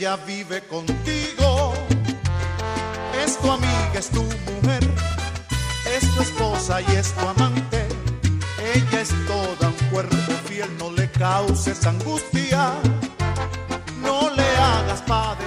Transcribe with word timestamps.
Ella 0.00 0.16
vive 0.16 0.62
contigo, 0.62 1.74
es 3.22 3.36
tu 3.36 3.50
amiga, 3.50 3.92
es 3.98 4.08
tu 4.08 4.22
mujer, 4.22 4.82
es 5.94 6.14
tu 6.14 6.22
esposa 6.22 6.80
y 6.80 6.86
es 6.96 7.12
tu 7.12 7.28
amante. 7.28 7.86
Ella 8.74 8.98
es 9.02 9.10
toda 9.26 9.68
un 9.68 9.90
cuerpo 9.90 10.32
fiel, 10.48 10.70
no 10.78 10.90
le 10.90 11.06
causes 11.10 11.86
angustia, 11.86 12.72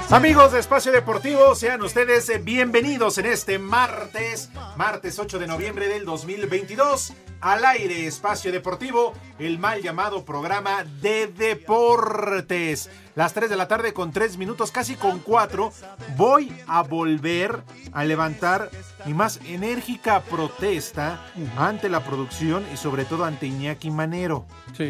Amigos 0.09 0.51
de 0.51 0.59
Espacio 0.59 0.91
Deportivo, 0.91 1.55
sean 1.55 1.81
ustedes 1.83 2.43
bienvenidos 2.43 3.17
en 3.17 3.27
este 3.27 3.59
martes, 3.59 4.49
martes 4.75 5.17
8 5.17 5.39
de 5.39 5.47
noviembre 5.47 5.87
del 5.87 6.03
2022. 6.03 7.13
Al 7.39 7.63
aire, 7.63 8.05
Espacio 8.05 8.51
Deportivo, 8.51 9.13
el 9.39 9.59
mal 9.59 9.81
llamado 9.81 10.25
programa 10.25 10.83
de 11.01 11.27
deportes. 11.27 12.89
Las 13.15 13.33
3 13.33 13.49
de 13.49 13.55
la 13.55 13.67
tarde 13.67 13.93
con 13.93 14.11
3 14.11 14.37
minutos, 14.37 14.71
casi 14.71 14.95
con 14.95 15.19
4, 15.19 15.71
voy 16.17 16.53
a 16.67 16.83
volver 16.83 17.63
a 17.93 18.03
levantar 18.03 18.69
mi 19.05 19.13
más 19.13 19.39
enérgica 19.45 20.21
protesta 20.21 21.25
ante 21.57 21.87
la 21.87 22.03
producción 22.03 22.65
y 22.73 22.77
sobre 22.77 23.05
todo 23.05 23.23
ante 23.23 23.47
Iñaki 23.47 23.91
Manero. 23.91 24.45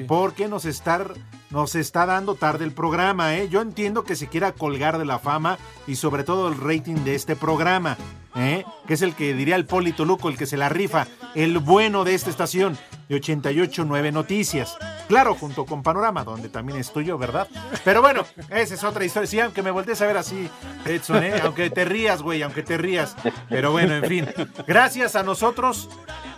Porque 0.07 0.47
nos 0.47 0.65
está, 0.65 1.05
nos 1.53 1.75
está 1.75 2.07
dando 2.07 2.33
tarde 2.33 2.65
el 2.65 2.71
programa, 2.71 3.37
¿eh? 3.37 3.47
Yo 3.47 3.61
entiendo 3.61 4.03
que 4.03 4.15
se 4.15 4.27
quiera 4.27 4.53
colgar 4.53 4.97
de 4.97 5.05
la 5.05 5.19
fama 5.19 5.59
y 5.85 5.97
sobre 5.97 6.23
todo 6.23 6.47
el 6.47 6.59
rating 6.59 7.05
de 7.05 7.13
este 7.13 7.35
programa, 7.35 7.95
¿eh? 8.35 8.65
Que 8.87 8.95
es 8.95 9.03
el 9.03 9.13
que 9.13 9.35
diría 9.35 9.55
el 9.55 9.67
Polito 9.67 10.03
Luco, 10.03 10.29
el 10.29 10.37
que 10.37 10.47
se 10.47 10.57
la 10.57 10.69
rifa, 10.69 11.05
el 11.35 11.59
bueno 11.59 12.05
de 12.05 12.15
esta 12.15 12.31
estación 12.31 12.75
de 13.07 13.21
88.9 13.21 14.11
Noticias. 14.11 14.75
Claro, 15.07 15.35
junto 15.35 15.67
con 15.67 15.83
Panorama, 15.83 16.23
donde 16.23 16.49
también 16.49 16.79
estoy 16.79 17.05
yo, 17.05 17.19
¿verdad? 17.19 17.47
Pero 17.85 18.01
bueno, 18.01 18.25
esa 18.49 18.73
es 18.73 18.83
otra 18.83 19.05
historia. 19.05 19.27
Sí, 19.27 19.39
aunque 19.39 19.61
me 19.61 19.69
voltees 19.69 20.01
a 20.01 20.07
ver 20.07 20.17
así, 20.17 20.49
Edson, 20.85 21.23
¿eh? 21.23 21.35
Aunque 21.43 21.69
te 21.69 21.85
rías, 21.85 22.23
güey, 22.23 22.41
aunque 22.41 22.63
te 22.63 22.79
rías. 22.79 23.15
Pero 23.47 23.71
bueno, 23.71 23.93
en 23.95 24.05
fin. 24.05 24.27
Gracias 24.65 25.15
a 25.15 25.21
nosotros, 25.21 25.87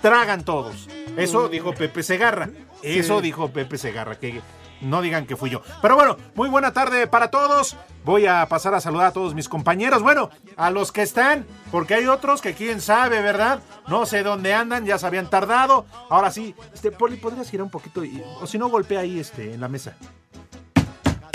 tragan 0.02 0.44
todos. 0.44 0.90
Eso 1.16 1.48
dijo 1.48 1.74
Pepe 1.74 2.04
Segarra. 2.04 2.50
Eso 2.84 3.22
dijo 3.22 3.52
Pepe 3.52 3.78
Segarra, 3.78 4.20
que 4.20 4.42
no 4.82 5.02
digan 5.02 5.26
que 5.26 5.36
fui 5.36 5.50
yo. 5.50 5.62
Pero 5.82 5.96
bueno, 5.96 6.18
muy 6.36 6.50
buena 6.50 6.74
tarde 6.74 7.08
para 7.08 7.30
todos. 7.30 7.76
Voy 8.04 8.28
a 8.28 8.46
pasar 8.48 8.74
a 8.76 8.82
saludar 8.82 9.08
a 9.08 9.12
todos 9.14 9.34
mis 9.34 9.50
compañeros. 9.50 10.04
Bueno, 10.04 10.30
a 10.58 10.70
los 10.70 10.92
que 10.92 11.02
están, 11.02 11.46
porque 11.72 11.96
hay 11.96 12.06
otros 12.08 12.42
que 12.42 12.54
quién 12.54 12.82
sabe, 12.82 13.22
¿verdad? 13.22 13.60
No 13.88 14.06
sé 14.06 14.22
dónde 14.24 14.54
andan, 14.54 14.86
ya 14.86 14.98
se 14.98 15.08
habían 15.08 15.30
tardado. 15.30 15.86
Ahora 16.10 16.30
sí, 16.32 16.54
este 16.74 16.92
Poli, 16.92 17.18
¿podrías 17.18 17.50
girar 17.50 17.64
un 17.64 17.72
poquito? 17.72 18.04
Y- 18.04 18.24
o 18.42 18.46
si 18.48 18.58
no, 18.58 18.70
golpea 18.70 19.00
ahí 19.00 19.20
este, 19.20 19.54
en 19.54 19.62
la 19.62 19.68
mesa. 19.68 19.96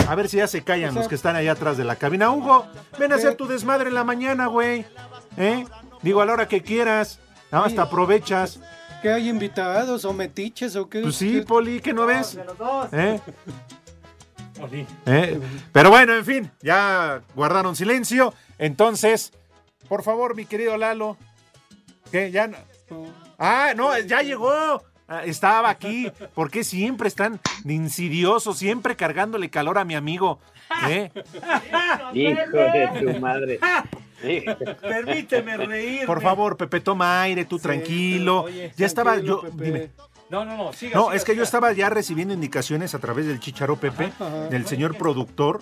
A 0.08 0.14
ver 0.16 0.28
si 0.28 0.38
ya 0.38 0.46
se 0.48 0.62
callan 0.64 0.94
los 0.94 1.06
que 1.06 1.14
están 1.14 1.36
allá 1.36 1.52
atrás 1.52 1.76
de 1.76 1.84
la 1.84 1.94
cabina. 1.96 2.30
Hugo, 2.30 2.66
ven 2.98 3.12
a 3.12 3.16
hacer 3.16 3.36
tu 3.36 3.46
desmadre 3.46 3.88
en 3.88 3.94
la 3.94 4.02
mañana, 4.02 4.46
güey. 4.46 4.84
¿Eh? 5.36 5.64
Digo, 6.02 6.20
a 6.20 6.26
la 6.26 6.32
hora 6.32 6.48
que 6.48 6.62
quieras. 6.62 7.20
Nada 7.52 7.64
más 7.64 7.74
te 7.74 7.80
aprovechas. 7.80 8.58
¿Que 9.02 9.10
hay 9.10 9.28
invitados 9.28 10.04
o 10.04 10.12
metiches 10.12 10.76
o 10.76 10.88
qué? 10.88 11.00
Pues 11.00 11.16
sí, 11.16 11.40
Poli, 11.40 11.80
¿qué 11.80 11.92
no 11.92 12.04
ves? 12.06 12.34
de 12.36 12.44
los 12.44 12.58
dos. 12.58 12.88
¿Eh? 12.92 13.20
¿Eh? 15.06 15.40
Pero 15.72 15.88
bueno, 15.90 16.14
en 16.14 16.24
fin, 16.24 16.50
ya 16.60 17.22
guardaron 17.34 17.74
silencio. 17.74 18.34
Entonces, 18.58 19.32
por 19.88 20.02
favor, 20.02 20.34
mi 20.36 20.44
querido 20.44 20.76
Lalo. 20.76 21.16
¿Qué? 22.12 22.30
Ya 22.30 22.46
no- 22.48 22.58
Ah, 23.38 23.72
no, 23.74 23.98
ya 24.00 24.20
llegó. 24.20 24.82
Ah, 25.08 25.22
Estaba 25.24 25.70
aquí. 25.70 26.12
¿Por 26.34 26.50
qué 26.50 26.62
siempre 26.62 27.08
están 27.08 27.40
insidiosos? 27.64 28.58
Siempre 28.58 28.96
cargándole 28.96 29.48
calor 29.48 29.78
a 29.78 29.84
mi 29.84 29.94
amigo. 29.94 30.40
¿Eh? 30.88 31.10
Hijo 32.12 32.56
de 32.58 32.88
tu 33.12 33.18
madre. 33.20 33.58
Permíteme 34.80 35.56
reír. 35.56 36.06
Por 36.06 36.20
favor, 36.22 36.56
Pepe, 36.56 36.80
toma 36.80 37.22
aire, 37.22 37.44
tú 37.44 37.58
tranquilo. 37.58 38.42
oye, 38.42 38.72
ya 38.76 38.86
estaba 38.86 39.18
yo. 39.18 39.40
Pepe. 39.42 39.64
Dime. 39.64 39.90
No, 40.28 40.44
no, 40.44 40.56
no, 40.56 40.72
siga. 40.72 40.96
No, 40.96 41.06
siga, 41.06 41.16
es 41.16 41.24
que 41.24 41.34
yo 41.34 41.42
estaba 41.42 41.72
ya 41.72 41.90
recibiendo 41.90 42.32
indicaciones 42.32 42.94
a 42.94 42.98
través 42.98 43.26
del 43.26 43.40
chicharo 43.40 43.76
Pepe, 43.76 44.12
del 44.50 44.66
señor 44.66 44.96
productor. 44.96 45.60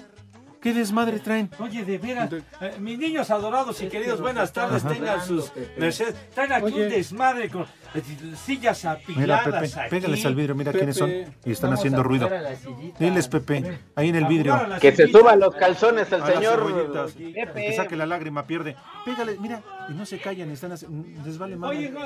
¿Qué 0.61 0.75
desmadre 0.75 1.21
traen? 1.21 1.49
Oye, 1.61 1.85
de 1.85 1.99
veras, 1.99 2.31
eh, 2.33 2.75
mis 2.81 2.99
niños 2.99 3.31
adorados 3.31 3.81
y 3.81 3.87
queridos, 3.89 4.21
buenas 4.21 4.53
tardes, 4.53 4.83
tengan 4.83 5.25
sus 5.25 5.53
mercedes. 5.77 6.17
Traen 6.35 6.53
aquí 6.53 6.73
un 6.73 6.89
desmadre 6.89 7.49
con 7.49 7.63
eh, 7.95 8.03
sillas 8.45 8.83
Mira, 8.85 8.93
apiladas 9.39 9.71
Pepe, 9.73 9.81
aquí. 9.81 9.91
pégales 9.91 10.27
al 10.27 10.35
vidrio, 10.35 10.55
mira 10.57 10.73
quiénes 10.73 10.97
son. 10.97 11.11
Y 11.11 11.53
están 11.53 11.71
Vamos 11.71 11.79
haciendo 11.79 12.01
a 12.01 12.03
ruido. 12.03 12.27
jugar 12.27 12.45
a 12.45 12.51
la 12.51 12.57
sillita. 12.57 12.99
Diles, 12.99 13.29
Pepe, 13.29 13.79
ahí 13.95 14.09
en 14.09 14.17
el 14.17 14.25
A 14.25 14.29
vidrio. 14.29 14.53
jugar 14.53 14.67
a 14.67 14.69
la 14.71 14.81
Que 14.81 14.97
se 14.97 15.07
suban 15.07 15.39
los 15.39 15.55
calzones 15.55 16.11
el 16.11 16.23
A 16.23 16.27
las 16.29 16.35
señor. 16.35 16.59
cebollitas. 16.67 17.13
Pepe. 17.13 17.67
Que 17.67 17.73
saque 17.77 17.95
la 17.97 18.07
lágrima, 18.07 18.45
pierde. 18.47 18.75
Pégale, 19.05 19.37
mira, 19.39 19.63
y 19.89 19.93
no 19.93 20.05
se 20.07 20.19
callan, 20.19 20.51
están 20.51 20.73
así- 20.73 20.87
les 21.25 21.39
vale 21.39 21.55
más. 21.55 21.71
Oye, 21.71 21.89
no, 21.91 22.01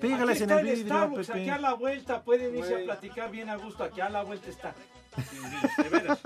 Pégales 0.00 0.36
aquí 0.36 0.44
en 0.44 0.50
está 0.50 0.60
el 0.60 0.66
vidrio, 0.66 0.84
Starbucks, 0.86 1.26
Pepe. 1.26 1.40
Aquí 1.40 1.50
a 1.50 1.58
la 1.58 1.74
vuelta 1.74 2.22
pueden 2.22 2.56
irse 2.56 2.74
a 2.82 2.84
platicar 2.84 3.30
bien 3.32 3.48
a 3.50 3.56
gusto. 3.56 3.82
Aquí 3.82 4.00
a 4.00 4.08
la 4.08 4.22
vuelta 4.22 4.48
está. 4.48 4.74
De 5.78 5.88
veras. 5.88 6.18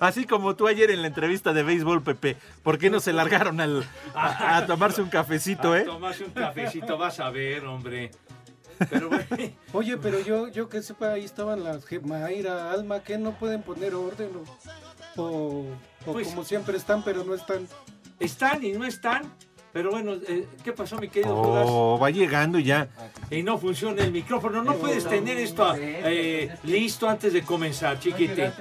Así 0.00 0.26
como 0.26 0.54
tú 0.56 0.66
ayer 0.66 0.90
en 0.90 1.02
la 1.02 1.08
entrevista 1.08 1.52
de 1.52 1.62
béisbol, 1.62 2.02
Pepe. 2.02 2.36
¿Por 2.62 2.78
qué 2.78 2.90
no 2.90 3.00
se 3.00 3.12
largaron 3.12 3.60
al, 3.60 3.84
a, 4.14 4.56
a 4.58 4.66
tomarse 4.66 5.02
un 5.02 5.08
cafecito, 5.08 5.72
A 5.72 5.80
eh? 5.80 5.84
Tomarse 5.84 6.24
un 6.24 6.30
cafecito, 6.32 6.98
vas 6.98 7.20
a 7.20 7.30
ver, 7.30 7.64
hombre. 7.66 8.10
Oye, 9.72 9.96
pero 9.96 10.20
yo, 10.20 10.48
yo 10.48 10.68
que 10.68 10.82
sepa, 10.82 11.12
ahí 11.12 11.24
estaban 11.24 11.62
las 11.64 11.84
Mayra, 12.02 12.72
Alma, 12.72 13.00
que 13.00 13.18
no 13.18 13.32
pueden 13.38 13.62
poner 13.62 13.94
orden 13.94 14.30
o, 15.16 15.22
o, 15.22 15.66
o 16.06 16.12
Pues- 16.12 16.28
como 16.28 16.44
siempre 16.44 16.76
están, 16.76 17.02
pero 17.04 17.24
no 17.24 17.34
están. 17.34 17.68
Están 18.20 18.64
y 18.64 18.72
no 18.72 18.84
están. 18.84 19.32
Pero 19.74 19.90
bueno, 19.90 20.12
eh, 20.28 20.46
¿qué 20.62 20.72
pasó, 20.72 20.96
mi 20.98 21.08
querido 21.08 21.34
Judas? 21.34 21.66
Oh, 21.68 21.98
va 22.00 22.08
llegando 22.08 22.60
ya. 22.60 22.88
Y 23.28 23.42
no 23.42 23.58
funciona 23.58 24.04
el 24.04 24.12
micrófono. 24.12 24.62
No 24.62 24.76
puedes 24.76 25.04
tener 25.04 25.36
esto 25.36 25.74
eh, 25.76 26.54
listo 26.62 27.08
antes 27.08 27.32
de 27.32 27.42
comenzar, 27.42 27.98
chiquite. 27.98 28.52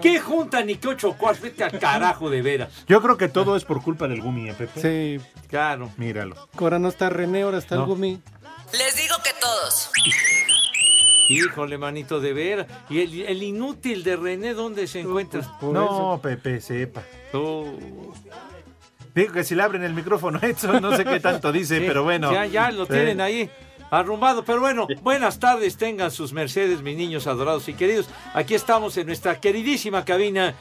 ¿Qué 0.00 0.20
junta 0.20 0.62
ni 0.62 0.76
qué 0.76 0.86
ocho 0.86 1.14
cuartos? 1.14 1.42
Vete 1.42 1.64
al 1.64 1.80
carajo 1.80 2.30
de 2.30 2.42
veras. 2.42 2.84
Yo 2.86 3.02
creo 3.02 3.16
que 3.16 3.26
todo 3.28 3.56
es 3.56 3.64
por 3.64 3.82
culpa 3.82 4.06
del 4.06 4.22
Gumi, 4.22 4.48
¿eh, 4.48 4.54
Pepe? 4.54 5.18
Sí. 5.18 5.24
Claro. 5.48 5.90
Míralo. 5.96 6.36
Ahora 6.56 6.78
no 6.78 6.86
está 6.88 7.10
René, 7.10 7.42
ahora 7.42 7.58
está 7.58 7.74
No. 7.74 7.80
el 7.82 7.88
Gumi. 7.88 8.22
Les 8.72 8.96
digo 8.96 9.16
que 9.24 9.30
todos. 9.40 9.90
Híjole, 11.28 11.76
manito, 11.76 12.20
de 12.20 12.32
veras. 12.32 12.66
¿Y 12.88 13.00
el, 13.00 13.22
el 13.22 13.42
inútil 13.42 14.04
de 14.04 14.14
René 14.14 14.54
dónde 14.54 14.86
se 14.86 15.00
encuentra? 15.00 15.40
No, 15.60 16.20
Pepe, 16.22 16.60
sepa. 16.60 17.02
Digo 19.14 19.32
que 19.32 19.44
si 19.44 19.54
le 19.54 19.62
abren 19.62 19.82
el 19.82 19.94
micrófono 19.94 20.38
a 20.42 20.46
Edson, 20.46 20.80
no 20.82 20.96
sé 20.96 21.04
qué 21.04 21.20
tanto 21.20 21.52
dice, 21.52 21.78
Sí, 21.78 21.84
pero 21.86 22.02
bueno. 22.04 22.32
Ya, 22.32 22.46
ya 22.46 22.70
lo 22.70 22.86
tienen 22.86 23.20
ahí 23.20 23.50
arrumbado. 23.90 24.44
Pero 24.44 24.60
bueno, 24.60 24.86
buenas 25.02 25.38
tardes, 25.38 25.76
tengan 25.76 26.10
sus 26.10 26.32
mercedes, 26.32 26.82
mis 26.82 26.96
niños 26.96 27.26
adorados 27.26 27.68
y 27.68 27.74
queridos. 27.74 28.08
Aquí 28.34 28.54
estamos 28.54 28.96
en 28.96 29.06
nuestra 29.06 29.40
queridísima 29.40 30.04
cabina 30.04 30.54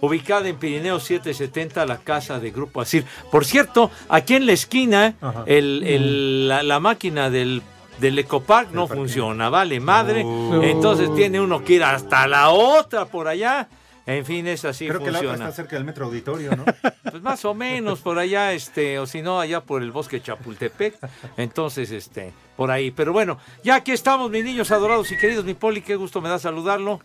ubicada 0.00 0.48
en 0.48 0.56
Pirineo 0.56 0.98
770, 0.98 1.86
la 1.86 1.98
casa 1.98 2.40
de 2.40 2.50
Grupo 2.50 2.80
Asir. 2.80 3.04
Por 3.30 3.44
cierto, 3.44 3.90
aquí 4.08 4.34
en 4.34 4.46
la 4.46 4.52
esquina, 4.52 5.14
el- 5.46 5.82
el- 5.84 6.48
la, 6.48 6.64
la 6.64 6.80
máquina 6.80 7.30
del, 7.30 7.62
del 8.00 8.18
Ecopark 8.18 8.72
no 8.72 8.88
funciona, 8.88 9.48
vale 9.48 9.78
madre. 9.78 10.24
Oh. 10.24 10.60
Entonces 10.60 11.14
tiene 11.14 11.40
uno 11.40 11.62
que 11.62 11.74
ir 11.74 11.84
hasta 11.84 12.26
la 12.26 12.50
otra 12.50 13.04
por 13.04 13.28
allá. 13.28 13.68
En 14.04 14.24
fin, 14.26 14.46
es 14.48 14.64
así 14.64 14.88
Creo 14.88 15.02
que 15.02 15.10
la 15.12 15.18
otra 15.20 15.34
está 15.34 15.52
cerca 15.52 15.76
del 15.76 15.84
metro 15.84 16.06
auditorio, 16.06 16.56
¿no? 16.56 16.64
Pues 17.12 17.22
más 17.22 17.44
o 17.44 17.52
menos 17.54 18.00
por 18.00 18.18
allá, 18.18 18.52
este, 18.54 18.98
o 18.98 19.06
si 19.06 19.20
no, 19.22 19.38
allá 19.38 19.60
por 19.60 19.82
el 19.82 19.92
bosque 19.92 20.22
Chapultepec. 20.22 20.94
Entonces, 21.36 21.90
este, 21.90 22.32
por 22.56 22.70
ahí. 22.70 22.90
Pero 22.90 23.12
bueno, 23.12 23.38
ya 23.62 23.74
aquí 23.76 23.92
estamos, 23.92 24.30
mis 24.30 24.42
niños 24.44 24.70
adorados 24.70 25.12
y 25.12 25.18
queridos, 25.18 25.44
mi 25.44 25.52
Poli, 25.54 25.82
qué 25.82 25.94
gusto 25.96 26.20
me 26.22 26.28
da 26.30 26.38
saludarlo. 26.38 27.00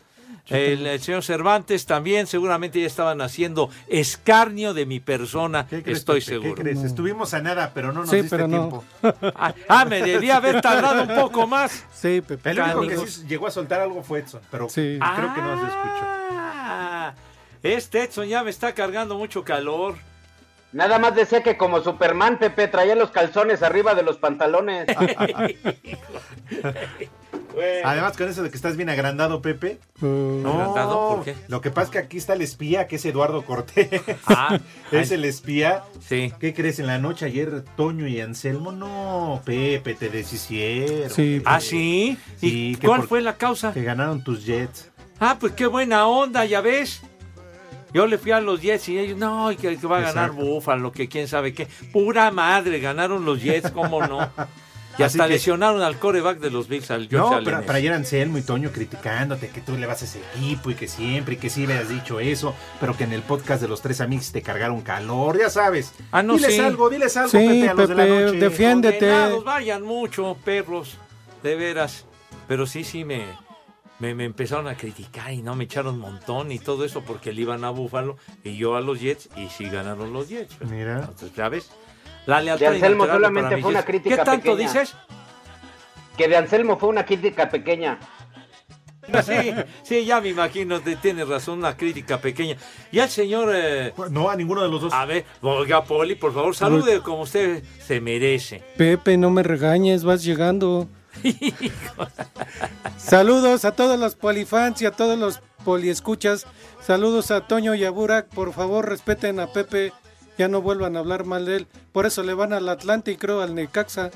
El, 0.47 0.88
el 0.88 1.01
señor 1.01 1.23
Cervantes 1.25 1.85
también, 1.85 2.25
seguramente 2.25 2.79
ya 2.79 2.88
estaban 2.88 3.19
haciendo 3.21 3.69
escarnio 3.89 4.73
de 4.73 4.85
mi 4.85 5.01
persona, 5.01 5.67
¿Qué 5.67 5.83
crees, 5.83 5.97
estoy 6.00 6.21
seguro. 6.21 6.55
¿Qué 6.55 6.61
crees? 6.61 6.83
Estuvimos 6.83 7.33
a 7.33 7.41
nada, 7.41 7.71
pero 7.73 7.91
no 7.91 8.01
nos 8.01 8.09
Sí, 8.09 8.21
diste 8.21 8.29
pero 8.38 8.47
no. 8.47 8.57
tiempo. 8.57 8.83
Ah, 9.35 9.53
ah, 9.67 9.83
me 9.85 10.01
debía 10.01 10.38
haber 10.38 10.61
tardado 10.61 11.01
un 11.03 11.15
poco 11.19 11.47
más. 11.47 11.83
Sí, 11.93 12.21
Pepe. 12.25 12.51
El 12.51 12.59
único 12.61 13.01
que 13.03 13.07
sí 13.11 13.25
llegó 13.27 13.47
a 13.47 13.51
soltar 13.51 13.81
algo 13.81 14.01
fue 14.03 14.19
Edson, 14.19 14.39
pero 14.50 14.69
Sí. 14.69 14.97
creo 15.00 15.33
que 15.35 15.41
no 15.41 15.59
se 15.59 15.67
escuchó. 15.67 16.46
Ah, 16.69 17.13
este 17.63 18.03
Edson 18.03 18.27
ya 18.27 18.43
me 18.43 18.49
está 18.49 18.73
cargando 18.73 19.17
mucho 19.17 19.43
calor. 19.43 19.95
Nada 20.73 20.99
más 20.99 21.15
decía 21.15 21.41
que 21.43 21.55
como 21.57 21.81
Superman, 21.81 22.37
Pepe, 22.39 22.67
traía 22.67 22.93
los 22.95 23.09
calzones 23.11 23.63
arriba 23.63 23.95
de 23.95 24.03
los 24.03 24.17
pantalones. 24.17 24.85
Además, 27.83 28.15
con 28.15 28.29
eso 28.29 28.43
de 28.43 28.51
que 28.51 28.55
estás 28.55 28.77
bien 28.77 28.89
agrandado, 28.89 29.41
Pepe. 29.41 29.79
Uh, 30.01 30.45
¿Agrandado? 30.45 31.15
¿Por 31.15 31.23
qué? 31.25 31.35
Lo 31.47 31.59
que 31.61 31.71
pasa 31.71 31.85
es 31.85 31.89
que 31.91 31.97
aquí 31.97 32.17
está 32.17 32.33
el 32.33 32.41
espía, 32.43 32.87
que 32.87 32.97
es 32.97 33.05
Eduardo 33.05 33.43
Cortés. 33.45 33.89
Ah, 34.27 34.59
es 34.91 35.09
ay. 35.09 35.15
el 35.15 35.25
espía. 35.25 35.83
Sí. 36.05 36.31
¿Qué 36.39 36.53
crees? 36.53 36.77
En 36.79 36.85
la 36.87 36.99
noche 36.99 37.25
ayer, 37.25 37.63
Toño 37.75 38.05
y 38.07 38.21
Anselmo, 38.21 38.71
no, 38.71 39.41
Pepe, 39.45 39.95
te 39.95 40.09
deshicieron. 40.09 41.09
Sí, 41.09 41.41
¿Ah, 41.45 41.59
sí? 41.59 42.17
¿Y 42.41 42.49
Sí, 42.49 42.77
que 42.79 42.85
cuál 42.87 42.99
por- 43.01 43.09
fue 43.09 43.21
la 43.21 43.37
causa? 43.37 43.73
Que 43.73 43.83
ganaron 43.83 44.23
tus 44.23 44.45
Jets. 44.45 44.91
Ah, 45.19 45.37
pues 45.39 45.53
qué 45.53 45.65
buena 45.67 46.07
onda, 46.07 46.45
ya 46.45 46.61
ves. 46.61 47.01
Yo 47.93 48.05
le 48.05 48.17
fui 48.17 48.31
a 48.31 48.41
los 48.41 48.61
Jets 48.61 48.89
y 48.89 48.99
ellos, 48.99 49.17
no, 49.17 49.51
y 49.51 49.55
que, 49.55 49.77
que 49.77 49.87
va 49.87 49.97
a 49.99 50.01
ganar. 50.01 50.31
Búfalo, 50.31 50.91
que 50.91 51.07
quién 51.07 51.27
sabe 51.27 51.53
qué. 51.53 51.67
Pura 51.91 52.29
madre, 52.31 52.79
ganaron 52.79 53.25
los 53.25 53.41
Jets, 53.41 53.71
cómo 53.71 54.05
no. 54.05 54.29
Y 54.99 55.03
hasta 55.03 55.27
que- 55.27 55.33
lesionaron 55.33 55.83
al 55.83 55.99
coreback 55.99 56.39
de 56.39 56.49
los 56.49 56.67
Bills, 56.67 56.89
al 56.89 57.07
George 57.07 57.17
No, 57.29 57.35
Allen 57.35 57.45
pero, 57.45 57.61
pero 57.61 57.73
ayer 57.77 57.93
Anselmo 57.93 58.39
y 58.39 58.41
Toño 58.41 58.71
criticándote 58.71 59.49
que 59.49 59.61
tú 59.61 59.77
le 59.77 59.85
vas 59.85 60.01
a 60.01 60.05
ese 60.05 60.19
equipo 60.33 60.71
y 60.71 60.73
que 60.73 60.87
siempre, 60.87 61.35
y 61.35 61.37
que 61.37 61.51
sí 61.51 61.67
le 61.67 61.75
has 61.75 61.87
dicho 61.87 62.19
eso, 62.19 62.55
pero 62.79 62.97
que 62.97 63.03
en 63.03 63.13
el 63.13 63.21
podcast 63.21 63.61
de 63.61 63.67
los 63.67 63.79
tres 63.83 64.01
amigos 64.01 64.31
te 64.31 64.41
cargaron 64.41 64.81
calor, 64.81 65.37
ya 65.37 65.51
sabes. 65.51 65.93
Ah, 66.11 66.23
no, 66.23 66.33
diles 66.33 66.55
sí. 66.55 66.59
algo, 66.61 66.89
diles 66.89 67.15
algo, 67.15 67.29
Sí, 67.29 67.37
Pepe, 67.37 67.69
a 67.69 67.73
los 67.75 67.89
de 67.89 67.93
la 67.95 68.05
noche. 68.07 68.39
defiéndete. 68.39 68.97
Condenados, 69.01 69.43
vayan 69.43 69.83
mucho, 69.83 70.35
perros, 70.43 70.97
de 71.43 71.55
veras. 71.55 72.05
Pero 72.47 72.65
sí, 72.65 72.83
sí, 72.83 73.05
me, 73.05 73.25
me, 73.99 74.13
me 74.15 74.25
empezaron 74.25 74.67
a 74.67 74.75
criticar 74.75 75.31
y 75.31 75.41
no 75.41 75.55
me 75.55 75.63
echaron 75.65 75.95
un 75.95 76.01
montón 76.01 76.51
y 76.51 76.59
todo 76.59 76.85
eso 76.85 77.01
porque 77.03 77.33
le 77.33 77.41
iban 77.41 77.63
a 77.63 77.69
Búfalo 77.71 78.17
y 78.44 78.55
yo 78.57 78.75
a 78.75 78.81
los 78.81 78.99
Jets 78.99 79.29
y 79.35 79.47
sí 79.49 79.65
ganaron 79.69 80.13
los 80.13 80.29
Jets. 80.29 80.55
Mira. 80.69 80.99
Entonces, 80.99 81.33
¿ya 81.35 81.49
ves? 81.49 81.71
La 82.25 82.41
lealtad 82.41 82.69
De 82.71 82.75
Anselmo 82.75 83.05
solamente 83.07 83.57
fue 83.57 83.71
una 83.71 83.83
crítica 83.85 84.17
¿Qué 84.17 84.23
tanto 84.23 84.51
pequeña. 84.51 84.73
dices? 84.73 84.95
Que 86.17 86.27
de 86.27 86.35
Anselmo 86.38 86.77
fue 86.77 86.89
una 86.89 87.05
crítica 87.05 87.49
pequeña. 87.49 87.99
Sí, 89.23 89.53
sí, 89.83 90.03
ya 90.03 90.19
me 90.19 90.27
imagino, 90.27 90.81
tienes 90.81 91.29
razón, 91.29 91.59
una 91.59 91.77
crítica 91.77 92.19
pequeña. 92.19 92.57
Y 92.91 93.00
al 93.00 93.07
señor, 93.07 93.50
eh, 93.55 93.93
No, 94.09 94.29
a 94.29 94.35
ninguno 94.35 94.61
de 94.61 94.67
los 94.69 94.81
dos. 94.81 94.93
a 94.93 95.05
ver, 95.05 95.23
oiga, 95.41 95.81
Poli, 95.85 96.15
por 96.15 96.33
favor, 96.33 96.53
salude 96.53 97.00
como 97.00 97.21
usted 97.21 97.63
se 97.79 98.01
merece. 98.01 98.61
Pepe, 98.75 99.15
no 99.15 99.29
me 99.29 99.43
regañes, 99.43 100.03
vas 100.03 100.25
llegando. 100.25 100.89
Saludos 102.97 103.65
a 103.65 103.71
todos 103.71 103.99
los 103.99 104.15
polifans 104.15 104.81
y 104.81 104.85
a 104.85 104.91
todos 104.91 105.17
los 105.17 105.41
poliescuchas. 105.63 106.45
Saludos 106.85 107.31
a 107.31 107.41
Toño 107.47 107.75
y 107.75 107.85
a 107.85 107.91
Burak. 107.91 108.27
Por 108.27 108.53
favor, 108.53 108.87
respeten 108.89 109.39
a 109.39 109.47
Pepe. 109.47 109.93
Ya 110.37 110.47
no 110.47 110.61
vuelvan 110.61 110.95
a 110.95 110.99
hablar 110.99 111.25
mal 111.25 111.45
de 111.45 111.57
él. 111.57 111.67
Por 111.91 112.05
eso 112.05 112.23
le 112.23 112.33
van 112.33 112.53
al 112.53 112.69
Atlante 112.69 113.11
y 113.11 113.17
creo 113.17 113.41
al 113.41 113.55
Necaxa. 113.55 114.11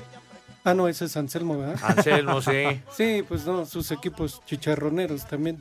Ah, 0.64 0.74
no, 0.74 0.86
ese 0.86 1.06
es 1.06 1.16
Anselmo, 1.16 1.58
¿verdad? 1.58 1.78
Anselmo, 1.82 2.40
sí. 2.40 2.80
Sí, 2.96 3.24
pues 3.28 3.44
no, 3.44 3.66
sus 3.66 3.90
equipos 3.90 4.40
chicharroneros 4.46 5.26
también. 5.26 5.60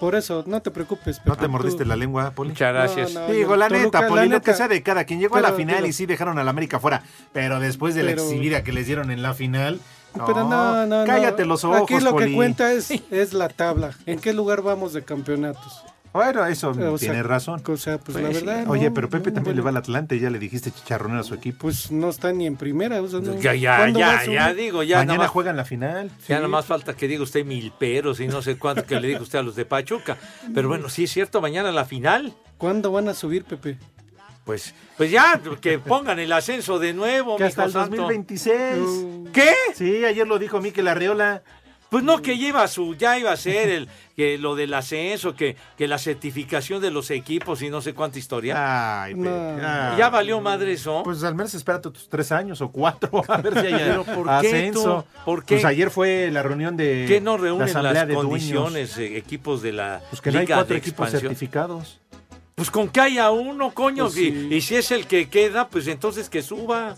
Por 0.00 0.14
eso, 0.16 0.42
no 0.46 0.60
te 0.62 0.70
preocupes, 0.70 1.18
Pepe. 1.18 1.28
¿No 1.30 1.36
te 1.36 1.46
mordiste 1.46 1.82
tú- 1.84 1.88
la 1.88 1.94
lengua, 1.96 2.30
Poli? 2.32 2.50
Muchas 2.50 2.72
gracias. 2.72 3.12
No, 3.14 3.20
no, 3.28 3.32
Digo, 3.32 3.50
no, 3.50 3.56
la 3.56 3.68
Toluca, 3.68 4.00
neta, 4.00 4.08
Poli, 4.08 4.20
la 4.28 4.34
lo 4.36 4.40
que 4.40 4.50
neta. 4.50 4.54
sea 4.54 4.68
de 4.68 4.82
cada 4.82 5.04
quien 5.04 5.20
llegó 5.20 5.36
a 5.36 5.40
la 5.42 5.52
final 5.52 5.76
pero- 5.76 5.86
y 5.86 5.92
sí 5.92 6.06
dejaron 6.06 6.38
a 6.38 6.44
la 6.44 6.50
América 6.50 6.80
fuera, 6.80 7.02
pero 7.32 7.60
después 7.60 7.94
de 7.94 8.02
la 8.02 8.12
exhibida 8.12 8.64
que 8.64 8.72
les 8.72 8.86
dieron 8.86 9.10
en 9.12 9.22
la 9.22 9.34
final, 9.34 9.78
Pero 10.14 10.44
no, 10.48 10.86
no, 10.86 11.00
no. 11.00 11.04
cállate 11.06 11.44
los 11.44 11.64
ojos, 11.64 11.82
Aquí 11.82 12.00
lo 12.00 12.14
que 12.16 12.32
cuenta 12.34 12.72
es, 12.72 12.90
es 13.10 13.32
la 13.32 13.48
tabla. 13.48 13.92
¿En 14.06 14.18
qué 14.20 14.32
lugar 14.32 14.62
vamos 14.62 14.92
de 14.92 15.02
campeonatos? 15.02 15.82
Bueno, 16.12 16.44
eso 16.44 16.68
O 16.72 16.74
sea, 16.74 16.96
tienes 16.98 17.24
razón. 17.24 17.62
O 17.66 17.76
sea, 17.78 17.96
pues, 17.96 18.18
Pues 18.18 18.22
la 18.22 18.38
sí. 18.38 18.44
verdad. 18.44 18.68
Oye, 18.68 18.88
no, 18.90 18.94
pero 18.94 19.08
Pepe 19.08 19.30
no, 19.30 19.34
también 19.36 19.56
le 19.56 19.62
va 19.62 19.70
al 19.70 19.78
Atlante, 19.78 20.18
ya 20.20 20.28
le 20.28 20.38
dijiste 20.38 20.70
chicharronero 20.70 21.20
a 21.22 21.24
su 21.24 21.32
equipo. 21.32 21.60
Pues 21.62 21.90
no 21.90 22.10
está 22.10 22.32
ni 22.34 22.46
en 22.46 22.56
primera. 22.56 23.00
o 23.00 23.08
sea, 23.08 23.20
no- 23.20 23.40
Ya, 23.40 23.54
ya, 23.54 23.78
¿cuándo 23.78 24.00
va 24.00 24.22
ya, 24.26 24.30
ya 24.30 24.52
digo, 24.54 24.82
ya 24.82 24.98
Mañana 24.98 25.20
más, 25.20 25.30
juegan 25.30 25.56
la 25.56 25.64
final. 25.64 26.10
ya 26.28 26.36
nada 26.36 26.48
más 26.48 26.66
falta 26.66 26.94
que 26.94 27.08
diga 27.08 27.22
usted 27.22 27.46
mil 27.46 27.72
peros 27.72 28.20
y 28.20 28.26
no 28.28 28.42
sé 28.42 28.58
cuánto 28.58 28.84
que 28.84 29.00
le 29.00 29.08
diga 29.08 29.20
usted 29.22 29.38
a 29.38 29.42
los 29.42 29.56
de 29.56 29.64
Pachuca. 29.64 30.18
Pero 30.54 30.68
bueno, 30.68 30.90
sí 30.90 31.04
es 31.04 31.10
cierto, 31.12 31.40
mañana 31.40 31.72
la 31.72 31.86
final. 31.86 32.34
¿Cuándo 32.58 32.92
van 32.92 33.08
a 33.08 33.14
subir, 33.14 33.44
Pepe? 33.44 33.78
Pues, 34.44 34.74
pues 34.96 35.10
ya, 35.10 35.40
que 35.60 35.78
pongan 35.78 36.18
el 36.18 36.32
ascenso 36.32 36.78
de 36.78 36.92
nuevo, 36.92 37.36
Que 37.36 37.44
hasta 37.44 37.66
mijo 37.66 37.78
el 37.78 37.84
santo. 37.84 37.96
2026. 38.02 38.78
Uh, 38.78 39.28
¿Qué? 39.32 39.52
Sí, 39.74 40.04
ayer 40.04 40.26
lo 40.26 40.38
dijo 40.38 40.60
Miquel 40.60 40.88
Arriola. 40.88 41.42
Pues 41.90 42.02
no, 42.04 42.22
que 42.22 42.38
lleva 42.38 42.66
su, 42.68 42.94
ya 42.94 43.18
iba 43.18 43.30
a 43.30 43.36
ser 43.36 43.68
el, 43.68 43.88
que 44.16 44.38
lo 44.38 44.54
del 44.56 44.72
ascenso, 44.72 45.34
que, 45.34 45.56
que 45.76 45.86
la 45.86 45.98
certificación 45.98 46.80
de 46.80 46.90
los 46.90 47.10
equipos 47.10 47.60
y 47.60 47.68
no 47.68 47.82
sé 47.82 47.92
cuánta 47.92 48.18
historia. 48.18 49.02
Ay, 49.02 49.14
No. 49.14 49.58
Ya 49.98 50.08
valió 50.08 50.40
madre 50.40 50.72
eso. 50.72 51.02
Pues 51.04 51.22
al 51.22 51.34
menos 51.34 51.52
espérate 51.52 51.90
tus 51.90 52.08
tres 52.08 52.32
años 52.32 52.62
o 52.62 52.70
cuatro 52.72 53.22
a 53.28 53.36
ver 53.42 53.60
si 53.60 53.66
hay 53.66 53.74
Pero 53.74 54.04
¿por 54.04 54.24
qué 54.24 54.30
ascenso. 54.48 55.04
tú? 55.06 55.20
¿Por 55.26 55.44
qué? 55.44 55.56
Pues 55.56 55.66
ayer 55.66 55.90
fue 55.90 56.30
la 56.32 56.42
reunión 56.42 56.78
de 56.78 57.04
¿Qué 57.06 57.20
no 57.20 57.36
reúnen 57.36 57.70
las 57.70 58.08
de 58.08 58.14
condiciones, 58.14 58.96
eh, 58.96 59.18
equipos 59.18 59.60
de 59.60 59.72
la 59.72 60.00
Pues 60.08 60.22
que 60.22 60.32
no 60.32 60.38
hay 60.38 60.46
Liga 60.46 60.56
cuatro 60.56 60.72
de 60.72 60.78
equipos 60.78 61.04
Expansión? 61.08 61.20
certificados. 61.32 62.00
Pues 62.62 62.70
con 62.70 62.88
que 62.90 63.00
haya 63.00 63.28
uno, 63.32 63.74
coño. 63.74 64.04
Pues 64.04 64.16
y, 64.18 64.30
sí. 64.30 64.48
y 64.54 64.60
si 64.60 64.76
es 64.76 64.92
el 64.92 65.08
que 65.08 65.28
queda, 65.28 65.66
pues 65.66 65.88
entonces 65.88 66.28
que 66.30 66.42
suba. 66.42 66.94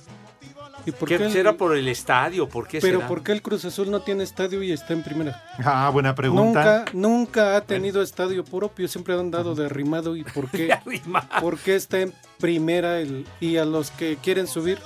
¿Y 0.85 0.91
por 0.91 1.09
¿Qué 1.09 1.17
qué 1.17 1.25
el- 1.25 1.33
será 1.33 1.55
por 1.55 1.75
el 1.75 1.89
estadio? 1.89 2.47
¿Por 2.51 2.69
qué 2.69 2.81
Pero 2.83 2.99
será? 2.99 3.09
¿por 3.09 3.23
qué 3.23 3.33
el 3.33 3.41
Cruz 3.41 3.65
Azul 3.65 3.91
no 3.91 4.01
tiene 4.03 4.25
estadio 4.25 4.63
y 4.63 4.73
está 4.73 4.93
en 4.93 5.03
primera? 5.03 5.43
Ah, 5.65 5.89
buena 5.91 6.15
pregunta. 6.15 6.81
Nunca, 6.81 6.91
nunca 6.93 7.57
ha 7.57 7.63
tenido 7.63 8.03
estadio 8.03 8.45
propio, 8.45 8.87
siempre 8.89 9.15
han 9.19 9.31
dado 9.31 9.55
derrimado. 9.55 10.17
¿Y 10.17 10.25
por 10.25 10.51
qué? 10.51 10.71
Arrima. 10.71 11.27
¿Por 11.41 11.57
qué 11.57 11.77
está 11.77 11.99
en 12.03 12.13
primera 12.39 13.01
el, 13.01 13.25
y 13.41 13.57
a 13.57 13.65
los 13.65 13.91
que 13.91 14.19
quieren 14.23 14.47
subir? 14.47 14.79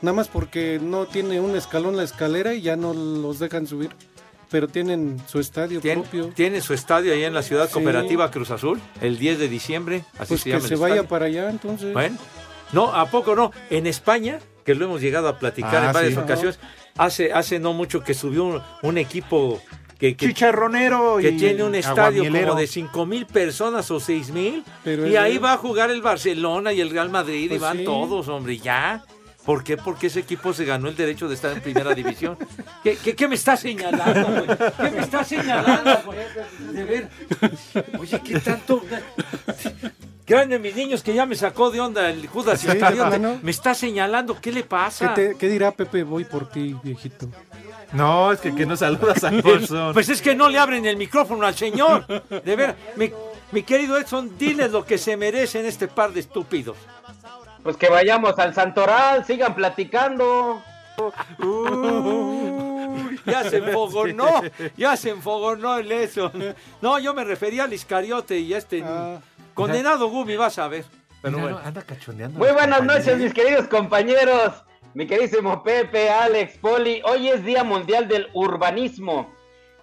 Nada 0.00 0.14
más 0.16 0.28
porque 0.28 0.80
no 0.82 1.04
tiene 1.04 1.38
un 1.38 1.54
escalón 1.54 1.98
la 1.98 2.04
escalera 2.04 2.54
y 2.54 2.62
ya 2.62 2.76
no 2.76 2.94
los 2.94 3.38
dejan 3.40 3.66
subir. 3.66 3.90
Pero 4.54 4.68
tienen 4.68 5.20
su 5.26 5.40
estadio 5.40 5.80
Tien- 5.80 6.02
propio. 6.02 6.28
Tiene 6.28 6.60
su 6.60 6.74
estadio 6.74 7.12
ahí 7.12 7.24
en 7.24 7.34
la 7.34 7.42
ciudad 7.42 7.66
Sí. 7.66 7.72
cooperativa 7.72 8.30
Cruz 8.30 8.52
Azul, 8.52 8.80
el 9.00 9.18
10 9.18 9.40
de 9.40 9.48
diciembre. 9.48 10.04
Así 10.16 10.28
Pues 10.28 10.40
se 10.42 10.44
que 10.44 10.50
llama 10.56 10.68
se 10.68 10.74
el 10.74 10.80
vaya 10.80 10.94
estadio. 10.94 11.08
para 11.08 11.24
allá 11.26 11.50
entonces. 11.50 11.92
Bueno, 11.92 12.16
no, 12.72 12.94
¿a 12.94 13.10
poco 13.10 13.34
no? 13.34 13.50
En 13.70 13.88
España, 13.88 14.38
que 14.64 14.76
lo 14.76 14.84
hemos 14.84 15.00
llegado 15.00 15.26
a 15.26 15.40
platicar 15.40 15.74
Ah, 15.82 15.86
en 15.88 15.92
varias 15.92 16.14
sí. 16.14 16.20
ocasiones, 16.20 16.60
hace, 16.96 17.32
hace 17.32 17.58
no 17.58 17.72
mucho 17.72 18.04
que 18.04 18.14
subió 18.14 18.44
un, 18.44 18.62
un 18.82 18.96
equipo 18.96 19.60
que, 19.98 20.14
que, 20.16 20.28
Chicharronero 20.28 21.16
que 21.20 21.30
y 21.30 21.36
tiene 21.36 21.64
un 21.64 21.74
estadio 21.74 22.22
como 22.32 22.54
de 22.54 22.66
5 22.68 23.06
mil 23.06 23.26
personas 23.26 23.90
o 23.90 23.98
6 23.98 24.30
mil. 24.30 24.62
Pero 24.84 25.08
Y 25.08 25.16
ahí 25.16 25.38
va 25.38 25.54
a 25.54 25.56
jugar 25.56 25.90
el 25.90 26.00
Barcelona 26.00 26.72
y 26.72 26.80
el 26.80 26.90
Real 26.90 27.10
Madrid 27.10 27.46
y 27.46 27.48
Pues 27.48 27.60
van 27.60 27.78
sí. 27.78 27.84
todos, 27.84 28.28
hombre, 28.28 28.56
ya. 28.58 29.02
¿Por 29.44 29.62
qué? 29.62 29.76
Porque 29.76 30.06
ese 30.06 30.20
equipo 30.20 30.52
se 30.54 30.64
ganó 30.64 30.88
el 30.88 30.96
derecho 30.96 31.28
de 31.28 31.34
estar 31.34 31.52
en 31.52 31.60
primera 31.60 31.92
división. 31.94 32.38
¿Qué, 32.82 32.96
qué, 32.96 33.14
qué 33.14 33.28
me 33.28 33.34
está 33.34 33.56
señalando, 33.56 34.44
güey? 34.44 34.58
¿Qué 34.78 34.90
me 34.96 35.00
está 35.02 35.22
señalando, 35.24 36.00
güey? 36.06 36.18
De 36.72 36.84
ver. 36.84 37.08
Oye, 37.98 38.20
¿qué 38.24 38.40
tanto? 38.40 38.82
Grande, 40.26 40.58
mis 40.58 40.74
niños, 40.74 41.02
que 41.02 41.12
ya 41.12 41.26
me 41.26 41.34
sacó 41.36 41.70
de 41.70 41.80
onda 41.80 42.08
el 42.08 42.26
Judas 42.26 42.60
Sí, 42.60 42.68
Iscariote. 42.68 43.18
Me 43.42 43.50
está 43.50 43.74
señalando, 43.74 44.40
¿qué 44.40 44.50
le 44.50 44.62
¿Qué, 44.62 44.68
pasa? 44.68 45.12
te- 45.12 45.36
qué 45.38 45.48
dirá 45.50 45.70
Pepe? 45.72 46.02
Voy 46.02 46.24
por 46.24 46.48
ti, 46.48 46.74
viejito. 46.82 47.28
No, 47.92 48.32
es 48.32 48.40
que, 48.40 48.54
que 48.54 48.64
no 48.64 48.76
saludas 48.76 49.22
a 49.24 49.28
Edson. 49.34 49.92
Pues 49.92 50.08
es 50.08 50.22
que 50.22 50.34
no 50.34 50.48
le 50.48 50.58
abren 50.58 50.86
el 50.86 50.96
micrófono 50.96 51.46
al 51.46 51.54
señor. 51.54 52.06
De 52.42 52.56
ver, 52.56 52.74
mi, 52.96 53.10
mi 53.52 53.62
querido 53.62 53.98
Edson, 53.98 54.38
diles 54.38 54.72
lo 54.72 54.86
que 54.86 54.96
se 54.96 55.16
merecen 55.18 55.66
este 55.66 55.86
par 55.86 56.12
de 56.14 56.20
estúpidos. 56.20 56.78
Pues 57.64 57.76
que 57.76 57.88
vayamos 57.88 58.38
al 58.38 58.54
Santoral, 58.54 59.24
sigan 59.24 59.54
platicando. 59.54 60.62
Ya 63.26 63.42
se 63.44 63.56
enfogonó, 63.56 64.42
ya 64.76 64.96
se 64.96 65.10
enfogonó 65.10 65.78
el 65.78 65.90
Edson. 65.90 66.54
No, 66.82 66.98
yo 66.98 67.14
me 67.14 67.24
refería 67.24 67.64
al 67.64 67.72
Iscariote 67.72 68.38
y 68.38 68.52
a 68.54 68.58
este 68.58 68.84
Ah, 68.86 69.18
Condenado 69.54 70.08
Gumi, 70.10 70.36
vas 70.36 70.58
a 70.58 70.68
ver. 70.68 70.84
Pero 71.22 71.38
Mira, 71.38 71.42
bueno. 71.44 71.60
no, 71.62 71.66
anda 71.66 71.82
cachondeando. 71.82 72.38
Muy 72.38 72.52
buenas 72.52 72.78
compañeros. 72.80 73.06
noches, 73.06 73.18
mis 73.18 73.32
queridos 73.34 73.66
compañeros. 73.68 74.52
Mi 74.92 75.06
queridísimo 75.06 75.62
Pepe, 75.62 76.10
Alex, 76.10 76.58
Poli. 76.58 77.00
Hoy 77.04 77.28
es 77.30 77.42
Día 77.44 77.64
Mundial 77.64 78.06
del 78.06 78.28
Urbanismo. 78.34 79.32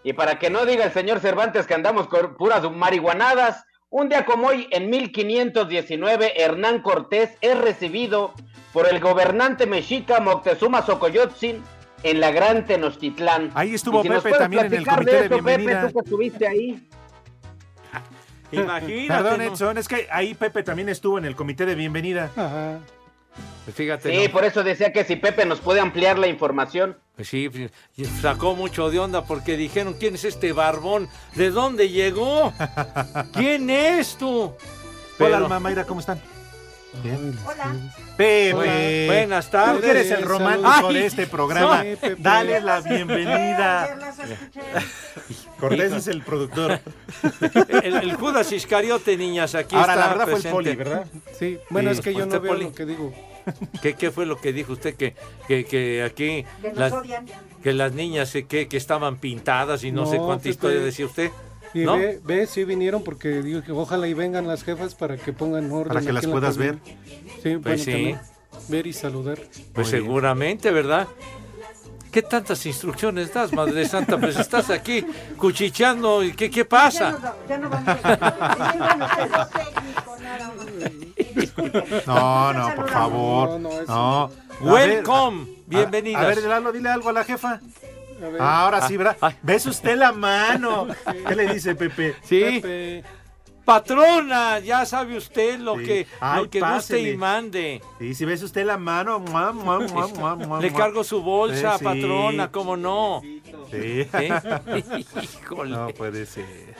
Y 0.03 0.13
para 0.13 0.37
que 0.39 0.49
no 0.49 0.65
diga 0.65 0.85
el 0.85 0.93
señor 0.93 1.19
Cervantes 1.19 1.65
que 1.67 1.73
andamos 1.73 2.07
con 2.07 2.35
puras 2.37 2.63
marihuanadas, 2.71 3.65
un 3.91 4.09
día 4.09 4.25
como 4.25 4.47
hoy, 4.47 4.67
en 4.71 4.89
1519, 4.89 6.41
Hernán 6.41 6.81
Cortés 6.81 7.37
es 7.41 7.57
recibido 7.57 8.33
por 8.73 8.87
el 8.87 8.99
gobernante 8.99 9.67
mexica 9.67 10.21
Moctezuma 10.21 10.81
Xocoyotzin 10.81 11.61
en 12.03 12.19
la 12.19 12.31
Gran 12.31 12.65
Tenochtitlán. 12.65 13.51
Ahí 13.53 13.75
estuvo 13.75 14.01
si 14.01 14.09
nos 14.09 14.23
Pepe 14.23 14.37
también 14.37 14.65
en 14.65 14.73
el 14.73 14.83
platicar 14.83 14.95
comité 14.95 15.11
de 15.11 15.23
esto, 15.23 15.35
bienvenida. 15.35 15.81
Pepe, 15.81 15.93
tú 15.93 15.99
que 15.99 16.03
estuviste 16.05 16.47
ahí. 16.47 16.87
Imagínate. 18.53 19.07
Perdón, 19.07 19.37
¿no? 19.37 19.43
Edson, 19.43 19.77
es 19.77 19.87
que 19.87 20.07
ahí 20.09 20.33
Pepe 20.33 20.63
también 20.63 20.89
estuvo 20.89 21.17
en 21.17 21.25
el 21.25 21.35
comité 21.35 21.65
de 21.65 21.75
bienvenida. 21.75 22.31
Ajá. 22.35 22.79
Pues 23.65 23.75
Fíjate. 23.75 24.09
Sí, 24.11 24.25
¿no? 24.27 24.31
por 24.31 24.43
eso 24.43 24.63
decía 24.63 24.91
que 24.91 25.03
si 25.03 25.15
Pepe 25.15 25.45
nos 25.45 25.59
puede 25.59 25.79
ampliar 25.79 26.17
la 26.17 26.27
información. 26.27 26.97
Pues 27.15 27.27
sí, 27.27 27.49
pues, 27.49 27.71
sacó 28.21 28.55
mucho 28.55 28.89
de 28.89 28.99
onda 28.99 29.23
porque 29.23 29.55
dijeron, 29.55 29.93
¿quién 29.99 30.15
es 30.15 30.23
este 30.25 30.51
barbón? 30.53 31.07
¿De 31.35 31.51
dónde 31.51 31.89
llegó? 31.89 32.51
¿Quién 33.33 33.69
es 33.69 34.17
tú? 34.17 34.53
Hola, 35.19 35.37
Alma 35.37 35.59
Mayra, 35.59 35.85
¿cómo 35.85 35.99
están? 35.99 36.19
Bien. 37.03 37.37
Hola. 37.45 37.73
Pepe. 38.17 38.53
Buenas- 38.53 39.07
buenas 39.07 39.49
tardes. 39.51 39.81
Tú 39.81 39.87
eres 39.87 40.11
el 40.11 40.23
romántico 40.23 40.87
Ay, 40.87 40.93
de 40.95 41.05
este 41.05 41.27
programa. 41.27 41.83
Dale 42.17 42.59
la 42.59 42.77
Ayer 42.77 43.05
bienvenida. 43.05 43.97
Cortés 45.61 45.93
es 45.93 46.07
el 46.07 46.21
productor. 46.23 46.79
El, 47.83 47.95
el 47.95 48.13
Judas 48.15 48.51
Iscariote, 48.51 49.15
niñas, 49.17 49.55
aquí 49.55 49.75
Ahora, 49.75 49.93
está 49.93 50.05
la 50.07 50.09
verdad 50.09 50.23
fue 50.25 50.33
el 50.35 50.41
presente. 50.41 50.51
poli, 50.51 50.75
¿verdad? 50.75 51.05
Sí, 51.39 51.57
bueno, 51.69 51.91
Sí, 51.91 51.99
es 51.99 52.03
que 52.03 52.13
yo 52.13 52.25
no 52.25 52.39
veo 52.39 52.51
Poli. 52.53 52.63
lo 52.65 52.73
que 52.73 52.85
digo. 52.85 53.13
¿Qué, 53.81 53.93
qué 53.95 54.11
fue 54.11 54.25
lo 54.25 54.37
que 54.39 54.53
dijo 54.53 54.73
usted? 54.73 54.95
Que, 54.95 55.15
que, 55.47 55.65
que 55.65 56.03
aquí 56.03 56.45
las, 56.75 56.93
que 57.63 57.73
las 57.73 57.93
niñas 57.93 58.33
eh, 58.35 58.45
que, 58.45 58.67
que 58.67 58.77
estaban 58.77 59.17
pintadas 59.17 59.83
y 59.83 59.91
no, 59.91 60.05
sé 60.05 60.17
No, 60.17 60.25
cuánta 60.25 60.43
Pepe. 60.43 60.49
historia 60.49 60.79
decía 60.81 61.05
usted. 61.05 61.31
Y 61.73 61.79
¿No? 61.79 61.97
ve, 61.97 62.19
ve, 62.23 62.47
sí 62.47 62.63
vinieron 62.65 63.03
porque 63.03 63.41
digo 63.41 63.61
que 63.63 63.71
ojalá 63.71 64.07
y 64.07 64.13
vengan 64.13 64.45
las 64.47 64.63
jefas 64.63 64.93
para 64.93 65.17
que 65.17 65.31
pongan 65.33 65.71
orden. 65.71 65.87
Para 65.93 66.01
que 66.05 66.11
las 66.11 66.25
la 66.25 66.31
puedas 66.31 66.57
cabina. 66.57 66.79
ver. 66.83 66.95
Sí, 67.41 67.55
bueno, 67.55 67.77
sí. 67.77 67.91
también. 67.91 68.19
Ver 68.67 68.87
y 68.87 68.93
saludar. 68.93 69.37
Pues 69.37 69.57
Muy 69.57 69.73
bien. 69.73 69.85
seguramente, 70.03 70.69
¿verdad? 70.71 71.07
¿Qué 72.11 72.21
tantas 72.21 72.65
instrucciones 72.65 73.33
das, 73.33 73.53
Madre 73.53 73.87
Santa? 73.87 74.17
Pues 74.17 74.37
estás 74.37 74.69
aquí 74.69 75.05
cuchicheando 75.37 76.23
y 76.23 76.33
¿qué, 76.33 76.49
qué 76.51 76.61
Ya 76.61 76.67
pasa? 76.69 77.11
no, 77.11 77.33
ya 77.47 77.57
no 77.57 77.69
vamos. 77.69 77.97
No, 82.05 82.53
no, 82.53 82.75
por 82.75 82.89
favor. 82.89 83.59
No, 83.59 84.29
Welcome, 84.59 85.47
ver, 85.67 85.87
a- 86.15 86.21
ver, 86.25 86.43
Lalo, 86.43 86.71
dile 86.71 86.89
algo 86.89 87.09
a 87.09 87.13
la 87.13 87.23
jefa. 87.23 87.59
A 88.21 88.27
ver, 88.29 88.41
Ahora 88.41 88.87
sí, 88.87 88.97
¿verdad? 88.97 89.17
ay. 89.21 89.35
¿Ves 89.41 89.65
usted 89.65 89.97
la 89.97 90.11
mano? 90.11 90.87
¿Qué 91.27 91.35
le 91.35 91.51
dice 91.53 91.73
Pepe? 91.75 92.15
Sí, 92.23 92.39
Pepe, 92.61 93.03
patrona, 93.65 94.59
ya 94.59 94.85
sabe 94.85 95.17
usted 95.17 95.59
lo 95.59 95.77
Sí. 95.79 95.85
que, 95.85 96.07
Ay, 96.19 96.43
lo 96.43 96.49
que 96.49 96.59
guste 96.61 96.99
y 97.01 97.17
mande. 97.17 97.81
Sí, 97.99 98.15
si 98.15 98.25
ves 98.25 98.41
usted 98.43 98.65
la 98.65 98.77
mano, 98.77 99.19
mua, 99.19 99.51
mua, 99.51 99.79
mua, 99.87 100.07
mua, 100.07 100.35
mua, 100.35 100.61
Le 100.61 100.71
cargo 100.73 101.03
su 101.03 101.21
bolsa, 101.21 101.77
Sí. 101.77 101.83
patrona, 101.83 102.51
¿cómo 102.51 102.75
no? 102.77 103.21
Sí. 103.23 103.37
¿Eh? 103.73 104.07
Híjole. 105.41 105.71
No 105.71 105.87
puede 105.89 106.25
ser. 106.25 106.75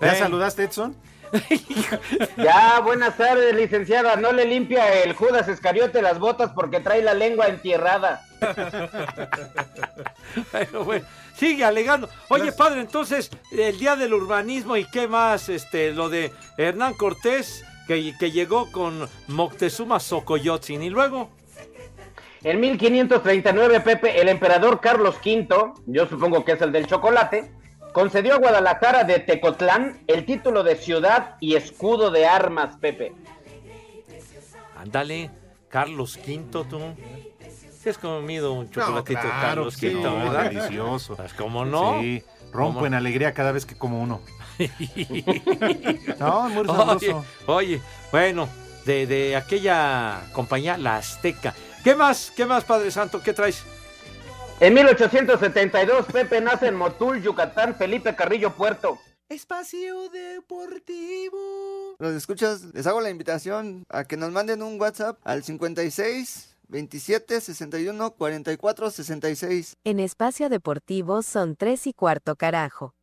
¿Ya 0.00 0.12
Eh. 0.14 0.18
saludaste, 0.18 0.64
Edson? 0.64 0.96
Ya, 2.36 2.80
buenas 2.80 3.16
tardes, 3.16 3.54
licenciada. 3.54 4.16
No 4.16 4.32
le 4.32 4.44
limpia 4.46 4.92
el 5.04 5.12
Judas 5.14 5.46
Escariote 5.46 6.02
las 6.02 6.18
botas 6.18 6.50
porque 6.56 6.80
trae 6.80 7.02
la 7.02 7.14
lengua 7.14 7.46
entierrada. 7.46 8.26
Pero 10.50 10.84
bueno, 10.84 11.06
sigue 11.40 11.64
alegando. 11.64 12.06
Oye, 12.28 12.52
padre, 12.52 12.82
entonces, 12.82 13.30
el 13.50 13.78
día 13.78 13.96
del 13.96 14.12
urbanismo 14.12 14.76
y 14.76 14.84
qué 14.84 15.08
más, 15.08 15.48
este, 15.48 15.92
lo 15.92 16.10
de 16.10 16.30
Hernán 16.58 16.92
Cortés, 16.92 17.64
que, 17.86 18.14
que 18.18 18.30
llegó 18.30 18.70
con 18.70 19.08
Moctezuma 19.26 19.98
Xocoyotzin, 20.00 20.82
y 20.82 20.90
luego, 20.90 21.30
En 22.44 22.60
1539, 22.60 23.80
Pepe, 23.80 24.20
el 24.20 24.28
emperador 24.28 24.80
Carlos 24.80 25.16
V, 25.24 25.72
yo 25.86 26.06
supongo 26.06 26.44
que 26.44 26.52
es 26.52 26.60
el 26.60 26.72
del 26.72 26.86
chocolate, 26.86 27.50
concedió 27.94 28.34
a 28.34 28.38
Guadalajara 28.38 29.04
de 29.04 29.18
Tecotlán 29.20 30.04
el 30.08 30.26
título 30.26 30.62
de 30.62 30.76
ciudad 30.76 31.36
y 31.40 31.54
escudo 31.54 32.10
de 32.10 32.26
armas, 32.26 32.76
Pepe. 32.76 33.14
ándale, 34.76 35.30
Carlos 35.70 36.18
V, 36.18 36.64
tú. 36.68 36.80
¿Sí 37.82 37.88
has 37.88 37.96
comido 37.96 38.52
un 38.52 38.68
chocolatito 38.68 39.18
de 39.18 39.26
claro, 39.26 39.40
Carlos 39.40 39.74
sí, 39.74 39.94
no, 39.94 40.14
verdad? 40.16 40.50
delicioso. 40.50 41.16
Pues, 41.16 41.32
¿Cómo 41.32 41.64
no? 41.64 41.98
Sí, 42.00 42.22
rompo 42.52 42.74
¿Cómo? 42.74 42.86
en 42.86 42.92
alegría 42.92 43.32
cada 43.32 43.52
vez 43.52 43.64
que 43.64 43.74
como 43.74 44.02
uno. 44.02 44.20
No, 46.18 46.48
es 46.48 46.54
muy 46.54 46.66
sabroso. 46.66 47.24
Oye, 47.46 47.76
oye, 47.76 47.82
bueno, 48.12 48.50
de, 48.84 49.06
de 49.06 49.34
aquella 49.34 50.20
compañía, 50.32 50.76
la 50.76 50.96
Azteca. 50.96 51.54
¿Qué 51.82 51.94
más? 51.94 52.30
¿Qué 52.36 52.44
más, 52.44 52.64
Padre 52.64 52.90
Santo? 52.90 53.22
¿Qué 53.22 53.32
traes? 53.32 53.64
En 54.60 54.74
1872, 54.74 56.04
Pepe 56.12 56.42
nace 56.42 56.66
en 56.66 56.76
Motul, 56.76 57.22
Yucatán, 57.22 57.74
Felipe 57.74 58.14
Carrillo 58.14 58.52
Puerto. 58.52 58.98
Espacio 59.30 60.10
Deportivo. 60.10 61.96
Los 61.98 62.12
escuchas, 62.12 62.64
les 62.74 62.86
hago 62.86 63.00
la 63.00 63.08
invitación 63.08 63.84
a 63.88 64.04
que 64.04 64.18
nos 64.18 64.32
manden 64.32 64.62
un 64.62 64.78
WhatsApp 64.78 65.16
al 65.24 65.42
56 65.42 66.49
27 66.70 67.40
61 67.40 68.10
44 68.12 68.90
66. 68.90 69.74
En 69.84 70.00
espacio 70.00 70.48
deportivo 70.48 71.22
son 71.22 71.56
tres 71.56 71.86
y 71.86 71.92
cuarto 71.92 72.36
carajo. 72.36 72.94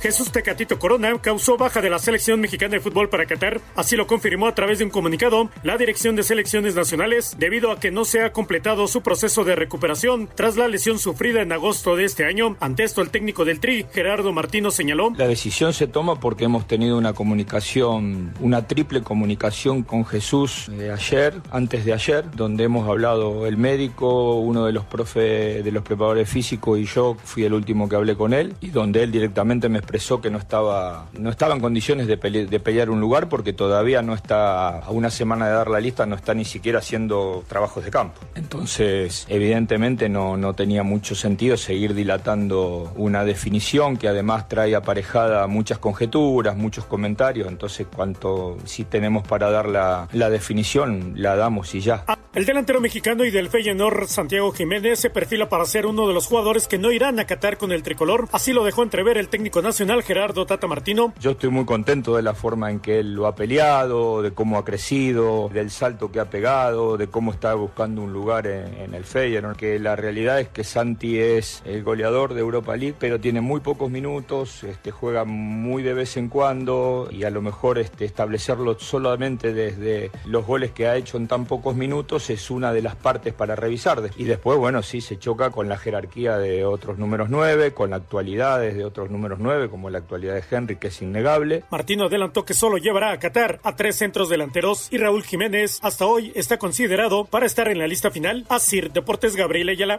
Jesús 0.00 0.32
Tecatito 0.32 0.78
Corona 0.78 1.12
causó 1.20 1.58
baja 1.58 1.82
de 1.82 1.90
la 1.90 1.98
selección 1.98 2.40
mexicana 2.40 2.72
de 2.72 2.80
fútbol 2.80 3.10
para 3.10 3.26
Qatar, 3.26 3.60
así 3.76 3.96
lo 3.96 4.06
confirmó 4.06 4.46
a 4.46 4.54
través 4.54 4.78
de 4.78 4.84
un 4.86 4.90
comunicado 4.90 5.50
la 5.62 5.76
Dirección 5.76 6.16
de 6.16 6.22
Selecciones 6.22 6.74
Nacionales, 6.74 7.36
debido 7.38 7.70
a 7.70 7.78
que 7.78 7.90
no 7.90 8.06
se 8.06 8.22
ha 8.22 8.32
completado 8.32 8.88
su 8.88 9.02
proceso 9.02 9.44
de 9.44 9.56
recuperación 9.56 10.26
tras 10.34 10.56
la 10.56 10.68
lesión 10.68 10.98
sufrida 10.98 11.42
en 11.42 11.52
agosto 11.52 11.96
de 11.96 12.06
este 12.06 12.24
año. 12.24 12.56
Ante 12.60 12.84
esto, 12.84 13.02
el 13.02 13.10
técnico 13.10 13.44
del 13.44 13.60
Tri, 13.60 13.84
Gerardo 13.92 14.32
Martino, 14.32 14.70
señaló. 14.70 15.12
La 15.18 15.28
decisión 15.28 15.74
se 15.74 15.86
toma 15.86 16.18
porque 16.18 16.44
hemos 16.44 16.66
tenido 16.66 16.96
una 16.96 17.12
comunicación, 17.12 18.32
una 18.40 18.66
triple 18.66 19.02
comunicación 19.02 19.82
con 19.82 20.06
Jesús 20.06 20.70
eh, 20.78 20.90
ayer, 20.90 21.34
antes 21.50 21.84
de 21.84 21.92
ayer, 21.92 22.24
donde 22.34 22.64
hemos 22.64 22.88
hablado 22.88 23.46
el 23.46 23.58
médico, 23.58 24.36
uno 24.36 24.64
de 24.64 24.72
los 24.72 24.86
profes, 24.86 25.62
de 25.62 25.72
los 25.72 25.82
preparadores 25.82 26.26
físicos 26.26 26.78
y 26.78 26.86
yo 26.86 27.18
fui 27.22 27.44
el 27.44 27.52
último 27.52 27.86
que 27.86 27.96
hablé 27.96 28.16
con 28.16 28.32
él, 28.32 28.54
y 28.62 28.70
donde 28.70 29.02
él 29.02 29.12
directamente 29.12 29.68
me 29.68 29.89
expresó 29.90 30.20
que 30.20 30.30
no 30.30 30.38
estaba, 30.38 31.08
no 31.18 31.30
estaba 31.30 31.52
en 31.52 31.60
condiciones 31.60 32.06
de, 32.06 32.16
pele- 32.16 32.46
de 32.46 32.60
pelear 32.60 32.90
un 32.90 33.00
lugar 33.00 33.28
porque 33.28 33.52
todavía 33.52 34.02
no 34.02 34.14
está, 34.14 34.78
a 34.78 34.90
una 34.90 35.10
semana 35.10 35.48
de 35.48 35.54
dar 35.54 35.68
la 35.68 35.80
lista, 35.80 36.06
no 36.06 36.14
está 36.14 36.32
ni 36.32 36.44
siquiera 36.44 36.78
haciendo 36.78 37.42
trabajos 37.48 37.84
de 37.84 37.90
campo. 37.90 38.20
Entonces, 38.36 39.26
evidentemente 39.28 40.08
no, 40.08 40.36
no 40.36 40.54
tenía 40.54 40.84
mucho 40.84 41.16
sentido 41.16 41.56
seguir 41.56 41.94
dilatando 41.94 42.92
una 42.94 43.24
definición 43.24 43.96
que 43.96 44.06
además 44.06 44.48
trae 44.48 44.76
aparejada 44.76 45.48
muchas 45.48 45.78
conjeturas, 45.78 46.56
muchos 46.56 46.84
comentarios. 46.84 47.48
Entonces, 47.48 47.88
cuanto 47.92 48.58
si 48.64 48.84
tenemos 48.84 49.26
para 49.26 49.50
dar 49.50 49.68
la, 49.68 50.08
la 50.12 50.30
definición, 50.30 51.14
la 51.16 51.34
damos 51.34 51.74
y 51.74 51.80
ya. 51.80 52.04
El 52.32 52.44
delantero 52.44 52.80
mexicano 52.80 53.24
y 53.24 53.32
del 53.32 53.48
Feyenoord, 53.48 54.06
Santiago 54.06 54.52
Jiménez, 54.52 55.00
se 55.00 55.10
perfila 55.10 55.48
para 55.48 55.64
ser 55.64 55.84
uno 55.84 56.06
de 56.06 56.14
los 56.14 56.28
jugadores 56.28 56.68
que 56.68 56.78
no 56.78 56.92
irán 56.92 57.18
a 57.18 57.24
Qatar 57.24 57.58
con 57.58 57.72
el 57.72 57.82
tricolor. 57.82 58.28
Así 58.30 58.52
lo 58.52 58.62
dejó 58.62 58.84
entrever 58.84 59.18
el 59.18 59.28
técnico 59.28 59.60
nacional 59.62 59.79
Gerardo 59.80 60.44
Tata 60.44 60.66
Martino. 60.66 61.14
Yo 61.18 61.30
estoy 61.30 61.48
muy 61.48 61.64
contento 61.64 62.14
de 62.14 62.20
la 62.20 62.34
forma 62.34 62.70
en 62.70 62.80
que 62.80 62.98
él 62.98 63.14
lo 63.14 63.26
ha 63.26 63.34
peleado, 63.34 64.20
de 64.20 64.32
cómo 64.32 64.58
ha 64.58 64.64
crecido, 64.64 65.48
del 65.48 65.70
salto 65.70 66.12
que 66.12 66.20
ha 66.20 66.28
pegado, 66.28 66.98
de 66.98 67.06
cómo 67.06 67.32
está 67.32 67.54
buscando 67.54 68.02
un 68.02 68.12
lugar 68.12 68.46
en, 68.46 68.92
el 68.92 69.04
Feyenoord. 69.04 69.56
Que 69.56 69.78
la 69.78 69.96
realidad 69.96 70.38
es 70.38 70.48
que 70.48 70.64
Santi 70.64 71.18
es 71.18 71.62
el 71.64 71.82
goleador 71.82 72.34
de 72.34 72.40
Europa 72.40 72.76
League, 72.76 72.94
pero 72.98 73.20
tiene 73.20 73.40
muy 73.40 73.60
pocos 73.60 73.90
minutos, 73.90 74.64
este, 74.64 74.90
juega 74.90 75.24
muy 75.24 75.82
de 75.82 75.94
vez 75.94 76.18
en 76.18 76.28
cuando 76.28 77.08
y 77.10 77.24
a 77.24 77.30
lo 77.30 77.40
mejor 77.40 77.78
este, 77.78 78.04
establecerlo 78.04 78.78
solamente 78.78 79.54
desde 79.54 80.10
los 80.26 80.44
goles 80.44 80.72
que 80.72 80.88
ha 80.88 80.96
hecho 80.96 81.16
en 81.16 81.26
tan 81.26 81.46
pocos 81.46 81.74
minutos 81.74 82.28
es 82.28 82.50
una 82.50 82.74
de 82.74 82.82
las 82.82 82.96
partes 82.96 83.32
para 83.32 83.56
revisar. 83.56 84.02
Y 84.18 84.24
después, 84.24 84.58
bueno, 84.58 84.82
sí, 84.82 85.00
se 85.00 85.18
choca 85.18 85.48
con 85.50 85.70
la 85.70 85.78
jerarquía 85.78 86.36
de 86.36 86.66
otros 86.66 86.98
números 86.98 87.30
9, 87.30 87.72
con 87.72 87.90
la 87.90 87.96
actualidad 87.96 88.60
de 88.60 88.84
otros 88.84 89.10
números 89.10 89.38
9, 89.40 89.69
como 89.70 89.88
la 89.88 89.98
actualidad 89.98 90.34
de 90.34 90.44
Henry, 90.50 90.76
que 90.76 90.88
es 90.88 91.00
innegable. 91.00 91.64
Martino 91.70 92.04
adelantó 92.04 92.44
que 92.44 92.54
solo 92.54 92.76
llevará 92.76 93.12
a 93.12 93.18
Qatar 93.18 93.60
a 93.62 93.76
tres 93.76 93.96
centros 93.96 94.28
delanteros 94.28 94.88
y 94.92 94.98
Raúl 94.98 95.22
Jiménez 95.22 95.78
hasta 95.82 96.06
hoy 96.06 96.32
está 96.34 96.58
considerado 96.58 97.24
para 97.24 97.46
estar 97.46 97.68
en 97.68 97.78
la 97.78 97.86
lista 97.86 98.10
final. 98.10 98.44
Asir 98.48 98.92
Deportes 98.92 99.36
Gabriel 99.36 99.70
Ayala. 99.70 99.98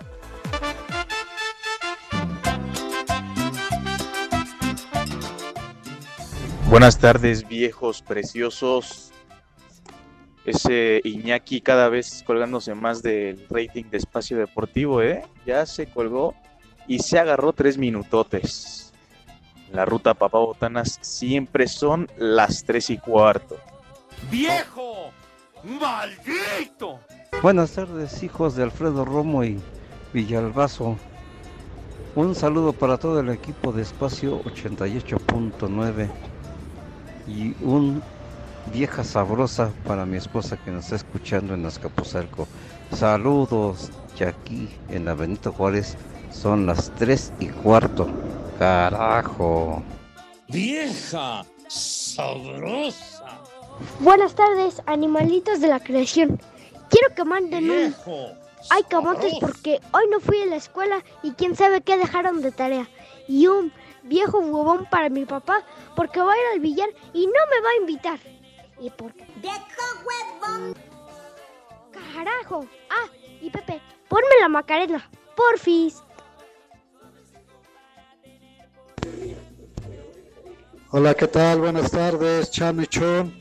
Buenas 6.70 7.00
tardes, 7.00 7.48
viejos 7.48 8.02
preciosos. 8.02 9.12
Ese 10.46 11.02
Iñaki 11.04 11.62
cada 11.62 11.90
vez 11.90 12.24
colgándose 12.26 12.74
más 12.74 13.04
del 13.04 13.46
rating 13.50 13.84
de 13.92 13.98
espacio 13.98 14.38
deportivo, 14.38 15.02
¿eh? 15.02 15.24
Ya 15.46 15.66
se 15.66 15.88
colgó 15.88 16.34
y 16.88 17.00
se 17.00 17.20
agarró 17.20 17.54
tres 17.54 17.78
minutotes. 17.78 18.91
La 19.72 19.86
ruta 19.86 20.14
Papá 20.14 20.38
Botanas 20.38 21.00
siempre 21.02 21.68
son 21.68 22.10
las 22.18 22.64
tres 22.64 22.90
y 22.90 22.98
cuarto. 22.98 23.58
¡Viejo! 24.30 25.12
¡Maldito! 25.64 27.00
Buenas 27.42 27.72
tardes, 27.72 28.22
hijos 28.22 28.56
de 28.56 28.64
Alfredo 28.64 29.06
Romo 29.06 29.46
y 29.46 29.60
Villalbazo. 30.14 30.98
Un 32.16 32.36
saludo 32.36 32.74
para 32.74 32.98
todo 32.98 33.22
el 33.22 33.30
equipo 33.30 33.72
de 33.72 33.84
Espacio 33.84 34.44
88.9 34.44 36.10
y 37.28 37.56
un 37.64 38.04
vieja 38.74 39.06
sabrosa 39.06 39.72
para 39.88 40.06
mi 40.06 40.18
esposa 40.18 40.58
que 40.58 40.72
nos 40.72 40.86
está 40.86 40.98
escuchando 40.98 41.54
en 41.54 41.66
Azcapotzalco. 41.66 42.48
Saludos, 42.94 43.90
y 44.20 44.24
aquí 44.26 44.70
en 44.90 45.06
la 45.06 45.14
Benito 45.14 45.54
Juárez 45.54 45.96
son 46.32 46.66
las 46.66 46.92
3 46.96 47.34
y 47.40 47.48
cuarto. 47.48 48.10
Carajo. 48.62 49.82
¡Vieja! 50.48 51.44
¡Sabrosa! 51.68 53.42
Buenas 54.02 54.36
tardes, 54.36 54.84
animalitos 54.86 55.62
de 55.62 55.68
la 55.68 55.80
creación. 55.80 56.40
Quiero 56.92 57.16
que 57.16 57.24
manden 57.24 57.72
un... 57.72 57.96
Ay, 58.70 58.84
camotes, 58.88 59.34
porque 59.42 59.82
hoy 59.94 60.04
no 60.12 60.20
fui 60.20 60.44
a 60.44 60.46
la 60.46 60.58
escuela 60.58 61.04
y 61.24 61.32
quién 61.32 61.56
sabe 61.56 61.82
qué 61.82 61.98
dejaron 61.98 62.44
de 62.44 62.52
tarea. 62.52 62.88
Y 63.28 63.48
un 63.48 63.74
viejo 64.04 64.38
huevón 64.38 64.88
para 64.92 65.10
mi 65.10 65.26
papá, 65.26 65.64
porque 65.96 66.20
va 66.20 66.32
a 66.32 66.38
ir 66.38 66.44
al 66.54 66.60
billar 66.60 66.90
y 67.14 67.26
no 67.26 67.32
me 67.32 67.62
va 67.62 67.70
a 67.70 67.80
invitar. 67.80 68.20
¿Y 68.80 68.92
por 68.92 69.12
qué? 69.16 69.26
¡Viejo 69.38 69.58
huevón! 70.06 70.76
¡Carajo! 72.14 72.68
Ah, 72.92 73.10
y 73.42 73.50
Pepe, 73.50 73.82
ponme 74.08 74.40
la 74.40 74.50
macarena, 74.50 75.10
porfis. 75.36 76.04
Hola, 80.94 81.14
¿qué 81.14 81.30
tal? 81.30 81.62
Buenas 81.62 81.90
tardes, 81.90 82.52
Chano 82.52 82.82
y 82.82 82.88
Chon. 82.88 83.34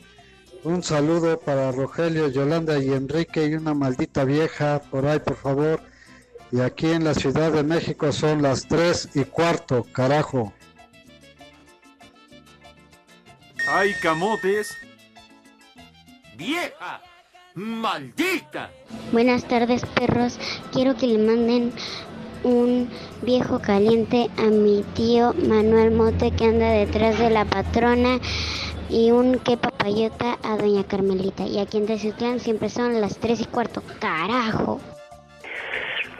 Un 0.63 0.81
saludo 0.81 1.37
para 1.37 1.73
Rogelio, 1.73 2.29
Yolanda 2.29 2.79
y 2.79 2.93
Enrique 2.93 3.45
y 3.45 3.55
una 3.55 3.73
maldita 3.73 4.23
vieja 4.23 4.79
por 4.89 5.05
ahí, 5.05 5.19
por 5.19 5.35
favor. 5.35 5.81
Y 6.53 6.61
aquí 6.61 6.87
en 6.87 7.03
la 7.03 7.13
Ciudad 7.13 7.51
de 7.51 7.63
México 7.63 8.13
son 8.13 8.41
las 8.41 8.69
3 8.69 9.09
y 9.15 9.25
cuarto, 9.25 9.85
carajo. 9.91 10.53
¡Ay, 13.67 13.95
camotes! 14.01 14.73
¡Vieja! 16.37 17.01
¡Maldita! 17.55 18.71
Buenas 19.11 19.45
tardes, 19.45 19.85
perros. 19.87 20.39
Quiero 20.71 20.95
que 20.95 21.07
le 21.07 21.17
manden 21.17 21.73
un 22.43 22.89
viejo 23.21 23.59
caliente 23.59 24.29
a 24.37 24.43
mi 24.43 24.83
tío 24.93 25.33
Manuel 25.47 25.91
Mote 25.91 26.31
que 26.31 26.45
anda 26.45 26.69
detrás 26.69 27.19
de 27.19 27.29
la 27.29 27.45
patrona 27.45 28.19
y 28.89 29.11
un 29.11 29.39
que 29.39 29.57
papayota 29.57 30.37
a 30.43 30.57
doña 30.57 30.83
Carmelita. 30.83 31.43
Y 31.43 31.59
aquí 31.59 31.77
en 31.77 31.85
Teciutlán 31.85 32.39
siempre 32.39 32.69
son 32.69 32.99
las 32.99 33.17
3 33.17 33.41
y 33.41 33.45
cuarto. 33.45 33.81
¡Carajo! 33.99 34.79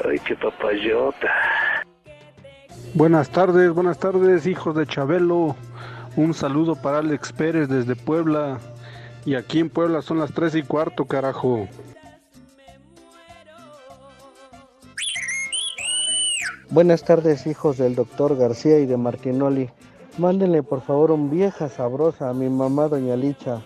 Ay, 0.05 0.19
qué 0.19 0.35
papayota. 0.35 1.27
Buenas 2.93 3.29
tardes, 3.29 3.71
buenas 3.71 3.99
tardes, 3.99 4.47
hijos 4.47 4.75
de 4.75 4.85
Chabelo. 4.87 5.55
Un 6.15 6.33
saludo 6.33 6.75
para 6.75 6.99
Alex 6.99 7.31
Pérez 7.33 7.67
desde 7.67 7.95
Puebla. 7.95 8.59
Y 9.25 9.35
aquí 9.35 9.59
en 9.59 9.69
Puebla 9.69 10.01
son 10.01 10.19
las 10.19 10.33
3 10.33 10.55
y 10.55 10.63
cuarto, 10.63 11.05
carajo. 11.05 11.67
Buenas 16.71 17.03
tardes, 17.03 17.47
hijos 17.47 17.77
del 17.77 17.95
doctor 17.95 18.37
García 18.37 18.79
y 18.79 18.85
de 18.85 18.95
Marquinoli. 18.95 19.69
Mándenle 20.17 20.63
por 20.63 20.81
favor 20.81 21.11
un 21.11 21.29
vieja 21.29 21.67
sabrosa 21.67 22.29
a 22.29 22.33
mi 22.33 22.47
mamá 22.47 22.87
doña 22.87 23.17
Licha, 23.17 23.61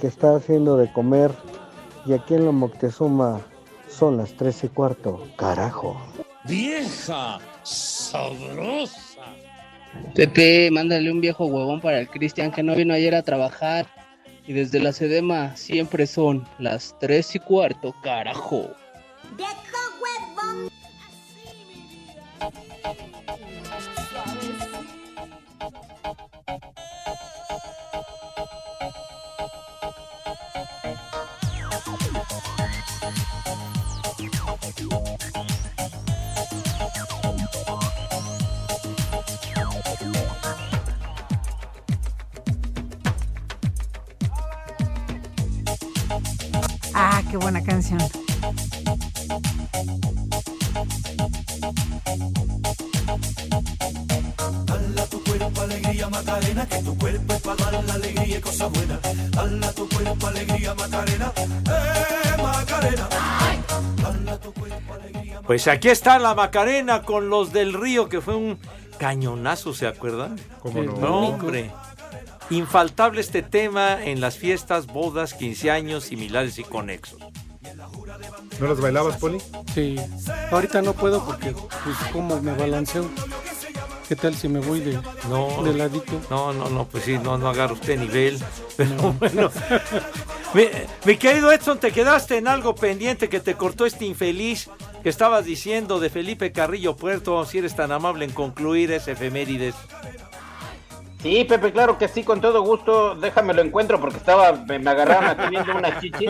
que 0.00 0.08
está 0.08 0.34
haciendo 0.34 0.76
de 0.76 0.92
comer. 0.92 1.30
Y 2.04 2.14
aquí 2.14 2.34
en 2.34 2.46
la 2.46 2.50
Moctezuma 2.50 3.40
son 3.88 4.16
las 4.16 4.32
3 4.32 4.64
y 4.64 4.68
cuarto. 4.70 5.24
Carajo. 5.36 5.96
¡Vieja! 6.44 7.38
¡Sabrosa! 7.62 9.22
Pepe, 10.12 10.68
mándale 10.72 11.12
un 11.12 11.20
viejo 11.20 11.46
huevón 11.46 11.80
para 11.80 12.00
el 12.00 12.08
Cristian 12.08 12.50
que 12.50 12.64
no 12.64 12.74
vino 12.74 12.92
ayer 12.92 13.14
a 13.14 13.22
trabajar. 13.22 13.86
Y 14.48 14.52
desde 14.52 14.80
la 14.80 14.92
Sedema 14.92 15.54
siempre 15.56 16.08
son 16.08 16.44
las 16.58 16.96
3 16.98 17.36
y 17.36 17.38
cuarto, 17.38 17.94
carajo. 18.02 18.68
Ah, 19.40 20.81
canción. 47.82 47.98
Dala 54.66 55.06
tu 55.06 55.24
cuerpo 55.24 55.60
alegría 55.60 56.08
Macarena, 56.08 56.66
que 56.66 56.78
tu 56.82 56.98
cuerpo 56.98 57.34
es 57.34 57.40
para 57.40 57.70
dar 57.70 57.84
la 57.84 57.94
alegría 57.94 58.38
y 58.38 58.40
cosa 58.40 58.66
buena. 58.68 59.00
Dala 59.30 59.72
tu 59.72 59.88
cuerpo 59.88 60.26
alegría 60.26 60.74
Macarena, 60.74 61.32
eh 61.36 62.42
Macarena. 62.42 63.08
Dala 64.02 64.38
tu 64.38 64.52
cuerpo 64.52 64.94
alegría. 64.94 65.40
Pues 65.42 65.68
aquí 65.68 65.88
está 65.88 66.18
la 66.18 66.34
Macarena 66.34 67.02
con 67.02 67.28
los 67.28 67.52
del 67.52 67.74
Río, 67.74 68.08
que 68.08 68.20
fue 68.20 68.36
un 68.36 68.58
cañonazo, 68.98 69.74
¿se 69.74 69.86
acuerdan? 69.86 70.38
¿Cómo 70.60 70.82
no? 70.82 71.28
hombre. 71.28 71.70
Infaltable 72.50 73.22
este 73.22 73.42
tema 73.42 74.04
en 74.04 74.20
las 74.20 74.36
fiestas, 74.36 74.86
bodas, 74.86 75.32
15 75.32 75.70
años, 75.70 76.04
similares 76.04 76.58
y 76.58 76.64
conexos. 76.64 77.31
¿No 78.60 78.68
las 78.68 78.80
bailabas, 78.80 79.16
Poli? 79.16 79.38
Sí. 79.74 79.96
Ahorita 80.50 80.82
no 80.82 80.92
puedo 80.92 81.24
porque, 81.24 81.52
pues, 81.52 81.96
como 82.12 82.40
me 82.40 82.52
balanceo. 82.52 83.08
¿Qué 84.08 84.16
tal 84.16 84.34
si 84.34 84.48
me 84.48 84.60
voy 84.60 84.80
de, 84.80 85.00
No, 85.28 85.62
de 85.62 85.72
ladito? 85.72 86.20
No, 86.28 86.52
no, 86.52 86.68
no, 86.68 86.86
pues 86.86 87.04
sí, 87.04 87.18
no, 87.18 87.38
no 87.38 87.48
agarra 87.48 87.72
usted 87.72 87.98
nivel. 87.98 88.38
Pero 88.76 89.12
bueno. 89.14 89.50
mi, 90.54 90.64
mi 91.04 91.16
querido 91.16 91.50
Edson, 91.50 91.78
te 91.78 91.92
quedaste 91.92 92.36
en 92.36 92.48
algo 92.48 92.74
pendiente 92.74 93.28
que 93.28 93.40
te 93.40 93.54
cortó 93.54 93.86
este 93.86 94.04
infeliz 94.04 94.68
que 95.02 95.08
estabas 95.08 95.44
diciendo 95.44 95.98
de 95.98 96.10
Felipe 96.10 96.52
Carrillo 96.52 96.96
Puerto, 96.96 97.44
si 97.44 97.58
eres 97.58 97.74
tan 97.74 97.90
amable 97.90 98.24
en 98.24 98.32
concluir 98.32 98.92
ese 98.92 99.12
efemérides. 99.12 99.74
Sí, 101.22 101.44
Pepe, 101.44 101.70
claro 101.70 101.98
que 101.98 102.08
sí, 102.08 102.24
con 102.24 102.40
todo 102.40 102.62
gusto. 102.62 103.14
Déjame 103.14 103.54
lo 103.54 103.62
encuentro 103.62 104.00
porque 104.00 104.16
estaba, 104.16 104.52
me, 104.52 104.80
me 104.80 104.90
agarraron 104.90 105.26
aquí 105.26 105.50
viendo 105.50 105.76
una 105.76 106.00
chichi. 106.00 106.26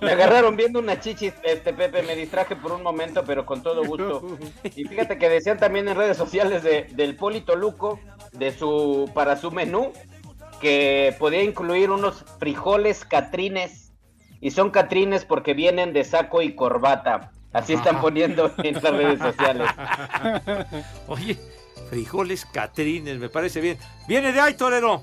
Me 0.00 0.12
agarraron 0.12 0.56
viendo 0.56 0.78
una 0.78 1.00
chichi, 1.00 1.32
este 1.42 1.72
Pepe, 1.72 2.04
me 2.04 2.14
distraje 2.14 2.54
por 2.54 2.70
un 2.70 2.84
momento, 2.84 3.24
pero 3.26 3.44
con 3.44 3.60
todo 3.60 3.84
gusto. 3.84 4.38
Y 4.62 4.84
fíjate 4.84 5.18
que 5.18 5.28
decían 5.28 5.58
también 5.58 5.88
en 5.88 5.96
redes 5.96 6.16
sociales 6.16 6.62
de, 6.62 6.84
del 6.92 7.16
Polito 7.16 7.56
Luco, 7.56 7.98
de 8.32 8.52
su, 8.52 9.10
para 9.14 9.34
su 9.36 9.50
menú, 9.50 9.92
que 10.60 11.16
podía 11.18 11.42
incluir 11.42 11.90
unos 11.90 12.24
frijoles 12.38 13.04
catrines. 13.04 13.92
Y 14.40 14.52
son 14.52 14.70
catrines 14.70 15.24
porque 15.24 15.54
vienen 15.54 15.92
de 15.92 16.04
saco 16.04 16.40
y 16.40 16.54
corbata. 16.54 17.32
Así 17.52 17.72
están 17.72 18.00
poniendo 18.00 18.52
en 18.58 18.74
las 18.74 18.82
redes 18.84 19.18
sociales. 19.18 19.68
Oye, 21.08 21.36
frijoles 21.88 22.46
catrines, 22.46 23.18
me 23.18 23.28
parece 23.28 23.60
bien. 23.60 23.78
Viene 24.06 24.32
de 24.32 24.40
ahí, 24.40 24.54
Torero. 24.54 25.02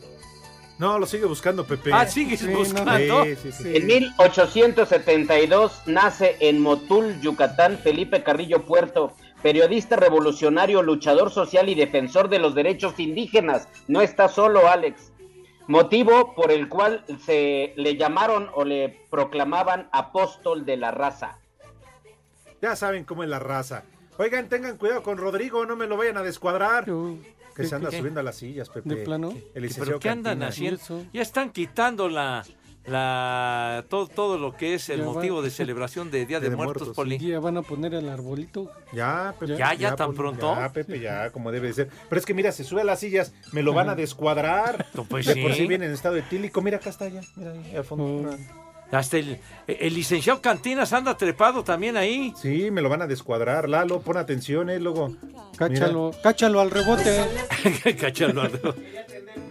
No, 0.78 1.00
lo 1.00 1.06
sigue 1.06 1.26
buscando 1.26 1.66
Pepe. 1.66 1.92
Ah, 1.94 2.06
sigues 2.06 2.46
buscando. 2.52 3.24
Sí, 3.24 3.36
sí, 3.36 3.52
sí. 3.52 3.78
En 3.78 3.86
1872 3.86 5.84
nace 5.86 6.36
en 6.42 6.60
Motul, 6.60 7.20
Yucatán, 7.22 7.78
Felipe 7.78 8.24
Carrillo 8.24 8.66
Puerto, 8.66 9.14
periodista 9.42 9.96
revolucionario, 9.96 10.82
luchador 10.82 11.32
social 11.32 11.70
y 11.70 11.76
defensor 11.76 12.28
de 12.28 12.40
los 12.40 12.56
derechos 12.56 13.00
indígenas. 13.00 13.70
No 13.88 14.02
está 14.02 14.28
solo, 14.28 14.68
Alex. 14.68 15.14
Motivo 15.68 16.36
por 16.36 16.52
el 16.52 16.68
cual 16.68 17.06
se 17.26 17.74
le 17.78 17.96
llamaron 17.96 18.50
o 18.54 18.66
le 18.66 19.00
proclamaban 19.10 19.88
apóstol 19.94 20.66
de 20.66 20.78
la 20.78 20.92
raza. 20.92 21.40
Ya 22.62 22.76
saben 22.76 23.06
cómo 23.06 23.24
es 23.24 23.30
la 23.30 23.40
raza. 23.40 23.84
Oigan, 24.18 24.48
tengan 24.50 24.78
cuidado 24.78 25.04
con 25.04 25.18
Rodrigo, 25.18 25.66
no 25.66 25.76
me 25.76 25.88
lo 25.88 25.98
vayan 25.98 26.18
a 26.18 26.24
descuadrar. 26.24 26.86
Que 27.56 27.66
se 27.66 27.76
anda 27.76 27.90
¿Qué? 27.90 27.98
subiendo 27.98 28.20
a 28.20 28.24
las 28.24 28.36
sillas, 28.36 28.70
Pepe. 28.70 28.90
¿De 28.90 28.98
plano? 29.04 29.30
El 29.32 29.42
¿Pero 29.54 29.62
licenciado 29.66 30.00
qué 30.00 30.10
andan 30.10 30.44
haciendo? 30.44 31.06
Ya 31.14 31.22
están 31.22 31.52
quitando 31.52 32.10
la, 32.10 32.44
la 32.86 33.86
todo, 33.90 34.08
todo 34.08 34.38
lo 34.38 34.56
que 34.58 34.74
es 34.74 34.90
el 34.90 35.00
Ya 35.00 35.06
va. 35.08 35.14
motivo 35.14 35.42
de 35.42 35.50
celebración 35.50 36.12
de 36.12 36.26
Día 36.26 36.40
de, 36.42 36.50
Muertos, 36.50 36.90
Poli. 36.90 37.18
Ya 37.18 37.40
van 37.40 37.56
a 37.58 37.62
poner 37.62 37.94
el 37.94 38.10
arbolito. 38.10 38.72
Ya, 38.94 39.34
Pepe. 39.40 39.56
Ya, 39.58 39.74
ya, 39.74 39.96
tan 39.96 40.08
Poli, 40.08 40.18
pronto. 40.18 40.54
Ya, 40.56 40.72
Pepe, 40.72 41.00
ya, 41.00 41.32
como 41.32 41.52
debe 41.52 41.68
de 41.68 41.74
ser. 41.74 41.90
Pero 42.10 42.20
es 42.20 42.26
que 42.26 42.34
mira, 42.34 42.52
se 42.52 42.64
sube 42.66 42.82
a 42.82 42.86
las 42.86 43.00
sillas, 43.00 43.34
me 43.54 43.64
lo 43.64 43.74
van 43.74 43.88
a 43.90 43.96
descuadrar. 43.96 44.86
Pues 45.10 45.26
de 45.26 45.38
por 45.42 45.54
sí. 45.54 45.66
viene 45.68 45.86
en 45.86 45.92
estado 45.94 46.18
etílico. 46.18 46.62
Mira, 46.62 46.78
acá 46.78 46.90
está 46.90 47.08
ya. 47.08 47.22
Mira 47.38 47.52
ahí 47.54 47.76
al 47.76 47.84
fondo. 47.86 48.36
Hasta 48.92 49.18
el, 49.18 49.40
el 49.68 49.94
licenciado 49.94 50.42
Cantinas 50.42 50.94
anda 50.94 51.18
trepado 51.18 51.64
también 51.64 51.98
ahí. 51.98 52.34
Sí, 52.40 52.70
me 52.72 52.82
lo 52.82 52.90
van 52.90 53.02
a 53.02 53.08
descuadrar. 53.08 53.68
Lalo, 53.68 54.00
pon 54.02 54.18
atención, 54.18 54.70
eh, 54.70 54.80
luego. 54.80 55.16
Cáchalo, 55.58 56.12
cáchalo 56.22 56.62
al 56.62 56.72
rebote. 56.72 57.26
Cáchalo 58.00 58.42
al 58.42 58.52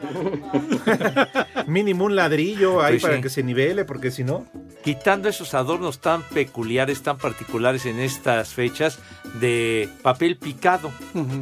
Mínimo 1.67 2.05
un 2.05 2.15
ladrillo 2.17 2.83
ahí 2.83 2.95
Pues 2.95 3.03
para 3.03 3.17
sí. 3.17 3.23
que 3.23 3.29
se 3.31 3.43
nivele, 3.43 3.85
porque 3.85 4.11
si 4.11 4.25
no. 4.25 4.47
Quitando 4.83 5.29
esos 5.29 5.55
adornos 5.55 6.01
tan 6.01 6.23
peculiares, 6.23 7.03
tan 7.03 7.17
particulares 7.17 7.87
en 7.87 7.99
estas 8.01 8.51
fechas 8.53 8.99
de 9.41 9.89
papel 10.03 10.37
picado. 10.37 10.91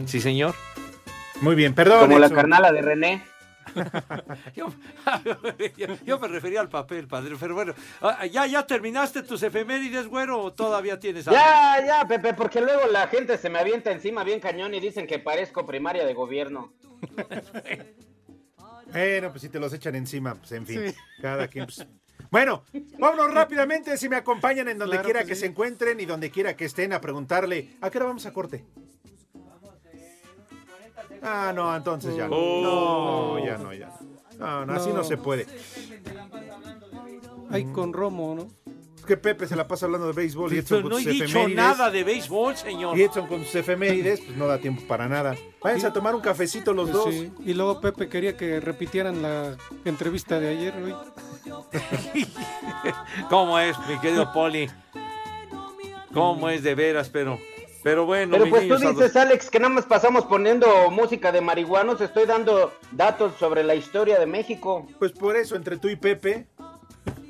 Sí, 0.06 0.20
señor. 0.20 0.54
Muy 1.40 1.56
bien, 1.56 1.74
perdón. 1.74 2.00
Como 2.00 2.18
la 2.20 2.30
carnala 2.30 2.72
de 2.72 2.82
René. 2.82 3.22
Yo, 4.54 4.72
yo- 5.76 5.86
yo 6.04 6.18
me 6.18 6.28
refería 6.28 6.60
al 6.60 6.68
papel, 6.68 7.06
padre, 7.08 7.36
pero 7.38 7.54
bueno. 7.54 7.74
Ah, 8.00 8.26
¿Ya, 8.26 8.46
ya 8.46 8.66
terminaste 8.66 9.22
tus 9.22 9.42
efemérides, 9.42 10.06
güero, 10.08 10.40
o 10.40 10.52
todavía 10.52 10.98
tienes 11.00 11.26
algo? 11.28 11.38
Ya, 11.40 11.84
ya, 11.84 12.06
Pepe, 12.06 12.34
porque 12.34 12.60
luego 12.60 12.86
la 12.88 13.06
gente 13.08 13.36
se 13.38 13.48
me 13.50 13.58
avienta 13.58 13.90
encima 13.92 14.24
bien 14.24 14.40
cañón 14.40 14.74
y 14.74 14.80
dicen 14.80 15.06
que 15.06 15.18
parezco 15.18 15.66
primaria 15.66 16.04
de 16.06 16.14
gobierno. 16.14 16.72
Bueno, 18.92 19.30
pues 19.30 19.40
si 19.42 19.48
te 19.48 19.58
los 19.58 19.72
echan 19.72 19.94
encima, 19.94 20.34
pues 20.34 20.52
en 20.52 20.66
fin. 20.66 20.88
Sí. 20.90 20.94
Cada 21.22 21.48
quien. 21.48 21.64
pues. 21.64 21.86
Bueno, 22.30 22.64
vámonos 22.98 23.32
rápidamente. 23.34 23.96
Si 23.96 24.08
me 24.08 24.16
acompañan 24.16 24.68
en 24.68 24.78
donde 24.78 24.96
Claro 24.96 25.04
quiera 25.06 25.20
que 25.22 25.28
que, 25.28 25.34
sí. 25.34 25.40
se 25.42 25.46
encuentren 25.46 25.98
y 26.00 26.04
donde 26.04 26.30
quiera 26.30 26.54
que 26.56 26.66
estén 26.66 26.92
a 26.92 27.00
preguntarle, 27.00 27.76
¿a 27.80 27.88
qué 27.90 27.98
hora 27.98 28.08
vamos 28.08 28.26
a 28.26 28.32
corte? 28.34 28.64
Ah, 31.22 31.52
no, 31.54 31.74
entonces 31.76 32.16
ya 32.16 32.26
no. 32.28 32.36
Oh. 32.36 33.36
No, 33.38 33.44
ya 33.46 33.58
no, 33.58 33.72
ya 33.72 33.86
no. 33.86 34.12
No, 34.38 34.66
no, 34.66 34.72
así 34.74 34.90
no 34.92 35.04
se 35.04 35.16
puede. 35.16 35.46
Ay, 37.50 37.64
con 37.66 37.92
Romo, 37.92 38.34
¿no? 38.34 38.48
Es 38.96 39.06
que 39.06 39.16
Pepe 39.16 39.46
se 39.48 39.56
la 39.56 39.66
pasa 39.66 39.86
hablando 39.86 40.06
de 40.06 40.12
béisbol 40.12 40.52
y 40.52 40.62
Pero 40.62 40.62
Edson 40.62 40.82
con 40.82 40.90
no 40.92 40.98
he 40.98 41.02
sus 41.02 41.12
dicho 41.12 41.24
efemérides. 41.24 41.56
nada 41.56 41.90
de 41.90 42.04
béisbol, 42.04 42.56
señor. 42.56 42.96
Y 42.96 43.02
Edson 43.02 43.26
con 43.26 43.44
sus 43.44 43.54
efemérides, 43.56 44.20
pues 44.20 44.36
no 44.36 44.46
da 44.46 44.58
tiempo 44.58 44.82
para 44.86 45.08
nada. 45.08 45.34
Váyanse 45.62 45.88
a 45.88 45.92
tomar 45.92 46.14
un 46.14 46.20
cafecito 46.20 46.72
los 46.72 46.90
dos. 46.92 47.12
Sí, 47.12 47.32
Y 47.44 47.54
luego 47.54 47.80
Pepe 47.80 48.08
quería 48.08 48.36
que 48.36 48.60
repitieran 48.60 49.20
la 49.22 49.56
entrevista 49.84 50.38
de 50.38 50.48
ayer, 50.50 50.74
güey. 50.80 50.94
¿Cómo 53.28 53.58
es, 53.58 53.76
mi 53.88 53.98
querido 53.98 54.32
Poli? 54.32 54.70
¿Cómo 56.14 56.48
es 56.48 56.62
de 56.62 56.74
veras, 56.74 57.08
pero... 57.08 57.38
Pero 57.82 58.06
bueno, 58.06 58.32
Pero 58.38 58.48
pues 58.48 58.68
tú 58.68 58.76
dices, 58.78 59.16
Alex, 59.16 59.50
que 59.50 59.58
nada 59.58 59.74
más 59.74 59.86
pasamos 59.86 60.24
poniendo 60.26 60.90
música 60.90 61.32
de 61.32 61.40
marihuanos. 61.40 62.00
Estoy 62.00 62.26
dando 62.26 62.72
datos 62.92 63.34
sobre 63.38 63.64
la 63.64 63.74
historia 63.74 64.18
de 64.20 64.26
México. 64.26 64.86
Pues 64.98 65.12
por 65.12 65.36
eso, 65.36 65.56
entre 65.56 65.76
tú 65.78 65.88
y 65.88 65.96
Pepe. 65.96 66.46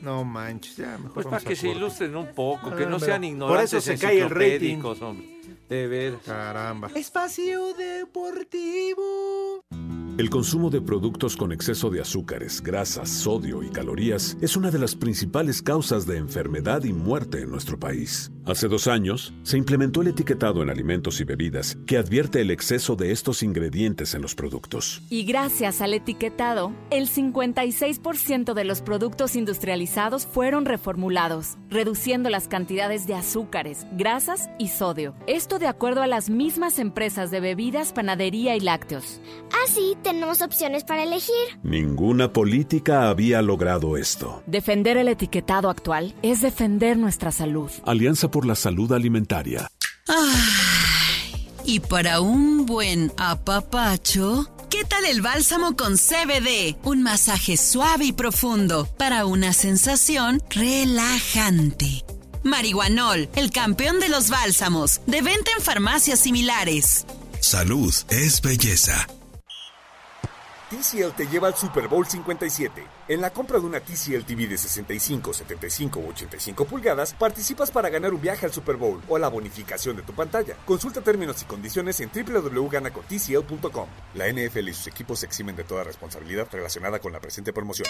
No 0.03 0.25
manches, 0.25 0.77
ya 0.77 0.99
mejor 0.99 1.12
Pues 1.15 1.27
para 1.27 1.41
que 1.45 1.55
se 1.55 1.69
ilustren 1.69 2.17
un 2.17 2.27
poco, 2.35 2.75
que 2.75 2.85
Ah, 2.85 2.88
no 2.88 2.99
sean 2.99 3.21
por 3.23 3.29
ignorantes 3.31 3.73
eso 3.73 3.81
se 3.81 3.99
cae 3.99 4.21
el 4.21 4.31
rating. 4.31 4.83
hombre. 4.83 5.41
De 5.69 5.87
veras. 5.87 6.21
Caramba. 6.27 6.91
Espacio 6.95 7.73
Deportivo. 7.75 9.52
El 10.18 10.29
consumo 10.29 10.68
de 10.68 10.83
productos 10.83 11.38
con 11.38 11.53
exceso 11.53 11.88
de 11.88 12.03
azúcares, 12.03 12.62
grasas, 12.62 13.09
sodio 13.09 13.62
y 13.62 13.70
calorías 13.70 14.37
es 14.42 14.59
una 14.59 14.70
de 14.70 14.79
las 14.79 14.94
principales 14.94 15.62
causas 15.62 16.07
de 16.07 16.18
enfermedad 16.18 16.85
y 16.85 16.92
muerte 16.92 17.40
en 17.40 17.51
nuestro 17.51 17.79
país. 17.79 18.31
Hace 18.44 18.68
dos 18.68 18.88
años, 18.88 19.33
se 19.42 19.57
implementó 19.57 20.03
el 20.03 20.09
etiquetado 20.09 20.62
en 20.62 20.68
alimentos 20.68 21.20
y 21.20 21.25
bebidas 21.25 21.79
que 21.87 21.96
advierte 21.96 22.40
el 22.40 22.51
exceso 22.51 22.94
de 22.94 23.12
estos 23.12 23.42
ingredientes 23.42 24.14
en 24.14 24.20
los 24.20 24.35
productos. 24.35 25.01
Y 25.09 25.25
gracias 25.25 25.81
al 25.81 25.94
etiquetado, 25.94 26.72
el 26.90 27.09
56% 27.09 28.53
de 28.53 28.64
los 28.64 28.83
productos 28.83 29.37
industrializados 29.37 30.27
fueron 30.27 30.66
reformulados, 30.66 31.57
reduciendo 31.70 32.29
las 32.29 32.48
cantidades 32.48 33.07
de 33.07 33.14
azúcares, 33.14 33.87
grasas 33.92 34.51
y 34.59 34.68
sodio. 34.68 35.14
Esto 35.27 35.59
de 35.59 35.68
acuerdo 35.68 36.03
a 36.03 36.09
las 36.09 36.29
mismas 36.29 36.81
empresas 36.81 37.31
de 37.31 37.40
bebidas, 37.40 37.92
panadería 37.92 38.57
y 38.57 38.61
lácteos. 38.61 39.20
Así 39.64 39.96
tenemos 40.03 40.43
opciones 40.43 40.85
para 40.85 41.05
elegir. 41.05 41.35
Ninguna 41.62 42.33
política 42.33 43.09
había 43.09 43.41
logrado 43.43 43.97
esto. 43.97 44.43
Defender 44.47 44.97
el 44.97 45.09
etiquetado 45.09 45.71
actual 45.71 46.15
es 46.23 46.41
defender 46.43 46.97
nuestra 46.99 47.33
salud. 47.33 47.71
Alianza 47.87 48.31
por 48.31 48.45
la 48.45 48.55
Salud 48.55 48.93
Alimentaria. 48.93 49.69
Y 51.65 51.81
para 51.81 52.21
un 52.21 52.67
buen 52.67 53.12
apapacho, 53.17 54.51
¿qué 54.69 54.85
tal 54.85 55.05
el 55.05 55.23
bálsamo 55.23 55.77
con 55.77 55.97
CBD? 55.97 56.77
Un 56.83 57.03
masaje 57.03 57.57
suave 57.57 58.07
y 58.07 58.12
profundo 58.12 58.88
para 58.99 59.27
una 59.27 59.53
sensación 59.53 60.43
relajante. 60.51 62.05
Marihuanol, 62.43 63.29
el 63.37 63.51
campeón 63.53 64.01
de 64.01 64.09
los 64.09 64.29
bálsamos, 64.29 65.01
de 65.07 65.23
venta 65.23 65.53
en 65.57 65.62
farmacias 65.62 66.19
similares. 66.19 67.07
Salud 67.41 67.95
es 68.11 68.43
belleza. 68.43 69.07
TCL 70.73 71.13
te 71.15 71.27
lleva 71.27 71.49
al 71.49 71.55
Super 71.55 71.87
Bowl 71.87 72.07
57. 72.07 72.83
En 73.09 73.21
la 73.21 73.31
compra 73.31 73.59
de 73.59 73.67
una 73.67 73.81
TCL 73.81 74.25
TV 74.25 74.47
de 74.47 74.57
65, 74.57 75.35
75 75.35 76.01
u 76.01 76.09
85 76.09 76.65
pulgadas, 76.65 77.13
participas 77.13 77.71
para 77.71 77.91
ganar 77.91 78.15
un 78.15 78.23
viaje 78.23 78.47
al 78.47 78.53
Super 78.53 78.77
Bowl 78.77 79.03
o 79.07 79.19
la 79.19 79.29
bonificación 79.29 79.97
de 79.97 80.03
tu 80.03 80.15
pantalla. 80.15 80.57
Consulta 80.65 81.03
términos 81.03 81.43
y 81.43 81.45
condiciones 81.45 82.01
en 82.01 82.11
www.ganacontcl.com. 82.11 83.89
La 84.15 84.33
NFL 84.33 84.69
y 84.69 84.73
sus 84.73 84.87
equipos 84.87 85.19
se 85.19 85.27
eximen 85.27 85.57
de 85.57 85.65
toda 85.65 85.85
responsabilidad 85.85 86.49
relacionada 86.51 87.01
con 87.01 87.13
la 87.13 87.21
presente 87.21 87.53
promoción. 87.53 87.89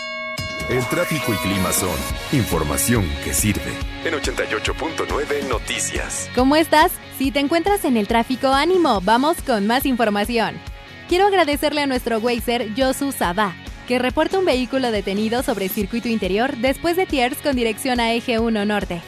El 0.68 0.84
tráfico 0.88 1.32
y 1.32 1.36
clima 1.36 1.72
son 1.72 1.96
información 2.32 3.08
que 3.22 3.32
sirve. 3.32 3.72
En 4.04 4.14
88.9 4.14 5.48
Noticias. 5.48 6.28
¿Cómo 6.34 6.56
estás? 6.56 6.90
Si 7.16 7.30
te 7.30 7.38
encuentras 7.38 7.84
en 7.84 7.96
el 7.96 8.08
tráfico, 8.08 8.48
ánimo, 8.48 9.00
vamos 9.02 9.36
con 9.42 9.68
más 9.68 9.86
información. 9.86 10.71
Quiero 11.12 11.26
agradecerle 11.26 11.82
a 11.82 11.86
nuestro 11.86 12.20
Wazer 12.20 12.72
Yosu 12.72 13.12
Sabá, 13.12 13.54
que 13.86 13.98
reporta 13.98 14.38
un 14.38 14.46
vehículo 14.46 14.90
detenido 14.90 15.42
sobre 15.42 15.68
circuito 15.68 16.08
interior 16.08 16.56
después 16.56 16.96
de 16.96 17.04
Tiers 17.04 17.36
con 17.42 17.54
dirección 17.54 18.00
a 18.00 18.14
Eje 18.14 18.38
1 18.38 18.64
Norte. 18.64 19.02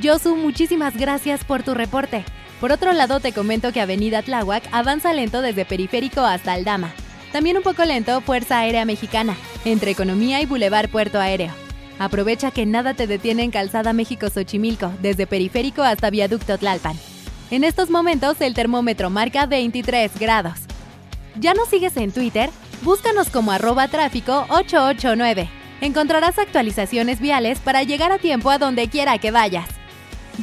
Yosu, 0.00 0.36
muchísimas 0.36 0.96
gracias 0.96 1.42
por 1.42 1.64
tu 1.64 1.74
reporte. 1.74 2.24
Por 2.60 2.70
otro 2.70 2.92
lado, 2.92 3.18
te 3.18 3.32
comento 3.32 3.72
que 3.72 3.80
Avenida 3.80 4.22
Tláhuac 4.22 4.68
avanza 4.70 5.12
lento 5.12 5.42
desde 5.42 5.64
Periférico 5.64 6.20
hasta 6.20 6.52
Aldama. 6.52 6.92
También 7.32 7.56
un 7.56 7.64
poco 7.64 7.84
lento 7.84 8.20
Fuerza 8.20 8.60
Aérea 8.60 8.84
Mexicana, 8.84 9.36
entre 9.64 9.90
Economía 9.90 10.40
y 10.40 10.46
Boulevard 10.46 10.88
Puerto 10.90 11.18
Aéreo. 11.18 11.50
Aprovecha 11.98 12.52
que 12.52 12.66
nada 12.66 12.94
te 12.94 13.08
detiene 13.08 13.42
en 13.42 13.50
Calzada 13.50 13.92
México-Xochimilco, 13.92 14.92
desde 15.02 15.26
Periférico 15.26 15.82
hasta 15.82 16.08
Viaducto 16.08 16.56
Tlalpan. 16.56 16.96
En 17.50 17.64
estos 17.64 17.90
momentos 17.90 18.40
el 18.42 18.54
termómetro 18.54 19.10
marca 19.10 19.46
23 19.46 20.20
grados. 20.20 20.68
¿Ya 21.36 21.54
nos 21.54 21.68
sigues 21.68 21.96
en 21.96 22.12
Twitter? 22.12 22.50
Búscanos 22.82 23.30
como 23.30 23.52
arroba 23.52 23.88
tráfico 23.88 24.46
889. 24.48 25.48
Encontrarás 25.80 26.38
actualizaciones 26.38 27.20
viales 27.20 27.60
para 27.60 27.82
llegar 27.82 28.12
a 28.12 28.18
tiempo 28.18 28.50
a 28.50 28.58
donde 28.58 28.88
quiera 28.88 29.18
que 29.18 29.30
vayas. 29.30 29.68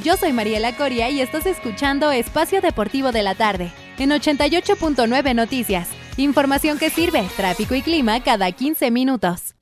Yo 0.04 0.18
soy 0.18 0.34
Mariela 0.34 0.76
Coria 0.76 1.10
y 1.10 1.22
estás 1.22 1.46
escuchando 1.46 2.12
Espacio 2.12 2.62
Deportivo 2.62 3.12
de 3.12 3.24
la 3.24 3.36
Tarde, 3.36 3.72
en 3.98 4.12
88.9 4.12 5.36
Noticias. 5.36 5.90
Información 6.18 6.78
que 6.78 6.90
sirve, 6.90 7.28
tráfico 7.36 7.76
y 7.76 7.82
clima 7.82 8.22
cada 8.22 8.52
15 8.52 8.92
minutos. 8.92 9.55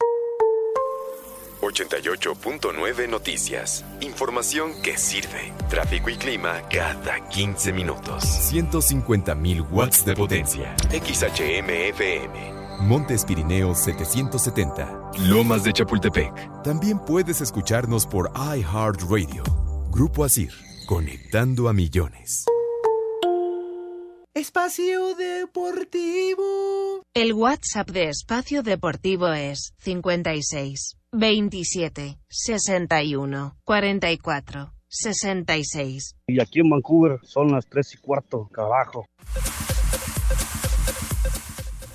88.9 1.63 3.08
Noticias. 3.08 3.86
Información 4.02 4.73
que 4.82 4.97
sirve. 4.97 5.54
Tráfico 5.69 6.10
y 6.10 6.15
clima 6.15 6.62
cada 6.69 7.28
15 7.30 7.73
minutos. 7.73 8.23
150.000 8.52 9.71
watts 9.71 10.06
de 10.06 10.15
potencia. 10.15 10.76
XHMFM. 10.89 12.54
Montes 12.82 13.23
Pirineos 13.23 13.80
770. 13.80 15.12
Lomas 15.30 15.63
de 15.63 15.73
Chapultepec. 15.73 16.63
También 16.63 16.99
puedes 16.99 17.41
escucharnos 17.41 18.06
por 18.06 18.32
iHeartRadio. 18.36 19.43
Grupo 19.91 20.23
Asir. 20.26 20.52
Conectando 20.86 21.69
a 21.69 21.73
millones. 21.73 22.45
Espacio 24.34 25.15
Deportivo. 25.15 27.04
El 27.13 27.34
WhatsApp 27.34 27.89
de 27.91 28.10
Espacio 28.10 28.63
Deportivo 28.63 29.32
es 29.32 29.73
56 29.78 30.97
27 31.15 32.17
61 32.28 33.56
44 33.63 34.73
66. 34.88 36.15
Y 36.28 36.41
aquí 36.41 36.60
en 36.60 36.69
Vancouver 36.69 37.19
son 37.23 37.52
las 37.52 37.65
3 37.67 37.93
y 37.93 37.97
cuarto, 37.97 38.47
carajo. 38.52 39.06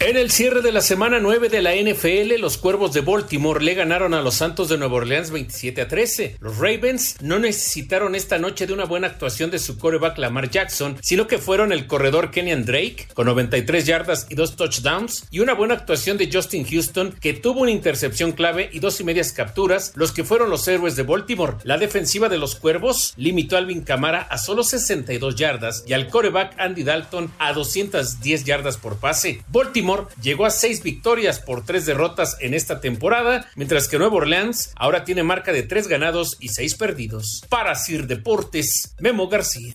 En 0.08 0.16
el 0.16 0.30
cierre 0.30 0.62
de 0.62 0.72
la 0.72 0.80
semana 0.80 1.18
9 1.20 1.50
de 1.50 1.60
la 1.60 1.74
NFL, 1.74 2.40
los 2.40 2.56
Cuervos 2.56 2.94
de 2.94 3.02
Baltimore 3.02 3.62
le 3.62 3.74
ganaron 3.74 4.14
a 4.14 4.22
los 4.22 4.36
Santos 4.36 4.70
de 4.70 4.78
Nueva 4.78 4.94
Orleans 4.94 5.30
27 5.30 5.82
a 5.82 5.86
13. 5.86 6.38
Los 6.40 6.56
Ravens 6.56 7.16
no 7.20 7.38
necesitaron 7.38 8.14
esta 8.14 8.38
noche 8.38 8.66
de 8.66 8.72
una 8.72 8.86
buena 8.86 9.08
actuación 9.08 9.50
de 9.50 9.58
su 9.58 9.76
coreback 9.76 10.16
Lamar 10.16 10.48
Jackson, 10.48 10.96
sino 11.02 11.26
que 11.26 11.36
fueron 11.36 11.72
el 11.72 11.86
corredor 11.86 12.30
Kenyan 12.30 12.64
Drake 12.64 13.08
con 13.12 13.26
93 13.26 13.84
yardas 13.84 14.26
y 14.30 14.34
dos 14.34 14.56
touchdowns 14.56 15.26
y 15.30 15.40
una 15.40 15.52
buena 15.52 15.74
actuación 15.74 16.16
de 16.16 16.30
Justin 16.32 16.64
Houston 16.64 17.14
que 17.20 17.34
tuvo 17.34 17.60
una 17.60 17.70
intercepción 17.70 18.32
clave 18.32 18.70
y 18.72 18.78
dos 18.78 18.98
y 19.00 19.04
medias 19.04 19.32
capturas, 19.32 19.92
los 19.94 20.12
que 20.12 20.24
fueron 20.24 20.48
los 20.48 20.66
héroes 20.68 20.96
de 20.96 21.02
Baltimore. 21.02 21.58
La 21.64 21.76
defensiva 21.76 22.30
de 22.30 22.38
los 22.38 22.54
Cuervos 22.54 23.12
limitó 23.18 23.56
a 23.56 23.58
Alvin 23.58 23.82
Camara 23.82 24.22
a 24.22 24.38
solo 24.38 24.64
62 24.64 25.36
yardas 25.36 25.84
y 25.86 25.92
al 25.92 26.08
coreback 26.08 26.58
Andy 26.58 26.82
Dalton 26.82 27.30
a 27.38 27.52
210 27.52 28.44
yardas 28.44 28.78
por 28.78 28.96
pase. 28.96 29.42
Baltimore 29.48 29.97
llegó 30.22 30.46
a 30.46 30.50
seis 30.50 30.82
victorias 30.82 31.40
por 31.40 31.64
tres 31.64 31.86
derrotas 31.86 32.36
en 32.40 32.54
esta 32.54 32.80
temporada, 32.80 33.46
mientras 33.56 33.88
que 33.88 33.98
Nueva 33.98 34.16
Orleans 34.16 34.72
ahora 34.76 35.04
tiene 35.04 35.22
marca 35.22 35.52
de 35.52 35.62
tres 35.62 35.88
ganados 35.88 36.36
y 36.40 36.48
seis 36.48 36.74
perdidos. 36.74 37.42
Para 37.48 37.74
Sir 37.74 38.06
Deportes, 38.06 38.94
Memo 39.00 39.28
García. 39.28 39.74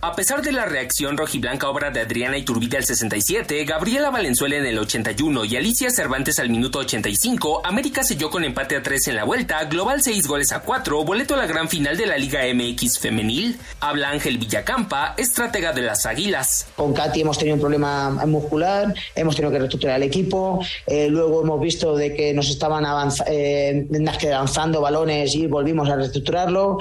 A 0.00 0.14
pesar 0.14 0.42
de 0.42 0.52
la 0.52 0.66
reacción 0.66 1.16
rojiblanca 1.16 1.68
obra 1.68 1.90
de 1.90 2.00
Adriana 2.00 2.36
Iturbide 2.36 2.76
al 2.76 2.84
67, 2.84 3.64
Gabriela 3.64 4.10
Valenzuela 4.10 4.56
en 4.56 4.66
el 4.66 4.78
81 4.78 5.44
y 5.44 5.56
Alicia 5.56 5.90
Cervantes 5.90 6.38
al 6.38 6.50
minuto 6.50 6.80
85, 6.80 7.62
América 7.64 8.02
selló 8.02 8.30
con 8.30 8.44
empate 8.44 8.76
a 8.76 8.82
3 8.82 9.08
en 9.08 9.16
la 9.16 9.24
vuelta, 9.24 9.64
global 9.64 10.02
6 10.02 10.26
goles 10.26 10.52
a 10.52 10.60
4, 10.60 11.04
boleto 11.04 11.34
a 11.34 11.38
la 11.38 11.46
gran 11.46 11.68
final 11.68 11.96
de 11.96 12.06
la 12.06 12.18
Liga 12.18 12.40
MX 12.52 12.98
femenil. 12.98 13.58
Habla 13.80 14.10
Ángel 14.10 14.38
Villacampa, 14.38 15.14
estratega 15.16 15.72
de 15.72 15.82
las 15.82 16.06
Águilas. 16.06 16.68
Con 16.76 16.92
Katy 16.92 17.22
hemos 17.22 17.38
tenido 17.38 17.54
un 17.54 17.60
problema 17.60 18.10
muscular, 18.26 18.94
hemos 19.14 19.36
tenido 19.36 19.52
que 19.52 19.58
reestructurar 19.58 19.96
el 19.96 20.02
equipo, 20.02 20.64
eh, 20.86 21.08
luego 21.08 21.42
hemos 21.42 21.60
visto 21.60 21.96
de 21.96 22.14
que 22.14 22.34
nos 22.34 22.50
estaban 22.50 22.84
avanzando 22.84 23.32
eh, 23.32 23.88
avanzando 24.32 24.80
balones 24.80 25.34
y 25.34 25.46
volvimos 25.46 25.88
a 25.88 25.96
reestructurarlo, 25.96 26.78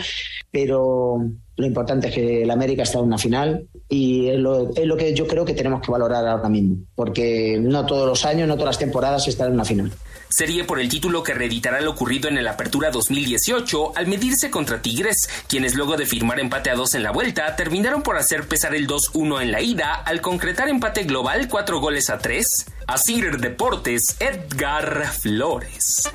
pero 0.51 1.17
lo 1.55 1.65
importante 1.65 2.07
es 2.07 2.15
que 2.15 2.43
el 2.43 2.51
América 2.51 2.83
está 2.83 2.99
en 2.99 3.05
una 3.05 3.17
final 3.17 3.67
y 3.87 4.27
es 4.29 4.39
lo, 4.39 4.73
que 4.73 5.13
yo 5.13 5.27
creo 5.27 5.45
que 5.45 5.53
tenemos 5.53 5.81
que 5.81 5.91
valorar 5.91 6.27
ahora 6.27 6.49
mismo, 6.49 6.77
porque 6.95 7.59
no 7.61 7.85
todos 7.85 8.07
los 8.07 8.25
años, 8.25 8.47
no 8.47 8.55
todas 8.55 8.75
las 8.75 8.79
temporadas 8.79 9.27
están 9.27 9.47
en 9.47 9.53
una 9.53 9.65
final. 9.65 9.91
Serie 10.29 10.63
por 10.63 10.79
el 10.79 10.89
título 10.89 11.21
que 11.21 11.35
reeditará 11.35 11.79
lo 11.79 11.91
ocurrido 11.91 12.27
en 12.27 12.39
el 12.39 12.47
Apertura 12.47 12.89
2018 12.89 13.95
al 13.95 14.07
medirse 14.07 14.49
contra 14.49 14.81
Tigres, 14.81 15.29
quienes 15.47 15.75
luego 15.75 15.95
de 15.95 16.07
firmar 16.07 16.39
empate 16.39 16.71
a 16.71 16.75
dos 16.75 16.95
en 16.95 17.03
la 17.03 17.11
vuelta 17.11 17.55
terminaron 17.55 18.01
por 18.01 18.17
hacer 18.17 18.47
pesar 18.47 18.73
el 18.73 18.87
2-1 18.87 19.43
en 19.43 19.51
la 19.51 19.61
ida 19.61 19.93
al 19.93 20.21
concretar 20.21 20.69
empate 20.69 21.03
global 21.03 21.47
4 21.47 21.79
goles 21.79 22.09
a 22.09 22.17
3. 22.17 22.47
A 22.87 22.97
Singer 22.97 23.37
Deportes, 23.37 24.17
Edgar 24.19 25.05
Flores. 25.11 26.09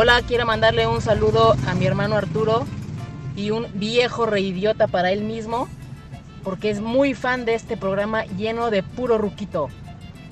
Hola, 0.00 0.22
quiero 0.22 0.46
mandarle 0.46 0.86
un 0.86 1.02
saludo 1.02 1.56
a 1.66 1.74
mi 1.74 1.84
hermano 1.84 2.14
Arturo 2.14 2.64
y 3.34 3.50
un 3.50 3.66
viejo 3.80 4.26
reidiota 4.26 4.86
para 4.86 5.10
él 5.10 5.22
mismo, 5.22 5.66
porque 6.44 6.70
es 6.70 6.80
muy 6.80 7.14
fan 7.14 7.44
de 7.44 7.54
este 7.54 7.76
programa 7.76 8.24
lleno 8.24 8.70
de 8.70 8.84
puro 8.84 9.18
ruquito. 9.18 9.70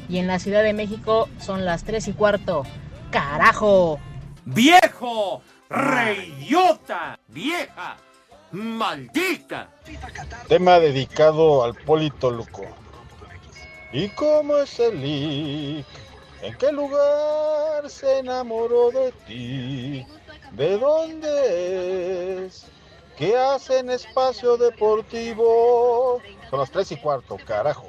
Y 0.08 0.18
en 0.18 0.28
la 0.28 0.38
Ciudad 0.38 0.62
de 0.62 0.72
México 0.72 1.28
son 1.40 1.64
las 1.64 1.82
3 1.82 2.06
y 2.06 2.12
cuarto. 2.12 2.62
¡Carajo! 3.10 3.98
¡Viejo! 4.44 5.42
¡Reidiota! 5.68 7.18
¡Vieja! 7.26 7.96
¡Maldita! 8.52 9.70
Tema 10.46 10.78
dedicado 10.78 11.64
al 11.64 11.74
Polito 11.74 12.30
Luco. 12.30 12.66
¿Y 13.92 14.10
cómo 14.10 14.58
es 14.58 14.78
el 14.78 15.00
leak? 15.00 16.05
¿En 16.42 16.56
qué 16.58 16.70
lugar 16.70 17.88
se 17.88 18.18
enamoró 18.18 18.90
de 18.90 19.12
ti? 19.26 20.06
¿De 20.52 20.78
dónde 20.78 22.44
es? 22.46 22.66
¿Qué 23.16 23.36
hace 23.36 23.78
en 23.78 23.90
espacio 23.90 24.56
deportivo? 24.56 26.20
Son 26.50 26.60
las 26.60 26.70
tres 26.70 26.92
y 26.92 26.96
cuarto, 26.96 27.38
carajo. 27.44 27.86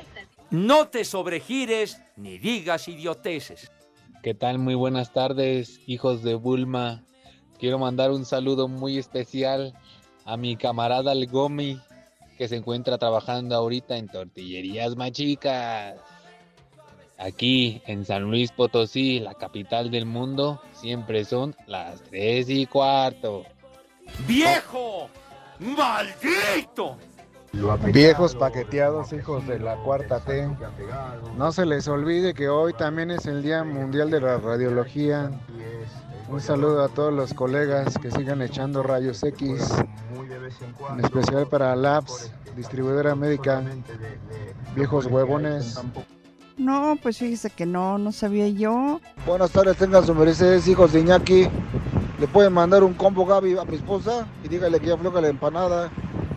No 0.50 0.88
te 0.88 1.04
sobregires 1.04 2.02
ni 2.16 2.38
digas 2.38 2.88
idioteces. 2.88 3.70
¿Qué 4.24 4.34
tal? 4.34 4.60
Muy 4.60 4.76
buenas 4.76 5.12
tardes, 5.12 5.82
hijos 5.86 6.24
de 6.24 6.36
Bulma. 6.36 7.04
Quiero 7.60 7.78
mandar 7.80 8.12
un 8.12 8.26
saludo 8.26 8.68
muy 8.68 8.98
especial 8.98 9.74
a 10.26 10.38
mi 10.38 10.56
camarada 10.56 11.12
El 11.12 11.28
Gomi, 11.28 11.80
que 12.38 12.48
se 12.48 12.56
encuentra 12.56 12.98
trabajando 12.98 13.56
ahorita 13.56 13.98
en 13.98 14.08
tortillerías 14.08 14.96
machicas. 14.96 15.96
Aquí 17.20 17.82
en 17.88 18.06
San 18.06 18.24
Luis 18.24 18.52
Potosí, 18.52 19.20
la 19.20 19.34
capital 19.34 19.90
del 19.90 20.06
mundo, 20.06 20.62
siempre 20.74 21.26
son 21.26 21.56
las 21.66 22.02
tres 22.04 22.50
y 22.50 22.68
cuarto. 22.68 23.44
¡Viejo! 24.28 25.10
¡Maldito! 25.60 26.98
Viejos 27.92 28.36
paqueteados, 28.36 29.14
hijos 29.14 29.48
de 29.48 29.60
la 29.60 29.78
cuarta 29.78 30.20
T. 30.20 30.48
No 31.38 31.52
se 31.52 31.66
les 31.66 31.88
olvide 31.88 32.34
que 32.34 32.50
hoy 32.50 32.74
también 32.74 33.10
es 33.10 33.26
el 33.26 33.42
Día 33.42 33.64
Mundial 33.64 34.12
de 34.12 34.22
la 34.22 34.38
Radiología. 34.38 35.32
Un 36.30 36.42
saludo 36.42 36.84
a 36.84 36.90
todos 36.90 37.14
los 37.14 37.34
colegas 37.34 37.98
que 37.98 38.12
sigan 38.12 38.42
echando 38.42 38.84
rayos 38.84 39.24
X, 39.24 39.74
en 40.92 41.04
especial 41.04 41.48
para 41.48 41.76
Labs, 41.76 42.32
distribuidora 42.56 43.16
médica. 43.16 43.64
Viejos 44.76 45.06
huevones. 45.06 45.82
No, 46.58 46.98
pues 47.02 47.20
fíjese 47.20 47.52
que 47.52 47.66
no, 47.66 47.98
no 47.98 48.12
sabía 48.12 48.48
yo. 48.48 49.00
Buenas 49.26 49.52
tardes, 49.52 49.78
tengan 49.78 50.06
su 50.06 50.16
mercedes, 50.16 50.68
hijos 50.68 50.92
de 50.92 51.02
Iñaki. 51.02 51.48
Le 52.20 52.28
pueden 52.28 52.52
mandar 52.54 52.84
un 52.84 52.96
combo 52.96 53.26
Gaby 53.26 53.58
a 53.58 53.64
mi 53.64 53.76
esposa 53.76 54.28
y 54.44 54.48
dígale 54.48 54.80
que 54.80 54.88
ya 54.88 54.98
floja 54.98 55.22
la 55.22 55.28
empanada. 55.28 55.92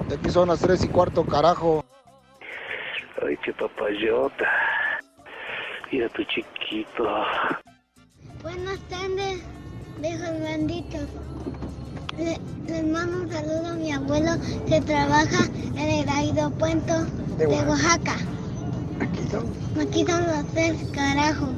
De 0.08 0.16
aquí 0.16 0.28
son 0.28 0.48
las 0.48 0.60
tres 0.60 0.84
y 0.84 0.88
cuarto, 0.88 1.24
carajo. 1.24 1.84
Ay, 3.26 3.36
qué 3.42 3.52
papayota. 3.54 4.44
Mira 5.90 6.08
tu 6.10 6.22
chiquito. 6.24 7.04
Buenas 8.42 8.78
tardes, 8.88 9.42
viejos 10.00 10.40
benditos. 10.40 11.06
Le, 12.18 12.38
les 12.66 12.86
mando 12.86 13.22
un 13.22 13.30
saludo 13.30 13.68
a 13.68 13.74
mi 13.74 13.92
abuelo 13.92 14.32
que 14.68 14.80
trabaja 14.82 15.46
en 15.76 15.78
el 15.78 16.08
aeropuerto 16.08 17.04
de 17.38 17.46
Oaxaca. 17.46 18.16
Aquí 19.00 20.04
son 20.06 20.26
los 20.26 20.46
tres, 20.52 20.76
carajo. 20.92 21.48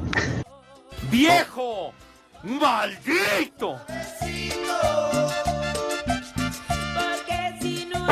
¡Viejo! 1.11 1.93
¡Maldito! 2.43 3.79
Porque 6.95 7.57
si 7.61 7.85
no... 7.85 8.07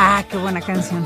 Ah, 0.00 0.24
qué 0.30 0.36
buena 0.36 0.60
canción. 0.60 1.04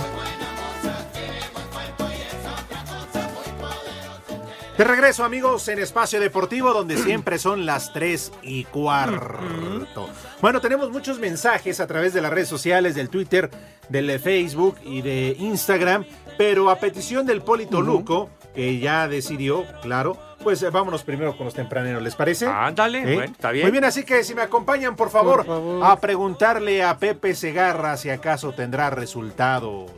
De 4.76 4.85
regreso, 4.85 5.24
amigos, 5.24 5.66
en 5.68 5.78
Espacio 5.78 6.20
Deportivo, 6.20 6.74
donde 6.74 6.98
siempre 7.02 7.38
son 7.38 7.64
las 7.64 7.94
3 7.94 8.33
y 8.42 8.64
cuarto. 8.64 10.11
Bueno, 10.42 10.61
tenemos 10.61 10.90
muchos 10.90 11.18
mensajes 11.18 11.81
a 11.81 11.87
través 11.87 12.12
de 12.12 12.20
las 12.20 12.35
redes 12.35 12.48
sociales, 12.48 12.94
del 12.94 13.09
Twitter, 13.09 13.50
del 13.88 14.20
Facebook 14.20 14.76
y 14.85 15.00
de 15.00 15.37
Instagram, 15.38 16.05
pero 16.37 16.68
a 16.68 16.78
petición 16.78 17.24
del 17.24 17.40
Polito 17.40 17.81
Luco, 17.81 18.28
que 18.55 18.78
ya 18.78 19.09
decidió, 19.09 19.64
claro, 19.81 20.18
pues 20.42 20.62
eh, 20.62 20.70
vámonos 20.70 21.02
primero 21.02 21.37
con 21.37 21.46
los 21.46 21.55
tempraneros, 21.55 22.02
¿les 22.02 22.14
parece? 22.14 22.46
Ándale, 22.46 23.00
¿Eh? 23.00 23.14
bueno, 23.14 23.33
está 23.33 23.50
bien. 23.50 23.64
Muy 23.64 23.72
bien, 23.72 23.85
así 23.85 24.05
que 24.05 24.24
si 24.24 24.35
me 24.35 24.42
acompañan, 24.42 24.96
por 24.96 25.11
favor, 25.11 25.46
a 25.83 25.96
preguntarle 26.00 26.83
a 26.83 26.98
Pepe 26.98 27.35
Segarra 27.35 27.96
si 27.96 28.11
acaso 28.11 28.52
tendrá 28.52 28.90
resultados. 28.90 29.90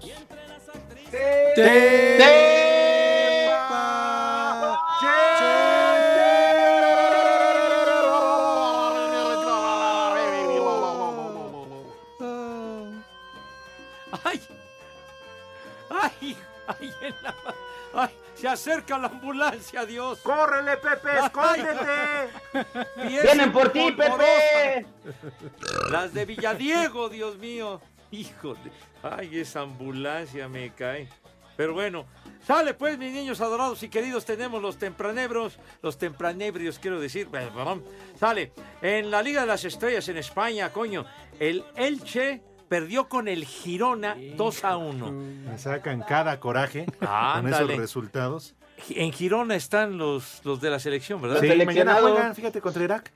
Acerca 18.64 18.96
la 18.96 19.08
ambulancia, 19.08 19.84
Dios. 19.84 20.20
¡Córrele, 20.20 20.78
Pepe! 20.78 21.18
¡Escóndete! 21.22 22.30
¡Vienen 23.08 23.52
por 23.52 23.70
ti, 23.70 23.92
Pepe! 23.92 24.86
Las 25.90 26.14
de 26.14 26.24
Villadiego, 26.24 27.10
Dios 27.10 27.36
mío. 27.36 27.82
Híjole. 28.10 28.72
Ay, 29.02 29.38
esa 29.38 29.60
ambulancia 29.60 30.48
me 30.48 30.72
cae. 30.72 31.10
Pero 31.58 31.74
bueno, 31.74 32.06
sale 32.46 32.72
pues, 32.72 32.96
mis 32.96 33.12
niños 33.12 33.42
adorados 33.42 33.82
y 33.82 33.90
queridos, 33.90 34.24
tenemos 34.24 34.62
los 34.62 34.78
tempranebros, 34.78 35.58
los 35.82 35.98
tempranebrios, 35.98 36.78
quiero 36.78 36.98
decir. 36.98 37.28
Sale. 38.18 38.52
En 38.80 39.10
la 39.10 39.22
Liga 39.22 39.42
de 39.42 39.46
las 39.46 39.64
Estrellas 39.66 40.08
en 40.08 40.16
España, 40.16 40.72
coño, 40.72 41.04
el 41.38 41.62
Elche 41.76 42.40
perdió 42.68 43.08
con 43.08 43.28
el 43.28 43.44
Girona 43.44 44.16
2 44.36 44.64
a 44.64 44.76
1. 44.76 45.12
Me 45.12 45.58
sacan 45.58 46.02
cada 46.02 46.40
coraje 46.40 46.86
con 47.00 47.48
esos 47.48 47.76
resultados. 47.76 48.54
En 48.90 49.12
Girona 49.12 49.54
están 49.54 49.98
los, 49.98 50.40
los 50.44 50.60
de 50.60 50.70
la 50.70 50.78
selección, 50.78 51.22
¿verdad? 51.22 51.40
Sí, 51.40 51.64
mañana 51.64 51.94
juegan, 51.94 52.34
fíjate, 52.34 52.60
contra 52.60 52.82
Irak. 52.82 53.12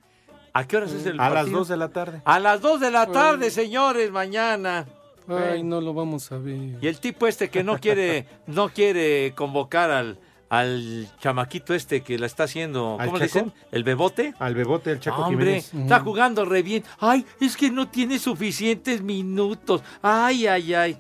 ¿A 0.53 0.67
qué 0.67 0.77
horas 0.77 0.93
es 0.93 1.07
el 1.07 1.21
A 1.21 1.25
las 1.31 1.33
partido? 1.45 1.59
2 1.59 1.69
de 1.69 1.77
la 1.77 1.89
tarde. 1.91 2.23
A 2.25 2.39
las 2.39 2.61
2 2.61 2.81
de 2.81 2.91
la 2.91 3.07
tarde, 3.07 3.51
señores, 3.51 4.11
mañana. 4.11 4.87
Ay, 5.29 5.63
no 5.63 5.81
lo 5.81 5.93
vamos 5.93 6.33
a 6.33 6.39
ver. 6.39 6.79
Y 6.81 6.87
el 6.87 7.01
tipo 7.01 7.27
este 7.27 7.51
que 7.51 7.63
no 7.63 7.79
quiere, 7.79 8.27
no 8.47 8.71
quiere 8.71 9.35
convocar 9.35 9.91
al, 9.91 10.19
al 10.49 11.09
chamaquito 11.21 11.75
este 11.75 12.03
que 12.03 12.19
la 12.19 12.27
está 12.27 12.45
haciendo, 12.45 12.97
¿Al 12.99 13.07
¿cómo 13.07 13.19
le 13.19 13.25
dicen? 13.25 13.53
¿El 13.71 13.85
bebote? 13.85 14.35
Al 14.39 14.55
bebote, 14.55 14.93
el 14.93 15.01
Chaco 15.01 15.23
Hombre, 15.23 15.61
Jiménez. 15.63 15.75
está 15.75 16.01
jugando 16.01 16.45
re 16.45 16.63
bien. 16.63 16.85
Ay, 16.99 17.25
es 17.41 17.57
que 17.57 17.71
no 17.71 17.89
tiene 17.89 18.19
suficientes 18.19 19.03
minutos. 19.03 19.83
Ay, 20.03 20.47
ay, 20.47 20.75
ay. 20.75 20.99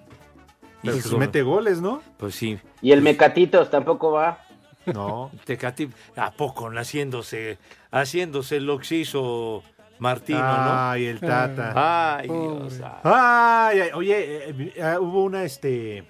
Pero 0.83 0.95
pues 0.95 1.13
mete 1.13 1.43
goles, 1.43 1.81
¿no? 1.81 2.03
Pues 2.17 2.35
sí. 2.35 2.59
Y 2.83 2.93
el 2.93 3.03
Mecatitos 3.03 3.71
tampoco 3.71 4.13
va. 4.13 4.45
No. 4.87 5.31
Tecati, 5.45 5.89
¿a 6.17 6.31
poco 6.31 6.71
haciéndose, 6.71 7.59
haciéndose 7.91 8.61
que 8.79 8.97
hizo 8.97 9.63
Martino, 9.99 10.41
Ay, 10.43 11.05
no? 11.05 11.11
el 11.11 11.21
Tata. 11.21 12.17
Ay, 12.17 12.29
Dios. 12.29 12.81
Ay, 13.03 13.81
ay, 13.81 13.91
oye, 13.95 14.51
eh, 14.51 14.73
eh, 14.77 14.97
hubo 15.01 15.25
una, 15.25 15.45
este, 15.45 16.05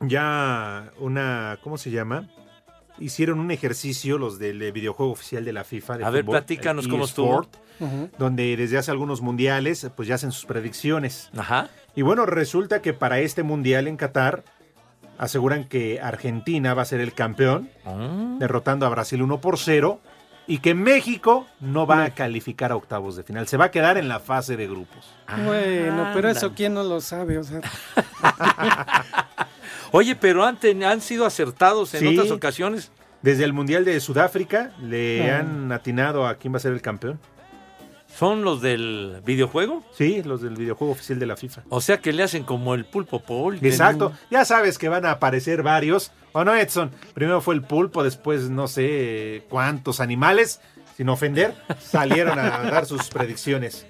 ya 0.00 0.92
una, 0.98 1.58
¿cómo 1.62 1.78
se 1.78 1.90
llama? 1.90 2.28
Hicieron 2.98 3.38
un 3.38 3.50
ejercicio 3.50 4.18
los 4.18 4.38
del 4.38 4.60
eh, 4.62 4.72
videojuego 4.72 5.12
oficial 5.12 5.44
de 5.44 5.52
la 5.52 5.64
FIFA. 5.64 5.98
de 5.98 6.04
A 6.04 6.10
ver, 6.10 6.24
platícanos 6.24 6.88
cómo 6.88 7.04
estuvo. 7.04 7.46
Donde 8.18 8.56
desde 8.56 8.76
hace 8.76 8.90
algunos 8.90 9.20
mundiales, 9.20 9.88
pues 9.96 10.08
ya 10.08 10.16
hacen 10.16 10.32
sus 10.32 10.46
predicciones. 10.46 11.30
Ajá. 11.36 11.68
Y 11.94 12.02
bueno, 12.02 12.26
resulta 12.26 12.82
que 12.82 12.92
para 12.92 13.20
este 13.20 13.44
mundial 13.44 13.86
en 13.86 13.96
Qatar, 13.96 14.42
aseguran 15.16 15.64
que 15.64 16.00
Argentina 16.00 16.74
va 16.74 16.82
a 16.82 16.84
ser 16.86 17.00
el 17.00 17.12
campeón, 17.12 17.70
Ah. 17.84 18.36
derrotando 18.40 18.84
a 18.84 18.88
Brasil 18.88 19.22
1 19.22 19.40
por 19.40 19.58
0. 19.58 20.00
Y 20.48 20.58
que 20.60 20.74
México 20.74 21.46
no 21.60 21.86
va 21.86 22.02
a 22.04 22.10
calificar 22.14 22.72
a 22.72 22.76
octavos 22.76 23.14
de 23.16 23.22
final. 23.22 23.46
Se 23.46 23.56
va 23.58 23.66
a 23.66 23.70
quedar 23.70 23.96
en 23.98 24.08
la 24.08 24.18
fase 24.18 24.56
de 24.56 24.66
grupos. 24.66 25.14
Bueno, 25.44 26.08
pero 26.14 26.28
eso 26.30 26.52
quién 26.56 26.72
no 26.74 26.82
lo 26.82 27.00
sabe, 27.02 27.36
o 27.38 27.44
sea. 27.44 27.60
Oye, 29.92 30.14
pero 30.16 30.44
han, 30.44 30.58
ten- 30.58 30.84
han 30.84 31.00
sido 31.00 31.24
acertados 31.26 31.94
en 31.94 32.00
Sí. 32.00 32.18
otras 32.18 32.30
ocasiones. 32.30 32.90
Desde 33.22 33.44
el 33.44 33.52
Mundial 33.52 33.84
de 33.84 33.98
Sudáfrica 34.00 34.70
le 34.80 35.30
Ah. 35.30 35.40
han 35.40 35.72
atinado 35.72 36.26
a 36.26 36.34
quién 36.36 36.52
va 36.52 36.58
a 36.58 36.60
ser 36.60 36.72
el 36.72 36.82
campeón. 36.82 37.18
¿Son 38.18 38.42
los 38.42 38.60
del 38.60 39.22
videojuego? 39.24 39.84
Sí, 39.92 40.24
los 40.24 40.42
del 40.42 40.56
videojuego 40.56 40.92
oficial 40.92 41.20
de 41.20 41.26
la 41.26 41.36
FIFA. 41.36 41.62
O 41.68 41.80
sea 41.80 41.98
que 41.98 42.12
le 42.12 42.24
hacen 42.24 42.42
como 42.42 42.74
el 42.74 42.84
pulpo 42.84 43.20
Paul. 43.20 43.60
Exacto. 43.62 44.12
Ya 44.28 44.44
sabes 44.44 44.76
que 44.76 44.88
van 44.88 45.06
a 45.06 45.12
aparecer 45.12 45.62
varios. 45.62 46.10
¿O 46.32 46.42
no, 46.42 46.52
Edson? 46.52 46.90
Primero 47.14 47.40
fue 47.40 47.54
el 47.54 47.62
pulpo, 47.62 48.02
después 48.02 48.50
no 48.50 48.66
sé 48.66 49.44
cuántos 49.48 50.00
animales, 50.00 50.60
sin 50.96 51.08
ofender, 51.10 51.54
salieron 51.78 52.40
a 52.40 52.48
dar 52.70 52.86
sus 52.86 53.08
predicciones. 53.08 53.86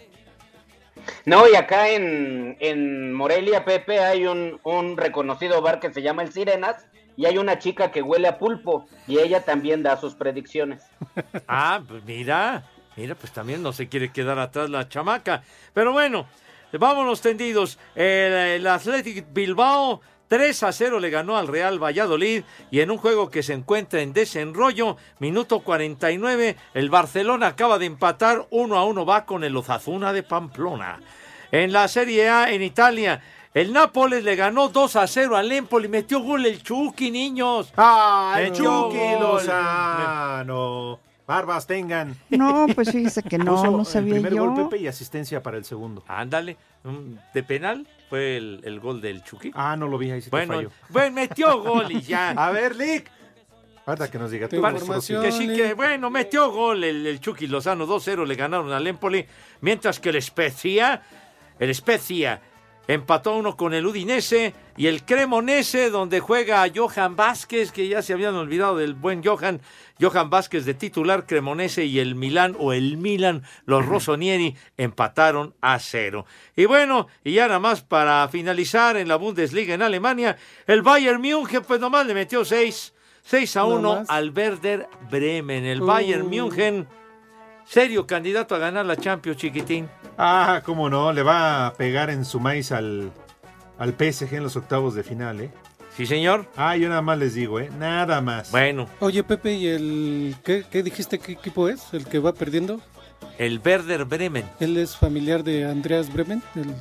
No, 1.25 1.49
y 1.49 1.57
acá 1.57 1.89
en, 1.89 2.59
en 2.61 3.15
Morelia, 3.15 3.65
Pepe, 3.65 4.01
hay 4.01 4.27
un, 4.27 4.61
un 4.63 4.99
reconocido 4.99 5.63
bar 5.63 5.81
que 5.81 5.91
se 5.91 6.03
llama 6.03 6.23
El 6.23 6.35
Sirenas 6.35 6.87
y 7.17 7.25
hay 7.25 7.39
una 7.39 7.59
chica 7.59 7.91
que 7.91 8.03
huele 8.03 8.29
a 8.29 8.37
pulpo 8.37 8.87
y 9.07 9.21
ella 9.21 9.47
también 9.47 9.83
da 9.83 9.97
sus 9.97 10.15
predicciones. 10.15 10.85
Ah, 11.49 11.81
pues 11.87 12.05
mira, 12.05 12.63
mira, 12.99 13.15
pues 13.15 13.33
también 13.33 13.63
no 13.63 13.73
se 13.73 13.89
quiere 13.89 14.11
quedar 14.11 14.39
atrás 14.39 14.69
la 14.69 14.89
chamaca. 14.89 15.43
Pero 15.73 15.93
bueno, 15.93 16.27
vámonos 16.73 17.21
tendidos. 17.21 17.79
El, 17.95 18.33
el 18.33 18.67
Athletic 18.67 19.33
Bilbao 19.33 20.01
3 20.27 20.63
a 20.65 20.73
0 20.73 20.99
le 20.99 21.09
ganó 21.09 21.39
al 21.39 21.47
Real 21.47 21.83
Valladolid 21.83 22.43
y 22.71 22.81
en 22.81 22.91
un 22.91 22.99
juego 22.99 23.31
que 23.31 23.43
se 23.43 23.55
encuentra 23.55 24.01
en 24.03 24.13
desenrollo, 24.13 24.97
minuto 25.21 25.61
49, 25.61 26.57
el 26.75 26.91
Barcelona 26.91 27.47
acaba 27.47 27.79
de 27.79 27.87
empatar 27.87 28.47
1 28.51 28.77
a 28.77 28.85
1 28.85 29.07
va 29.07 29.25
con 29.25 29.45
el 29.45 29.57
Osasuna 29.57 30.13
de 30.13 30.25
Pamplona. 30.25 31.01
En 31.51 31.73
la 31.73 31.89
Serie 31.89 32.29
A 32.29 32.51
en 32.51 32.63
Italia, 32.63 33.23
el 33.55 33.73
Nápoles 33.73 34.23
le 34.23 34.37
ganó 34.37 34.69
2 34.69 34.97
a 34.97 35.07
0 35.07 35.35
al 35.37 35.51
Empoli, 35.51 35.89
metió 35.89 36.21
gol 36.21 36.45
el 36.45 36.63
Chucky, 36.63 37.11
niños. 37.11 37.73
¡Ah, 37.77 38.37
el 38.39 38.53
Chucky. 38.53 39.19
Lozano! 39.19 40.68
Barbas 41.29 41.67
tengan. 41.67 42.17
No, 42.31 42.67
pues 42.75 42.91
fíjese 42.91 43.23
que 43.23 43.37
no, 43.37 43.55
Puso 43.57 43.71
no 43.71 43.85
sabía 43.85 44.15
el 44.17 44.23
primer 44.23 44.35
yo. 44.35 44.47
gol 44.51 44.65
Pepe 44.65 44.83
y 44.83 44.87
asistencia 44.89 45.43
para 45.43 45.59
el 45.59 45.65
segundo. 45.67 46.03
Ándale, 46.09 46.57
de 47.35 47.43
penal 47.43 47.87
fue 48.09 48.39
el, 48.39 48.63
el 48.65 48.81
gol 48.81 49.03
del 49.03 49.23
Chucky. 49.23 49.51
Ah, 49.55 49.77
no 49.77 49.87
lo 49.89 49.99
vi, 49.99 50.11
ahí 50.11 50.23
sí 50.23 50.31
te 50.31 50.37
Bueno, 50.37 50.55
fallo. 50.55 50.71
bueno, 50.89 51.15
metió 51.15 51.63
gol 51.63 51.93
y 51.93 52.01
ya. 52.01 52.31
A 52.31 52.51
ver, 52.51 52.75
Lick. 52.75 53.11
Ahorita 53.85 54.11
que 54.11 54.19
nos 54.19 54.31
diga 54.31 54.49
por 54.49 54.79
favor. 54.81 55.23
que 55.23 55.31
sí 55.33 55.47
que, 55.49 55.75
bueno, 55.75 56.09
metió 56.11 56.51
gol 56.51 56.83
el, 56.83 57.07
el 57.07 57.21
Chucky 57.21 57.47
Lozano, 57.47 57.87
2-0 57.87 58.27
le 58.27 58.35
ganaron 58.35 58.73
al 58.73 58.87
Empoli, 58.87 59.27
mientras 59.61 60.01
que 60.01 60.09
el 60.09 60.23
Spezia, 60.23 61.03
el 61.59 61.75
Spezia 61.75 62.41
empató 62.89 63.31
a 63.31 63.37
uno 63.37 63.57
con 63.57 63.75
el 63.75 63.87
Udinese 63.87 64.55
y 64.77 64.87
el 64.89 65.05
Cremonese 65.05 65.91
donde 65.91 66.19
juega 66.21 66.67
Johan 66.75 67.15
Vázquez, 67.15 67.71
que 67.71 67.87
ya 67.87 68.03
se 68.03 68.15
habían 68.15 68.35
olvidado 68.35 68.79
del 68.79 68.95
buen 68.95 69.23
Johan, 69.23 69.61
Johan 70.01 70.31
Vázquez 70.31 70.65
de 70.65 70.75
titular 70.75 71.27
Cremonese 71.27 71.85
y 71.85 72.01
el 72.01 72.15
Milán 72.17 72.57
o 72.59 72.73
el 72.73 72.97
Milan, 72.97 73.43
los 73.67 73.85
Rossonieri 73.87 74.57
empataron 74.77 75.55
a 75.61 75.79
cero. 75.79 76.25
Y 76.57 76.65
bueno, 76.65 77.07
y 77.23 77.33
ya 77.35 77.47
nada 77.47 77.61
más 77.61 77.83
para 77.83 78.27
finalizar 78.29 78.97
en 78.97 79.07
la 79.07 79.17
Bundesliga 79.17 79.75
en 79.75 79.83
Alemania, 79.83 80.37
el 80.67 80.83
Bayern 80.83 81.21
München 81.21 81.63
pues 81.63 81.79
nomás 81.81 82.07
le 82.07 82.15
metió 82.15 82.45
seis 82.45 82.95
6 83.25 83.57
a 83.59 83.61
¿No 83.61 83.67
1 83.69 83.95
más? 83.97 84.11
al 84.11 84.31
Werder 84.31 84.89
Bremen. 85.11 85.67
El 85.67 85.83
Uh. 85.83 85.87
Bayern 85.87 86.31
München, 86.31 86.89
serio 87.67 88.07
candidato 88.07 88.55
a 88.55 88.59
ganar 88.59 88.87
la 88.87 88.97
Champions, 88.97 89.37
chiquitín. 89.37 89.87
Ah, 90.19 90.63
cómo 90.65 90.91
no, 90.91 91.13
le 91.13 91.23
va 91.23 91.69
a 91.69 91.73
pegar 91.75 92.11
en 92.11 92.25
su 92.25 92.41
maíz 92.41 92.73
al, 92.73 93.13
al 93.79 93.91
PSG 93.91 94.35
en 94.35 94.43
los 94.43 94.57
octavos 94.57 94.95
de 94.95 95.05
final, 95.05 95.41
¿eh? 95.41 95.51
Sí, 95.97 96.07
señor. 96.07 96.47
Ah, 96.57 96.77
yo 96.77 96.89
nada 96.89 97.03
más 97.03 97.19
les 97.19 97.35
digo, 97.35 97.61
¿eh? 97.61 97.71
Nada 97.79 98.21
más. 98.21 98.51
Bueno, 98.51 98.89
Oye, 99.01 99.23
Pepe, 99.23 99.55
¿y 99.55 99.69
el 99.69 100.37
qué, 100.45 100.65
qué 100.71 100.83
dijiste 100.83 101.19
qué 101.19 101.33
equipo 101.33 101.69
es? 101.69 101.95
¿El 101.95 102.05
que 102.05 102.19
va 102.19 102.35
perdiendo? 102.35 102.81
el 103.39 103.61
Werder 103.65 104.05
Bremen. 104.05 104.45
¿Él 104.61 104.77
es 104.77 104.97
familiar 104.97 105.45
de 105.45 105.65
Andreas 105.65 106.13
Bremen, 106.13 106.43
el 106.57 106.75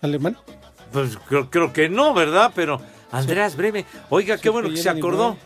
alemán? 0.00 0.36
Pues 0.92 1.16
creo, 1.28 1.48
creo 1.48 1.72
que 1.72 1.88
no, 1.88 2.12
¿verdad? 2.12 2.52
Pero 2.54 2.80
Andreas 3.10 3.56
Bremen, 3.56 3.84
oiga, 4.10 4.38
qué 4.38 4.50
bueno 4.50 4.68
que 4.68 4.76
se 4.76 4.90
acordó. 4.90 5.36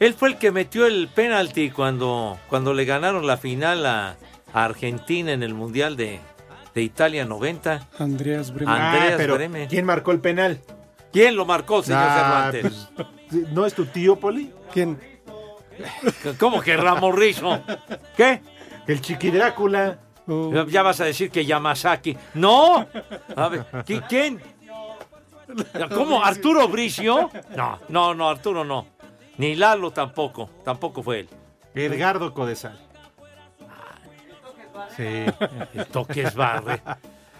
Él 0.00 0.14
fue 0.14 0.30
el 0.30 0.38
que 0.38 0.50
metió 0.50 0.86
el 0.86 1.08
penalti 1.08 1.70
cuando, 1.70 2.38
cuando 2.48 2.72
le 2.72 2.84
ganaron 2.84 3.26
la 3.26 3.36
final 3.36 3.84
a, 3.84 4.16
a 4.52 4.64
Argentina 4.64 5.32
en 5.32 5.42
el 5.42 5.54
Mundial 5.54 5.96
de, 5.96 6.20
de 6.74 6.82
Italia 6.82 7.24
90. 7.24 7.88
Andreas 7.98 8.52
Bremen. 8.52 8.74
Andreas 8.74 9.12
Ah, 9.12 9.16
pero 9.16 9.34
Bremen. 9.34 9.68
¿quién 9.68 9.84
marcó 9.84 10.12
el 10.12 10.20
penal? 10.20 10.60
¿Quién 11.12 11.36
lo 11.36 11.44
marcó, 11.46 11.82
señor 11.82 12.02
Ah, 12.04 12.50
Cervantes? 12.52 12.88
pues, 12.94 13.48
¿No 13.52 13.66
es 13.66 13.74
tu 13.74 13.86
tío, 13.86 14.16
Poli? 14.16 14.52
¿Quién? 14.72 14.98
¿Cómo 16.38 16.60
que 16.60 16.76
Ramos 16.76 17.14
Rizo? 17.14 17.62
¿Qué? 18.16 18.42
El 18.86 19.00
Chiqui 19.00 19.30
Drácula. 19.30 19.98
Oh, 20.26 20.66
Ya 20.66 20.82
vas 20.82 21.00
a 21.00 21.04
decir 21.04 21.30
que 21.30 21.44
Yamazaki. 21.46 22.16
¡No! 22.34 22.86
A 23.36 23.48
ver, 23.48 23.64
¿qui- 23.86 24.04
¿quién? 24.08 24.40
¿Cómo? 25.94 26.22
¿Arturo 26.22 26.68
Bricio? 26.68 27.30
No, 27.56 27.78
no, 27.88 28.14
no, 28.14 28.28
Arturo 28.28 28.64
no. 28.64 28.86
Ni 29.38 29.54
Lalo 29.54 29.90
tampoco. 29.92 30.50
Tampoco 30.64 31.02
fue 31.02 31.20
él. 31.20 31.28
Edgardo 31.74 32.34
Codesal. 32.34 32.78
Sí. 34.96 35.24
El 35.74 35.86
toques 35.86 36.34
barre. 36.34 36.80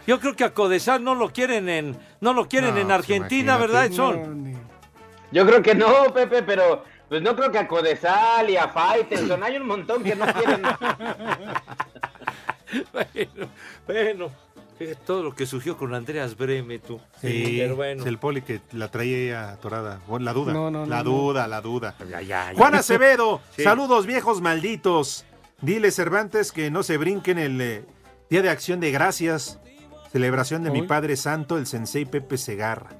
Yo 0.07 0.19
creo 0.21 0.35
que 0.35 0.45
a 0.45 0.55
Codesal 0.55 1.05
no 1.05 1.15
lo 1.15 1.31
quieren 1.31 1.69
en, 1.69 1.97
no 2.21 2.33
lo 2.33 2.49
quieren 2.49 2.75
No, 2.75 2.81
en 2.81 2.87
pues 2.87 2.99
Argentina. 2.99 3.57
¿verdad, 3.59 3.81
no, 3.83 3.87
Edson? 4.13 4.45
ni- 4.45 4.57
Yo 5.33 5.47
creo 5.47 5.63
que 5.63 5.75
no, 5.75 6.13
Pepe, 6.15 6.43
pero 6.43 6.83
pues 7.09 7.21
no 7.23 7.37
creo 7.37 7.51
que 7.53 7.59
a 7.59 7.69
Codesal 7.69 8.49
y 8.49 8.57
a 8.57 8.69
Faitelson, 8.69 9.43
hay 9.43 9.57
un 9.59 9.67
montón 9.67 10.03
que 10.03 10.15
no 10.17 10.27
quieren. 10.33 10.63
Bueno, 12.93 13.49
bueno. 13.87 14.31
Todo 15.07 15.23
lo 15.25 15.35
que 15.35 15.45
surgió 15.47 15.77
con 15.77 15.93
Andreas 15.95 16.37
Breme, 16.37 16.79
tú. 16.79 17.01
Sí, 17.21 17.57
pero 17.59 17.75
bueno. 17.75 18.03
es 18.03 18.07
el 18.07 18.19
poli 18.19 18.43
que 18.43 18.61
la 18.73 18.89
traía 18.89 19.51
atorada. 19.53 20.01
Bueno, 20.07 20.25
La 20.27 20.33
duda. 20.33 20.53
No, 20.53 20.71
no, 20.71 20.81
no, 20.81 20.87
la 20.87 20.99
no. 20.99 21.05
duda, 21.11 21.49
la 21.49 21.61
duda. 21.61 21.95
Ya, 22.09 22.21
ya, 22.23 22.53
ya. 22.53 22.55
Juan 22.57 22.75
Acevedo, 22.77 23.41
Sí. 23.57 23.65
saludos 23.65 24.07
viejos 24.07 24.41
malditos. 24.41 25.25
Dile 25.61 25.91
Cervantes 25.91 26.53
que 26.53 26.71
no 26.71 26.85
se 26.85 26.99
brinquen 26.99 27.37
el 27.39 27.61
eh, 27.61 27.85
Día 28.31 28.43
de 28.43 28.51
Acción 28.51 28.79
de 28.79 28.93
Gracias, 28.93 29.59
celebración 30.13 30.63
de 30.63 30.71
mi. 30.71 30.83
Padre 30.83 31.17
Santo, 31.17 31.59
el 31.59 31.67
Sensei 31.67 32.05
Pepe 32.05 32.39
Segarra. 32.39 32.91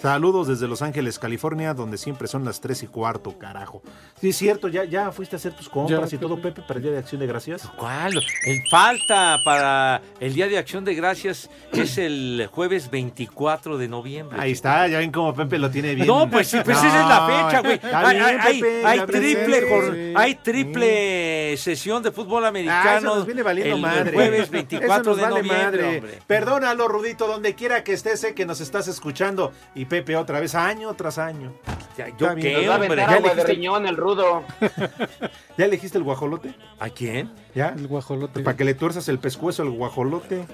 Saludos 0.00 0.46
desde 0.46 0.68
Los 0.68 0.82
Ángeles, 0.82 1.18
California, 1.18 1.72
donde 1.72 1.96
siempre 1.96 2.28
son 2.28 2.44
las 2.44 2.60
3 2.60 2.82
y 2.82 2.86
cuarto, 2.86 3.38
carajo. 3.38 3.82
Sí, 4.20 4.28
es 4.28 4.36
cierto, 4.36 4.68
ya, 4.68 4.84
ya 4.84 5.10
fuiste 5.10 5.36
a 5.36 5.38
hacer 5.38 5.54
tus 5.54 5.68
compras 5.70 6.10
Ya, 6.10 6.16
y 6.16 6.18
todo, 6.18 6.40
Pepe, 6.40 6.60
para 6.62 6.76
el 6.78 6.82
Día 6.82 6.92
de 6.92 6.98
Acción 6.98 7.18
de 7.20 7.26
Gracias. 7.26 7.62
¿Cuál? 7.78 8.12
El 8.44 8.60
falta 8.70 9.38
para 9.44 10.02
el 10.20 10.34
Día 10.34 10.48
de 10.48 10.58
Acción 10.58 10.84
de 10.84 10.94
Gracias 10.94 11.48
es 11.72 11.96
el 11.96 12.46
jueves 12.52 12.90
24 12.90 13.78
de 13.78 13.88
noviembre. 13.88 14.38
Ahí 14.38 14.52
está, 14.52 14.86
ya 14.86 14.98
ven 14.98 15.10
cómo 15.10 15.34
Pepe 15.34 15.58
lo 15.58 15.70
tiene 15.70 15.94
bien. 15.94 16.06
No, 16.06 16.28
pues 16.30 16.48
sí, 16.48 16.58
pues 16.62 16.76
esa 16.76 17.00
es 17.02 17.08
la 17.08 17.26
fecha, 17.26 17.60
güey. 17.62 17.80
Hay, 17.94 18.16
hay- 18.18 18.36
hay- 18.84 19.00
triple, 19.06 20.12
hay 20.14 20.34
triple 20.36 21.56
sesión 21.56 22.02
de 22.02 22.12
fútbol 22.12 22.44
Ah, 22.44 22.48
americano. 22.48 22.98
eso 22.98 23.14
nos 23.16 23.26
viene 23.26 23.42
valiendo 23.42 23.76
el, 23.76 23.82
madre. 23.82 24.10
el 24.10 24.14
jueves 24.14 24.40
Eso 24.42 24.52
24 24.52 25.02
nos 25.04 25.16
de 25.16 25.22
vale 25.22 25.42
noviembre, 25.42 25.82
madre. 26.00 26.18
Perdónalo, 26.26 26.86
Rudito, 26.86 27.26
donde 27.26 27.54
quiera 27.54 27.82
que 27.82 27.94
estés, 27.94 28.20
sé 28.20 28.34
que 28.34 28.44
nos 28.44 28.60
estás 28.60 28.88
escuchando. 28.88 29.52
Y 29.74 29.85
Pepe 29.86 30.16
otra 30.16 30.40
vez, 30.40 30.54
año 30.54 30.92
tras 30.94 31.18
año. 31.18 31.52
Ya, 31.96 32.08
Está 32.08 32.34
bien. 32.34 32.54
Nos 32.54 32.68
va 32.68 32.72
a 32.72 32.76
aventar 32.76 33.10
agua 33.10 33.34
de 33.34 33.44
riñón 33.44 33.86
el 33.86 33.96
rudo. 33.96 34.44
¿Ya 35.56 35.64
elegiste 35.64 35.96
el 35.96 36.04
guajolote? 36.04 36.54
¿A 36.78 36.90
quién? 36.90 37.32
¿Ya? 37.54 37.68
El 37.68 37.86
guajolote. 37.86 38.40
Para 38.40 38.56
que 38.56 38.64
le 38.64 38.74
tuerzas 38.74 39.08
el 39.08 39.18
pescuezo 39.18 39.62
al 39.62 39.70
guajolote. 39.70 40.44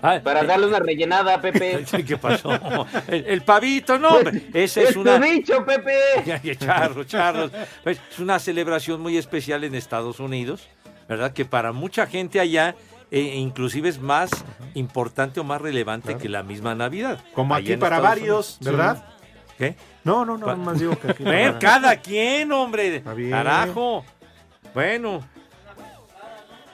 Para 0.00 0.44
darle 0.44 0.66
una 0.68 0.78
rellenada, 0.78 1.40
Pepe. 1.40 1.84
¿Qué 2.06 2.16
pasó? 2.16 2.50
El, 3.08 3.26
el 3.26 3.42
pavito, 3.42 3.98
no, 3.98 4.10
hombre. 4.10 4.42
Esa 4.54 4.82
es 4.82 4.90
¡Es 4.90 4.96
una. 4.96 5.18
dicho, 5.18 5.64
Pepe! 5.64 5.92
Ya, 6.24 6.40
ya, 6.40 6.54
charros, 6.54 7.06
charros. 7.06 7.50
Pues, 7.82 7.98
Es 8.10 8.18
una 8.20 8.38
celebración 8.38 9.00
muy 9.00 9.16
especial 9.16 9.64
en 9.64 9.74
Estados 9.74 10.20
Unidos, 10.20 10.68
¿verdad? 11.08 11.32
Que 11.32 11.44
para 11.44 11.72
mucha 11.72 12.06
gente 12.06 12.38
allá, 12.38 12.76
eh, 13.10 13.20
inclusive 13.36 13.88
es 13.88 14.00
más 14.00 14.30
importante 14.74 15.40
o 15.40 15.44
más 15.44 15.60
relevante 15.60 16.16
que 16.16 16.28
la 16.28 16.42
misma 16.42 16.74
Navidad. 16.74 17.18
Como 17.34 17.54
aquí 17.54 17.76
para 17.76 17.96
Estados 17.96 18.18
varios, 18.18 18.56
Unidos. 18.60 18.76
¿verdad? 18.76 19.08
¿Qué? 19.58 19.76
No, 20.04 20.24
no, 20.24 20.36
no, 20.36 20.46
Pa- 20.46 20.56
más 20.56 20.78
digo 20.78 20.96
que 20.98 21.10
aquí. 21.12 21.24
Ver, 21.24 21.54
para- 21.54 21.58
cada 21.58 21.96
quien, 21.96 22.52
hombre. 22.52 23.00
bien. 23.14 23.30
Carajo. 23.30 24.04
Bueno. 24.74 25.26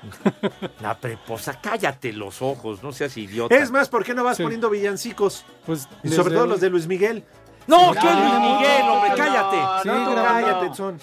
La 0.81 0.99
preposa, 0.99 1.61
cállate 1.63 2.13
los 2.13 2.43
ojos, 2.43 2.83
no 2.83 2.93
seas 2.93 3.17
idiota. 3.17 3.55
Es 3.55 3.71
más, 3.71 3.89
¿por 3.89 4.05
qué 4.05 4.15
no 4.15 4.25
vas 4.25 4.39
poniendo 4.41 4.69
villancicos? 4.69 5.45
Pues 5.65 5.89
y 6.03 6.09
sobre 6.09 6.35
todo 6.35 6.45
el- 6.45 6.51
los 6.51 6.61
de 6.61 6.71
Luis 6.71 6.87
Miguel. 6.89 7.25
No, 7.69 7.93
¿qué 7.93 8.01
Luis 8.01 8.41
Miguel, 8.41 8.83
hombre? 8.89 9.11
no, 9.11 9.17
Cállate. 9.17 9.57
no, 9.57 9.83
Sí, 9.83 9.89
no, 9.89 10.05
no, 10.05 10.17
no. 10.17 10.23
cállate, 10.25 10.75
son. 10.75 10.99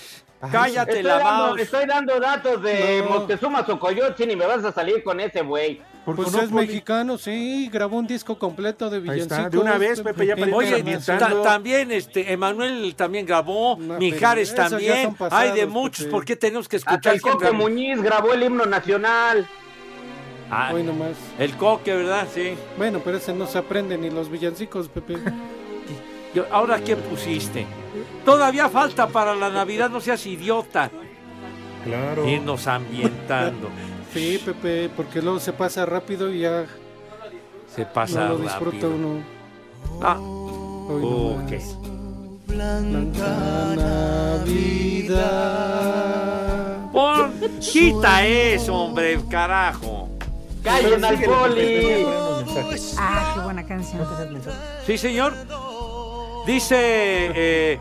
Cállate 0.52 0.92
Estoy 0.92 1.04
la 1.04 1.18
dando, 1.20 1.48
mouse. 1.48 1.62
estoy 1.62 1.86
dando 1.86 2.20
datos 2.20 2.62
de 2.64 3.02
No. 3.04 3.10
Moctezuma 3.10 3.66
Xocoyotzin 3.66 4.32
y 4.32 4.36
me 4.38 4.46
vas 4.46 4.64
a 4.64 4.72
salir 4.72 5.04
con 5.04 5.20
ese 5.20 5.42
güey. 5.42 5.82
Pues 6.06 6.32
no, 6.32 6.42
es 6.42 6.50
mexicano, 6.52 7.18
sí, 7.18 7.70
grabó 7.72 7.98
un 7.98 8.08
disco 8.08 8.40
completo 8.40 8.90
de 8.90 9.00
villancicos. 9.02 9.52
de 9.52 9.58
una 9.60 9.78
vez, 9.78 10.02
Pepe, 10.02 10.26
ya 10.26 10.36
Oye, 10.54 10.82
ta- 11.06 11.42
también 11.44 11.92
este 11.92 12.32
Emanuel 12.32 12.96
también 12.96 13.26
grabó, 13.28 13.76
No, 13.78 14.00
Mijares 14.00 14.56
también. 14.56 15.14
pasados, 15.14 15.34
Hay 15.34 15.52
de 15.60 15.68
muchos, 15.68 16.06
Pepe. 16.06 16.12
¿por 16.12 16.26
qué 16.26 16.36
tenemos 16.36 16.68
que 16.70 16.78
Hasta 16.78 16.92
escuchar 16.94 17.16
el 17.16 17.22
Coque? 17.22 17.52
Muñiz 17.52 18.02
grabó 18.02 18.34
el 18.34 18.42
himno 18.42 18.66
nacional. 18.66 19.46
Ah, 20.50 20.72
Hoy 20.74 20.82
nomás. 20.82 21.12
el 21.38 21.56
coque, 21.58 21.94
¿verdad? 21.94 22.26
Sí. 22.34 22.56
Bueno, 22.76 23.02
pero 23.06 23.18
ese 23.18 23.34
no 23.34 23.46
se 23.46 23.60
aprende 23.60 23.96
ni 24.00 24.10
los 24.10 24.32
villancicos, 24.32 24.88
Pepe. 24.90 25.18
Yo- 26.34 26.48
Ahora, 26.50 26.80
¿qué 26.84 26.96
pusiste? 26.96 27.68
Todavía 28.26 28.70
falta 28.70 29.08
para 29.08 29.34
la 29.36 29.50
Navidad, 29.50 29.90
no 29.90 30.00
seas 30.02 30.26
idiota. 30.26 30.90
Claro. 31.84 32.28
Irnos 32.28 32.68
ambientando. 32.68 33.70
Sí, 34.12 34.42
Pepe, 34.44 34.90
porque 34.90 35.22
luego 35.22 35.40
se 35.40 35.54
pasa 35.54 35.86
rápido 35.86 36.34
y 36.34 36.40
ya 36.40 36.66
Se 37.76 37.86
pasa 37.86 38.22
no 38.24 38.30
lo 38.30 38.38
disfruta 38.40 38.88
rápido. 38.88 38.96
uno. 38.96 39.24
Ah, 40.02 40.18
Hoy 40.20 41.04
ok. 41.04 41.52
Blanca 42.48 43.76
Navidad. 45.60 46.92
Pon, 46.92 47.34
quita 47.60 48.26
eso, 48.26 48.74
hombre, 48.74 49.20
carajo. 49.30 50.10
¡Callen 50.64 51.06
al 51.06 51.22
poli! 51.24 52.06
Ah, 52.98 53.34
qué 53.36 53.42
buena 53.44 53.64
canción. 53.66 54.08
Sí, 54.88 54.98
señor. 54.98 55.34
Dice, 56.48 56.76
eh, 56.80 57.80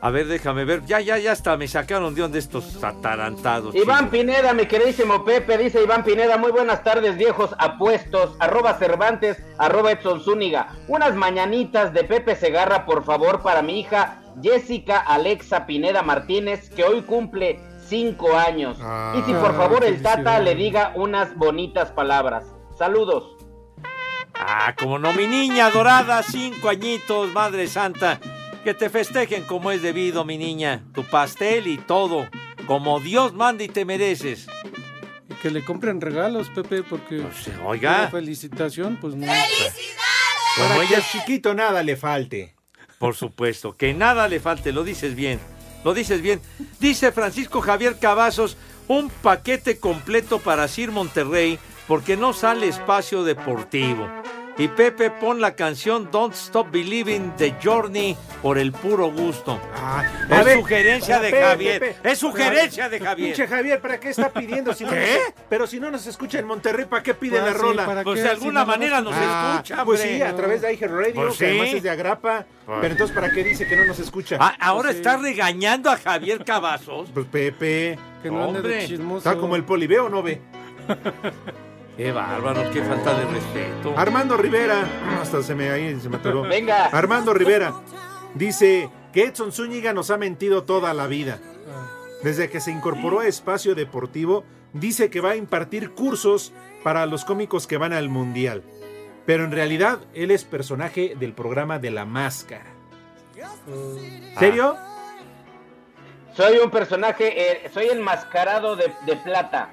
a 0.00 0.10
ver, 0.10 0.26
déjame 0.26 0.64
ver. 0.64 0.84
Ya, 0.84 1.00
ya, 1.00 1.18
ya 1.18 1.32
hasta 1.32 1.56
me 1.56 1.66
sacaron 1.68 2.14
de 2.14 2.22
donde 2.22 2.38
estos 2.38 2.82
atarantados. 2.82 3.74
Iván 3.74 3.98
chicos. 4.04 4.10
Pineda, 4.10 4.52
mi 4.54 4.66
queridísimo 4.66 5.24
Pepe, 5.24 5.58
dice 5.58 5.82
Iván 5.82 6.04
Pineda, 6.04 6.36
muy 6.36 6.52
buenas 6.52 6.82
tardes 6.84 7.16
viejos 7.16 7.54
apuestos, 7.58 8.36
arroba 8.38 8.74
Cervantes, 8.74 9.42
arroba 9.58 9.92
Edson 9.92 10.20
Zúñiga. 10.20 10.68
Unas 10.88 11.14
mañanitas 11.14 11.92
de 11.92 12.04
Pepe 12.04 12.36
Segarra, 12.36 12.84
por 12.86 13.04
favor, 13.04 13.42
para 13.42 13.62
mi 13.62 13.80
hija 13.80 14.22
Jessica 14.42 14.98
Alexa 15.00 15.66
Pineda 15.66 16.02
Martínez, 16.02 16.68
que 16.70 16.84
hoy 16.84 17.02
cumple 17.02 17.58
cinco 17.88 18.36
años. 18.36 18.76
y 19.16 19.22
si 19.22 19.32
por 19.32 19.50
Ah, 19.52 19.54
favor 19.56 19.84
el 19.84 20.02
Tata 20.02 20.38
le 20.40 20.54
diga 20.54 20.92
unas 20.94 21.34
bonitas 21.36 21.90
palabras. 21.92 22.44
Saludos. 22.76 23.36
Ah, 24.38 24.74
como 24.78 24.98
no, 24.98 25.12
mi 25.14 25.26
niña 25.26 25.70
dorada, 25.70 26.22
cinco 26.22 26.68
añitos, 26.68 27.32
Madre 27.32 27.66
Santa. 27.68 28.20
Que 28.66 28.74
te 28.74 28.90
festejen 28.90 29.44
como 29.44 29.70
es 29.70 29.80
debido, 29.80 30.24
mi 30.24 30.38
niña. 30.38 30.82
Tu 30.92 31.04
pastel 31.04 31.68
y 31.68 31.78
todo. 31.78 32.28
Como 32.66 32.98
Dios 32.98 33.32
manda 33.32 33.62
y 33.62 33.68
te 33.68 33.84
mereces. 33.84 34.48
Y 35.30 35.34
que 35.34 35.52
le 35.52 35.64
compren 35.64 36.00
regalos, 36.00 36.48
Pepe, 36.50 36.82
porque. 36.82 37.24
oiga. 37.64 37.96
una 38.00 38.10
felicitación, 38.10 38.98
pues 39.00 39.14
no. 39.14 39.24
Como 39.24 40.68
Para 40.68 40.80
que 40.80 40.86
ella 40.86 40.96
al 40.96 41.04
chiquito 41.04 41.54
nada 41.54 41.84
le 41.84 41.96
falte. 41.96 42.56
Por 42.98 43.14
supuesto, 43.14 43.76
que 43.76 43.94
nada 43.94 44.26
le 44.26 44.40
falte, 44.40 44.72
lo 44.72 44.82
dices 44.82 45.14
bien, 45.14 45.38
lo 45.84 45.94
dices 45.94 46.20
bien. 46.20 46.40
Dice 46.80 47.12
Francisco 47.12 47.60
Javier 47.60 48.00
Cavazos, 48.00 48.56
un 48.88 49.10
paquete 49.10 49.78
completo 49.78 50.40
para 50.40 50.66
Sir 50.66 50.90
Monterrey 50.90 51.60
porque 51.86 52.16
no 52.16 52.32
sale 52.32 52.66
espacio 52.66 53.22
deportivo. 53.22 54.08
Y 54.58 54.68
Pepe 54.68 55.10
pon 55.10 55.38
la 55.38 55.54
canción 55.54 56.08
Don't 56.10 56.32
Stop 56.34 56.70
Believing 56.70 57.34
the 57.36 57.56
Journey 57.62 58.16
por 58.40 58.56
el 58.56 58.72
puro 58.72 59.10
gusto. 59.10 59.60
a 59.74 60.02
es 60.30 60.44
ver, 60.46 60.56
sugerencia 60.58 61.20
de 61.20 61.30
Pepe, 61.30 61.42
Javier. 61.44 61.80
Pepe. 61.80 62.10
Es 62.10 62.18
sugerencia 62.18 62.88
de 62.88 62.98
Pinche 62.98 63.06
Javier. 63.46 63.48
Javier, 63.48 63.80
¿para 63.82 64.00
qué 64.00 64.08
está 64.08 64.30
pidiendo? 64.30 64.72
Si 64.72 64.84
no 64.84 64.90
¿Qué? 64.92 65.18
nos- 65.26 65.44
pero 65.50 65.66
si 65.66 65.78
no 65.78 65.90
nos 65.90 66.06
escucha 66.06 66.38
en 66.38 66.46
Monterrey, 66.46 66.86
¿para 66.86 67.02
qué 67.02 67.12
pide 67.12 67.32
Pues 67.38 67.44
la 67.44 67.52
sí, 67.52 67.58
rola? 67.58 67.84
¿para 67.84 68.02
Pues 68.02 68.16
qué? 68.16 68.22
de 68.22 68.28
Si 68.30 68.34
alguna 68.34 68.60
no, 68.60 68.66
no 68.66 68.72
manera 68.72 69.00
nos 69.02 69.14
Ah, 69.14 69.52
escucha, 69.62 69.84
Pues 69.84 70.00
hombre. 70.00 70.16
sí, 70.16 70.22
a 70.22 70.34
través 70.36 70.62
de 70.62 70.72
iHeart 70.72 70.92
Radio, 70.94 71.14
Pues 71.14 71.36
que 71.38 71.46
además 71.46 71.68
es 71.74 71.82
de 71.82 71.90
Agrapa. 71.90 72.46
Pues- 72.64 72.78
Pero 72.80 72.92
entonces, 72.92 73.14
¿para 73.14 73.30
qué 73.30 73.44
dice 73.44 73.66
que 73.68 73.76
no 73.76 73.84
nos 73.84 73.98
escucha? 73.98 74.38
Ah, 74.40 74.56
ahora 74.58 74.84
Pues 74.88 74.94
sí. 74.94 74.98
está 75.02 75.16
regañando 75.18 75.90
a 75.90 75.98
Javier 75.98 76.42
Cavazos. 76.46 77.10
Pues 77.12 77.26
Pepe. 77.26 77.98
Que 78.22 78.30
no 78.30 78.44
ande 78.44 78.62
de 78.62 78.68
Hombre, 78.68 78.86
chismoso. 78.86 79.18
Está 79.28 79.38
como 79.38 79.54
el 79.54 79.64
poli, 79.64 79.86
¿ve 79.86 79.98
o 79.98 80.08
no 80.08 80.22
ve? 80.22 80.40
Qué 81.96 82.12
bárbaro, 82.12 82.70
qué 82.72 82.82
falta 82.82 83.18
de 83.18 83.24
respeto. 83.24 83.94
Armando 83.96 84.36
Rivera. 84.36 84.84
Hasta 85.20 85.42
se 85.42 85.54
me, 85.54 85.70
ahí 85.70 85.98
se 85.98 86.10
me 86.10 86.16
atoró. 86.16 86.42
Venga. 86.42 86.86
Armando 86.86 87.32
Rivera. 87.32 87.74
Dice 88.34 88.90
que 89.14 89.24
Edson 89.24 89.50
Zúñiga 89.50 89.94
nos 89.94 90.10
ha 90.10 90.18
mentido 90.18 90.64
toda 90.64 90.92
la 90.92 91.06
vida. 91.06 91.38
Desde 92.22 92.50
que 92.50 92.60
se 92.60 92.70
incorporó 92.70 93.20
a 93.20 93.26
Espacio 93.26 93.74
Deportivo, 93.74 94.44
dice 94.74 95.08
que 95.08 95.20
va 95.20 95.30
a 95.30 95.36
impartir 95.36 95.92
cursos 95.92 96.52
para 96.82 97.06
los 97.06 97.24
cómicos 97.24 97.66
que 97.66 97.78
van 97.78 97.94
al 97.94 98.10
Mundial. 98.10 98.62
Pero 99.24 99.44
en 99.44 99.52
realidad, 99.52 100.00
él 100.12 100.30
es 100.30 100.44
personaje 100.44 101.14
del 101.18 101.32
programa 101.32 101.78
de 101.78 101.90
La 101.90 102.04
Máscara. 102.04 102.66
¿Serio? 104.38 104.76
Soy 106.34 106.58
un 106.58 106.70
personaje, 106.70 107.52
eh, 107.66 107.70
soy 107.72 107.86
enmascarado 107.88 108.76
de, 108.76 108.92
de 109.06 109.16
plata. 109.16 109.70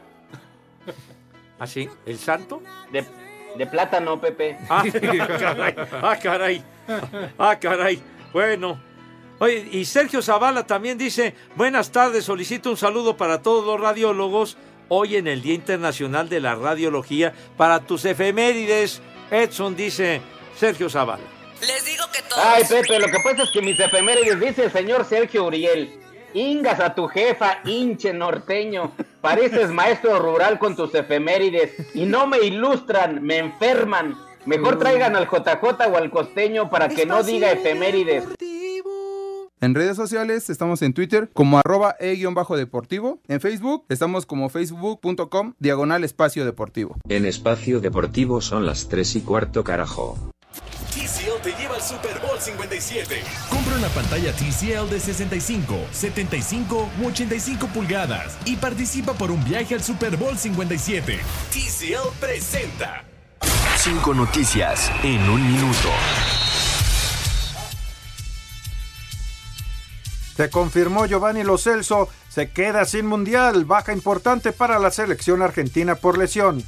¿Así? 1.60 1.89
¿El 2.06 2.18
santo? 2.18 2.62
De, 2.91 3.06
de 3.58 3.68
plátano, 3.68 4.20
Pepe. 4.20 4.58
Ah, 4.70 4.84
caray, 5.39 5.76
ah, 6.01 6.18
caray. 6.22 6.64
Ah, 7.38 7.60
caray. 7.60 8.01
Bueno. 8.32 8.82
Oye, 9.39 9.68
y 9.72 9.86
Sergio 9.86 10.22
Zavala 10.22 10.66
también 10.66 10.97
dice, 10.97 11.36
buenas 11.56 11.91
tardes, 11.91 12.24
solicito 12.24 12.70
un 12.70 12.78
saludo 12.78 13.18
para 13.18 13.41
todos 13.41 13.66
los 13.66 13.80
radiólogos 13.80 14.58
hoy 14.88 15.16
en 15.16 15.28
el 15.28 15.41
Día 15.41 15.54
Internacional 15.56 16.30
de 16.30 16.39
la 16.39 16.56
Radiología 16.56 17.34
para 17.58 17.80
tus 17.82 18.06
efemérides. 18.06 19.01
Edson 19.32 19.76
dice 19.76 20.22
Sergio 20.56 20.89
Zavala. 20.89 21.24
Les 21.62 21.86
digo 21.86 22.04
que 22.14 22.22
todos. 22.22 22.43
Ay, 22.43 22.64
Pepe, 22.70 22.99
lo 22.99 23.08
que 23.08 23.18
pasa 23.24 23.43
es 23.43 23.49
que 23.51 23.62
mis 23.62 23.80
efemérides 23.80 24.39
dice 24.39 24.66
el 24.66 24.72
señor 24.72 25.06
Sergio 25.06 25.45
Uriel. 25.45 25.99
Ingas 26.34 26.79
a 26.79 26.95
tu 26.95 27.07
jefa, 27.07 27.59
hinche 27.65 28.13
norteño. 28.13 28.91
Pareces 29.21 29.69
maestro 29.71 30.19
rural 30.19 30.59
con 30.59 30.75
tus 30.75 30.93
efemérides 30.95 31.95
y 31.95 32.05
no 32.05 32.27
me 32.27 32.39
ilustran, 32.39 33.23
me 33.23 33.38
enferman. 33.38 34.15
Mejor 34.45 34.77
traigan 34.77 35.15
al 35.15 35.27
JJ 35.27 35.63
o 35.91 35.97
al 35.97 36.09
costeño 36.09 36.69
para 36.69 36.89
que 36.89 37.05
no 37.05 37.23
diga 37.23 37.51
efemérides. 37.51 38.25
En 39.61 39.75
redes 39.75 39.95
sociales 39.95 40.49
estamos 40.49 40.81
en 40.81 40.93
Twitter 40.93 41.29
como 41.31 41.57
arroba 41.57 41.95
e-deportivo. 42.01 43.19
En 43.29 43.39
Facebook 43.39 43.86
estamos 43.88 44.25
como 44.25 44.49
facebook.com 44.49 45.53
diagonal 45.57 46.03
espacio 46.03 46.43
deportivo. 46.43 46.97
En 47.07 47.25
espacio 47.25 47.79
deportivo 47.79 48.41
son 48.41 48.65
las 48.65 48.89
3 48.89 49.15
y 49.15 49.21
cuarto 49.21 49.63
carajo. 49.63 50.32
57. 52.43 53.23
Compra 53.49 53.75
una 53.75 53.87
pantalla 53.89 54.33
TCL 54.33 54.89
de 54.89 54.99
65, 54.99 55.87
75 55.91 56.89
u 57.01 57.07
85 57.07 57.67
pulgadas 57.67 58.37
y 58.45 58.57
participa 58.57 59.13
por 59.13 59.31
un 59.31 59.43
viaje 59.43 59.75
al 59.75 59.83
Super 59.83 60.17
Bowl 60.17 60.37
57. 60.37 61.19
TCL 61.51 62.09
presenta. 62.19 63.05
Cinco 63.77 64.13
noticias 64.13 64.91
en 65.03 65.29
un 65.29 65.51
minuto. 65.51 65.89
Se 70.35 70.49
confirmó 70.49 71.05
Giovanni 71.05 71.43
Lo 71.43 71.57
Celso, 71.57 72.09
se 72.27 72.49
queda 72.49 72.85
sin 72.85 73.05
mundial, 73.05 73.65
baja 73.65 73.93
importante 73.93 74.51
para 74.51 74.79
la 74.79 74.89
selección 74.89 75.41
argentina 75.41 75.95
por 75.95 76.17
lesión. 76.17 76.63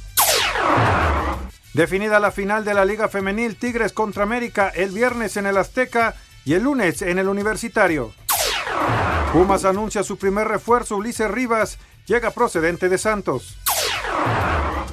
Definida 1.76 2.18
la 2.20 2.30
final 2.30 2.64
de 2.64 2.72
la 2.72 2.86
Liga 2.86 3.06
Femenil 3.06 3.54
Tigres 3.56 3.92
contra 3.92 4.22
América 4.22 4.72
el 4.74 4.92
viernes 4.92 5.36
en 5.36 5.44
el 5.44 5.58
Azteca 5.58 6.14
y 6.42 6.54
el 6.54 6.62
lunes 6.62 7.02
en 7.02 7.18
el 7.18 7.28
Universitario. 7.28 8.14
Pumas 9.30 9.66
anuncia 9.66 10.02
su 10.02 10.16
primer 10.16 10.48
refuerzo, 10.48 10.96
Ulises 10.96 11.30
Rivas, 11.30 11.78
llega 12.06 12.30
procedente 12.30 12.88
de 12.88 12.96
Santos. 12.96 13.58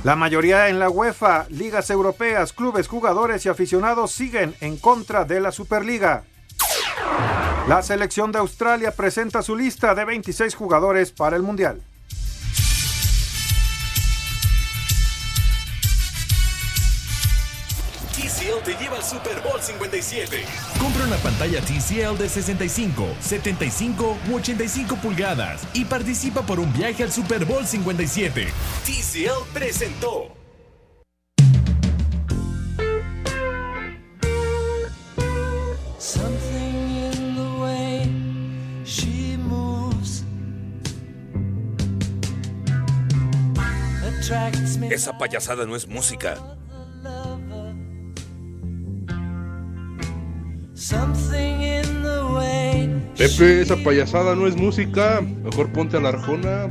La 0.03 0.17
mayoría 0.17 0.67
en 0.67 0.77
la 0.77 0.89
UEFA, 0.89 1.45
ligas 1.51 1.89
europeas, 1.89 2.51
clubes, 2.51 2.89
jugadores 2.89 3.45
y 3.45 3.49
aficionados 3.49 4.11
siguen 4.11 4.53
en 4.59 4.75
contra 4.75 5.23
de 5.23 5.39
la 5.39 5.53
Superliga. 5.53 6.25
La 7.69 7.81
selección 7.81 8.33
de 8.33 8.39
Australia 8.39 8.91
presenta 8.91 9.41
su 9.41 9.55
lista 9.55 9.95
de 9.95 10.03
26 10.03 10.53
jugadores 10.53 11.13
para 11.13 11.37
el 11.37 11.43
Mundial. 11.43 11.81
Te 18.63 18.73
lleva 18.75 18.97
al 18.97 19.03
Super 19.03 19.41
Bowl 19.41 19.61
57. 19.61 20.45
Compra 20.79 21.03
una 21.05 21.17
pantalla 21.17 21.61
TCL 21.61 22.17
de 22.17 22.29
65, 22.29 23.15
75 23.19 24.17
u 24.29 24.35
85 24.35 24.95
pulgadas 24.97 25.67
y 25.73 25.85
participa 25.85 26.41
por 26.41 26.59
un 26.59 26.71
viaje 26.73 27.03
al 27.03 27.11
Super 27.11 27.45
Bowl 27.45 27.65
57. 27.65 28.47
TCL 28.85 29.53
presentó. 29.53 30.31
Esa 44.89 45.17
payasada 45.17 45.65
no 45.65 45.75
es 45.75 45.87
música. 45.87 46.37
Pepe, 53.17 53.61
esa 53.61 53.77
payasada 53.77 54.35
no 54.35 54.47
es 54.47 54.55
música. 54.55 55.21
Mejor 55.21 55.71
ponte 55.71 55.95
a 55.97 56.01
la 56.01 56.09
arjona. 56.09 56.69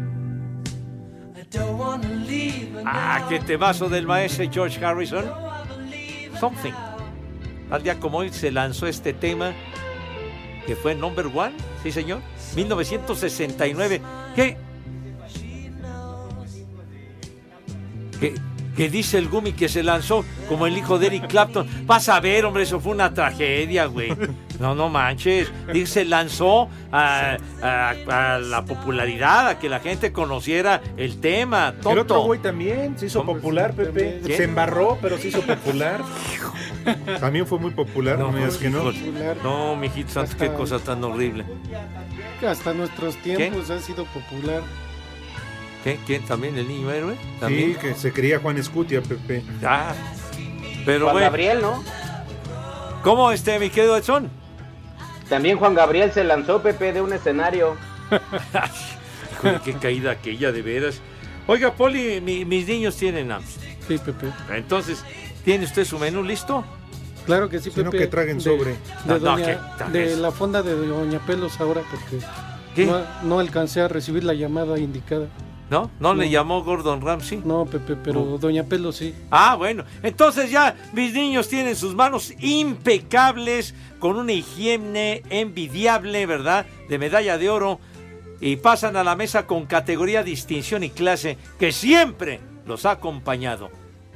Ah, 2.85 3.27
qué 3.29 3.41
temazo 3.41 3.89
del 3.89 4.07
maestro 4.07 4.45
George 4.51 4.85
Harrison. 4.85 5.25
Something. 6.39 6.73
Al 7.71 7.83
día 7.83 7.99
como 7.99 8.19
hoy 8.19 8.31
se 8.31 8.51
lanzó 8.51 8.87
este 8.87 9.15
tema 9.15 9.53
que 10.67 10.77
fue 10.77 10.95
number 10.95 11.27
one, 11.27 11.55
sí 11.83 11.91
señor, 11.91 12.21
1969. 12.55 14.01
¿Qué? 14.37 14.57
¿Qué, 18.21 18.35
qué 18.77 18.89
dice 18.89 19.19
el 19.19 19.29
Gumi 19.29 19.53
que 19.53 19.69
se 19.69 19.83
lanzó 19.83 20.25
como 20.49 20.67
el 20.67 20.77
hijo 20.77 20.99
de 20.99 21.07
Eric 21.09 21.27
Clapton? 21.29 21.67
Vas 21.87 22.09
a 22.09 22.21
ver, 22.21 22.45
hombre, 22.45 22.63
eso 22.65 22.81
fue 22.81 22.93
una 22.93 23.13
tragedia, 23.15 23.87
güey. 23.87 24.13
No, 24.61 24.75
no 24.75 24.89
manches. 24.89 25.51
Dice, 25.73 25.93
se 25.93 26.05
lanzó 26.05 26.69
a, 26.93 27.37
a- 27.63 27.95
a 28.35 28.39
la 28.39 28.65
popularidad, 28.65 29.49
a 29.49 29.59
que 29.59 29.69
la 29.69 29.81
gente 29.81 30.13
conociera 30.13 30.81
el 30.97 31.21
tema. 31.21 31.73
Tonto. 31.73 31.91
El 31.93 31.99
otro 31.99 32.21
güey 32.23 32.41
también 32.41 32.97
se 32.99 33.07
hizo 33.07 33.25
popular, 33.27 33.75
Pepe. 33.75 34.21
¿Quién? 34.25 34.37
Se 34.37 34.45
embarró, 34.45 34.99
pero 35.03 35.19
se 35.19 35.29
hizo 35.29 35.41
popular. 35.43 36.01
También 37.21 37.47
fue 37.47 37.59
muy 37.59 37.71
popular, 37.73 38.19
no, 38.19 38.31
me 38.33 38.41
digas 38.41 38.57
que 38.57 38.71
no. 38.71 38.91
híjole. 38.91 39.35
No, 39.43 39.77
mijito 39.77 40.11
santo, 40.13 40.37
qué 40.39 40.53
cosa 40.53 40.79
tan 40.79 41.03
horrible. 41.05 41.45
Que 42.41 42.47
hasta 42.47 42.73
nuestros 42.75 43.17
tiempos 43.17 43.71
ha 43.71 43.79
sido 43.81 44.05
popular. 44.07 44.63
¿Qué? 45.85 45.99
¿Quién? 46.07 46.23
¿También 46.25 46.57
el 46.57 46.69
niño 46.69 46.91
héroe? 46.91 47.15
Sí, 47.15 47.21
¿También? 47.41 47.75
que 47.75 47.95
se 47.95 48.13
creía 48.13 48.39
Juan 48.39 48.57
Escutia, 48.59 49.03
Pepe. 49.03 49.43
Ah, 49.65 49.93
pero 50.85 51.07
Juan 51.07 51.15
bueno. 51.15 51.27
Gabriel, 51.27 51.61
¿no? 51.63 51.83
¿Cómo 53.03 53.33
este, 53.33 53.59
mi 53.59 53.69
querido 53.71 53.97
Edson? 53.97 54.31
También 55.29 55.59
Juan 55.59 55.75
Gabriel 55.75 56.13
se 56.13 56.23
lanzó, 56.25 56.63
Pepe, 56.63 56.93
de 56.93 57.01
un 57.01 57.13
escenario. 57.13 57.77
Híjole, 59.33 59.61
qué 59.65 59.73
caída 59.75 60.13
aquella, 60.13 60.53
de 60.53 60.63
veras. 60.63 61.01
Oiga, 61.47 61.73
Poli, 61.75 62.21
mi- 62.21 62.45
mis 62.45 62.67
niños 62.69 62.97
tienen 62.97 63.33
hambre. 63.33 63.51
Sí, 63.89 63.99
Pepe. 63.99 64.29
Entonces, 64.53 65.03
¿tiene 65.45 65.65
usted 65.65 65.85
su 65.85 65.99
menú 65.99 66.23
listo? 66.23 66.65
Claro 67.27 67.49
que 67.49 67.59
sí, 67.59 67.71
Pepe. 67.71 67.97
que 67.99 68.07
traguen 68.07 68.39
De- 68.39 68.45
sobre. 68.45 68.71
De, 68.73 68.79
No, 69.07 69.19
doña- 69.19 70.17
la 70.19 70.31
fonda 70.31 70.63
de 70.63 70.75
Doña 70.75 71.19
Pelos 71.21 71.61
ahora 71.61 71.83
porque 71.91 72.89
no 73.25 73.39
alcancé 73.41 73.81
a 73.81 73.89
recibir 73.89 74.23
la 74.25 74.35
llamada 74.35 74.79
indicada. 74.79 75.27
¿No? 75.73 75.91
¿No, 76.01 76.13
le 76.13 76.29
llamó 76.29 76.63
Gordon 76.63 77.01
Ramsay? 77.01 77.41
No, 77.47 77.65
Pepe, 77.65 77.97
pero 77.97 78.23
No. 78.23 78.37
Doña 78.37 78.63
Pelos 78.65 78.97
sí. 78.97 79.15
Ah, 79.31 79.55
bueno. 79.55 79.85
Entonces 80.03 80.51
ya 80.51 80.77
mis 80.93 81.15
niños 81.15 81.49
tienen 81.49 81.77
sus 81.77 81.95
manos 81.95 82.35
impecables, 82.41 83.75
con 83.99 84.17
una 84.17 84.33
higiene 84.33 85.23
envidiable, 85.31 86.27
¿verdad? 86.27 86.67
De 86.91 86.99
medalla 86.99 87.39
de 87.39 87.49
oro. 87.49 87.81
Y 88.39 88.57
pasan 88.57 88.97
a 88.97 89.03
la 89.03 89.17
mesa 89.17 89.47
con 89.47 89.65
categoría, 89.65 90.23
distinción 90.23 90.85
y 90.85 90.91
clase 90.91 91.39
que 91.59 91.73
siempre 91.73 92.41
los 92.67 92.85
ha 92.85 92.91
acompañado. 92.91 93.71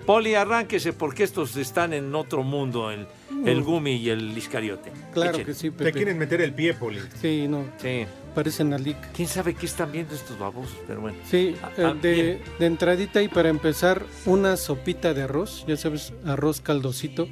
Poli, 0.04 0.34
arránquese 0.34 0.92
porque 0.92 1.24
estos 1.24 1.56
están 1.56 1.94
en 1.94 2.14
otro 2.14 2.42
mundo, 2.42 2.90
el, 2.90 3.06
el 3.44 3.62
Gumi 3.62 3.96
y 3.96 4.10
el 4.10 4.36
Iscariote. 4.36 4.92
Claro 5.12 5.44
que 5.44 5.54
sí, 5.54 5.70
Te 5.70 5.78
Pepe. 5.78 5.92
quieren 5.92 6.18
meter 6.18 6.40
el 6.40 6.52
pie, 6.52 6.74
Poli. 6.74 7.00
Sí, 7.20 7.46
no. 7.48 7.64
Sí. 7.80 8.06
Parecen 8.34 8.72
alic. 8.74 8.96
¿Quién 9.14 9.28
sabe 9.28 9.54
qué 9.54 9.64
están 9.66 9.90
viendo 9.92 10.14
estos 10.14 10.38
babosos? 10.38 10.76
Pero 10.86 11.00
bueno. 11.00 11.16
Sí, 11.30 11.54
Ah, 11.62 11.70
eh, 11.78 11.94
de, 12.02 12.40
de 12.58 12.66
entradita 12.66 13.22
y 13.22 13.28
para 13.28 13.48
empezar, 13.48 14.02
una 14.26 14.56
sopita 14.58 15.14
de 15.14 15.22
arroz, 15.22 15.64
ya 15.66 15.76
sabes, 15.78 16.12
arroz 16.26 16.60
caldosito, 16.60 17.28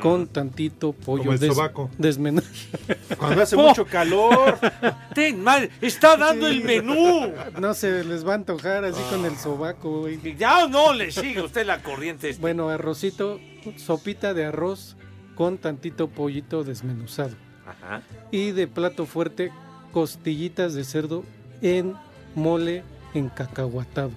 con 0.00 0.28
tantito 0.28 0.92
pollo 0.92 1.22
Como 1.24 1.32
el 1.32 1.38
des- 1.40 1.52
sobaco. 1.54 1.90
desmenuzado. 1.98 2.52
Cuando 3.18 3.42
hace 3.42 3.56
¡Oh! 3.58 3.68
mucho 3.68 3.84
calor. 3.84 4.58
Ten, 5.14 5.42
madre, 5.42 5.70
está 5.80 6.16
dando 6.16 6.46
el 6.46 6.62
menú. 6.62 7.32
No 7.60 7.74
se 7.74 8.04
les 8.04 8.24
va 8.26 8.32
a 8.32 8.36
antojar 8.36 8.84
así 8.84 9.00
con 9.10 9.24
el 9.24 9.36
sobaco, 9.36 10.02
güey. 10.02 10.18
Ya 10.38 10.68
no 10.68 10.92
le 10.92 11.10
sigue 11.10 11.40
usted 11.42 11.66
la 11.66 11.82
corriente. 11.82 12.28
esta. 12.30 12.40
Bueno, 12.40 12.68
arrocito, 12.68 13.40
sopita 13.76 14.34
de 14.34 14.44
arroz 14.46 14.96
con 15.34 15.58
tantito 15.58 16.08
pollito 16.08 16.64
desmenuzado. 16.64 17.34
Ajá. 17.66 18.02
Y 18.30 18.50
de 18.52 18.66
plato 18.66 19.06
fuerte, 19.06 19.50
costillitas 19.92 20.74
de 20.74 20.84
cerdo 20.84 21.24
en 21.62 21.94
mole 22.34 22.82
encacahuatado. 23.14 24.10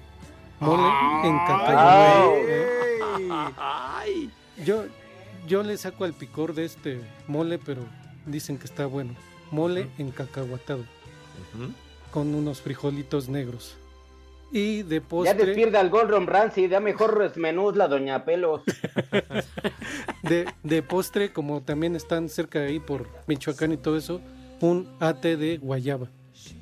Mole 0.60 0.88
encacahuatado. 1.24 2.34
Ay. 3.58 4.30
Yo, 4.66 4.86
yo 5.48 5.64
le 5.64 5.78
saco 5.78 6.04
al 6.04 6.14
picor 6.14 6.54
de 6.54 6.66
este 6.66 7.02
mole, 7.28 7.60
pero 7.60 7.84
dicen 8.26 8.58
que 8.58 8.66
está 8.66 8.86
bueno. 8.86 9.14
Mole 9.52 9.90
encacahuatado 9.98 10.82
Ujú. 10.82 11.72
con 12.12 12.36
unos 12.36 12.62
frijolitos 12.62 13.30
negros. 13.30 13.78
Y 14.52 14.84
de 14.84 15.00
Ya 15.00 15.02
postre, 15.06 15.46
despierta 15.46 15.80
al 15.80 15.90
Gordon 15.90 16.26
Ramsay, 16.26 16.70
ya 16.70 16.80
mejor 16.80 17.34
menús 17.38 17.76
la 17.76 17.88
Doña 17.88 18.24
Pelos. 18.24 18.62
de, 20.24 20.46
de 20.64 20.84
postre, 20.84 21.32
como 21.34 21.62
también 21.62 21.96
están 21.96 22.30
cerca 22.30 22.60
de 22.60 22.68
ahí 22.68 22.80
por 22.80 23.08
Michoacán 23.28 23.74
y 23.74 23.78
todo 23.78 23.98
eso, 23.98 24.22
un 24.62 24.88
ate 25.00 25.38
de 25.38 25.58
guayaba. 25.58 26.08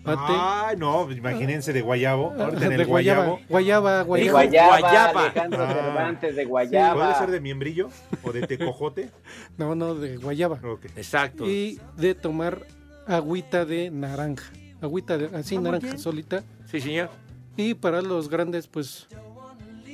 Ate 0.04 0.34
Ay, 0.36 0.78
no, 0.78 1.10
imagínense 1.12 1.74
de 1.74 1.82
guayabo. 1.82 2.34
Ahorita 2.40 2.64
en 2.64 2.70
de 2.70 2.76
el 2.76 2.86
guayabo. 2.88 3.40
Guayaba, 3.50 3.98
De 4.00 4.04
guayaba. 4.06 4.34
Guayaba, 4.44 4.80
Guayaba. 4.80 5.22
Alejandro 5.26 5.64
Ah. 5.64 5.74
Cervantes, 5.74 6.36
de 6.36 6.48
¿Puede 6.48 6.70
Guayaba. 6.70 7.20
ser 7.20 7.32
de 7.32 7.40
miembrillo 7.42 7.90
o 8.24 8.32
de 8.32 8.48
tecojote? 8.48 9.10
No, 9.58 9.76
no, 9.76 9.94
de 9.96 10.18
guayaba. 10.18 10.60
Exacto. 10.96 11.46
Y 11.46 11.80
de 11.98 12.16
tomar 12.16 12.62
agüita 13.06 13.66
de 13.66 13.92
naranja. 13.92 14.52
Agüita 14.82 15.18
de, 15.18 15.36
así 15.38 15.56
Ah, 15.58 15.62
naranja 15.62 15.88
bien. 15.88 16.00
solita. 16.00 16.44
Sí, 16.72 16.80
señor. 16.82 17.10
Y 17.58 17.74
para 17.74 18.02
los 18.02 18.30
grandes, 18.30 18.68
pues, 18.68 19.08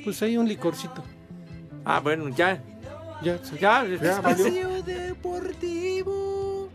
pues 0.04 0.22
hay 0.22 0.36
un 0.36 0.48
licorcito. 0.48 1.02
Ah, 1.84 2.00
bueno, 2.00 2.28
ya. 2.28 2.62
Ya, 3.22 3.40
ya, 3.60 3.86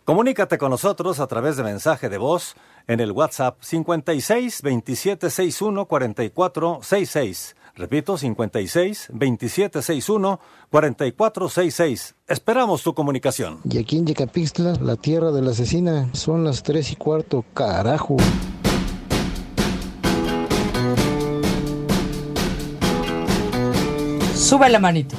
Comunícate 0.04 0.56
con 0.56 0.70
nosotros 0.70 1.20
a 1.20 1.26
través 1.26 1.58
de 1.58 1.62
mensaje 1.62 2.08
de 2.08 2.16
voz 2.16 2.54
en 2.86 3.00
el 3.00 3.12
WhatsApp 3.12 3.58
56 3.60 4.62
27 4.62 5.28
61 5.28 5.84
44 5.84 6.78
66. 6.82 7.56
Repito, 7.74 8.16
56 8.16 9.08
27 9.12 9.82
61 9.82 10.40
44 10.70 11.48
66. 11.50 12.14
Esperamos 12.26 12.82
tu 12.82 12.94
comunicación. 12.94 13.60
Y 13.70 13.76
aquí 13.76 13.98
en 13.98 14.06
Yecapixtla, 14.06 14.78
la 14.80 14.96
tierra 14.96 15.30
de 15.30 15.42
la 15.42 15.50
asesina, 15.50 16.08
son 16.14 16.44
las 16.44 16.62
tres 16.62 16.90
y 16.90 16.96
cuarto, 16.96 17.44
carajo. 17.52 18.16
Sube 24.48 24.70
la 24.70 24.78
manito. 24.78 25.14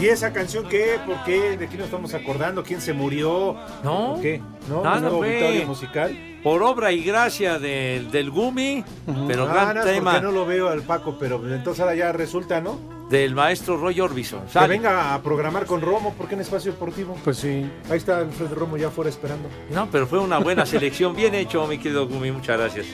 ¿Y 0.00 0.06
esa 0.06 0.32
canción 0.32 0.68
qué? 0.68 1.00
¿Por 1.04 1.24
qué? 1.24 1.56
¿De 1.56 1.66
quién 1.66 1.78
nos 1.78 1.86
estamos 1.86 2.14
acordando? 2.14 2.62
¿Quién 2.62 2.80
se 2.80 2.92
murió? 2.92 3.56
No. 3.82 4.12
¿Por 4.12 4.22
qué? 4.22 4.40
¿No? 4.68 4.84
Nada, 4.84 4.98
¿Un 4.98 5.02
nuevo 5.02 5.24
auditorio 5.24 5.66
musical? 5.66 6.16
Por 6.44 6.62
obra 6.62 6.92
y 6.92 7.02
gracia 7.02 7.58
del, 7.58 8.12
del 8.12 8.30
Gumi, 8.30 8.84
pero 9.26 9.48
ah, 9.48 9.52
gran 9.52 9.76
no, 9.78 9.82
tema 9.82 10.12
porque 10.12 10.24
no 10.24 10.30
lo 10.30 10.46
veo 10.46 10.68
al 10.68 10.82
Paco, 10.82 11.16
pero 11.18 11.42
entonces 11.52 11.80
ahora 11.80 11.96
ya 11.96 12.12
resulta, 12.12 12.60
¿no? 12.60 12.97
Del 13.08 13.34
maestro 13.34 13.76
Roy 13.76 14.00
Orbison. 14.00 14.42
Que 14.46 14.66
venga 14.66 15.14
a 15.14 15.22
programar 15.22 15.66
con 15.66 15.80
Romo, 15.80 16.14
¿por 16.14 16.28
qué 16.28 16.34
en 16.34 16.42
Espacio 16.42 16.72
Deportivo? 16.72 17.16
Pues 17.24 17.38
sí. 17.38 17.68
Ahí 17.90 17.96
está 17.96 18.18
Alfredo 18.18 18.54
Romo 18.54 18.76
ya 18.76 18.90
fuera 18.90 19.10
esperando. 19.10 19.48
No, 19.70 19.88
pero 19.90 20.06
fue 20.06 20.18
una 20.18 20.38
buena 20.38 20.66
selección. 20.66 21.16
Bien 21.16 21.34
hecho, 21.34 21.66
mi 21.66 21.78
querido 21.78 22.06
Gumi. 22.06 22.30
Muchas 22.30 22.58
gracias. 22.58 22.86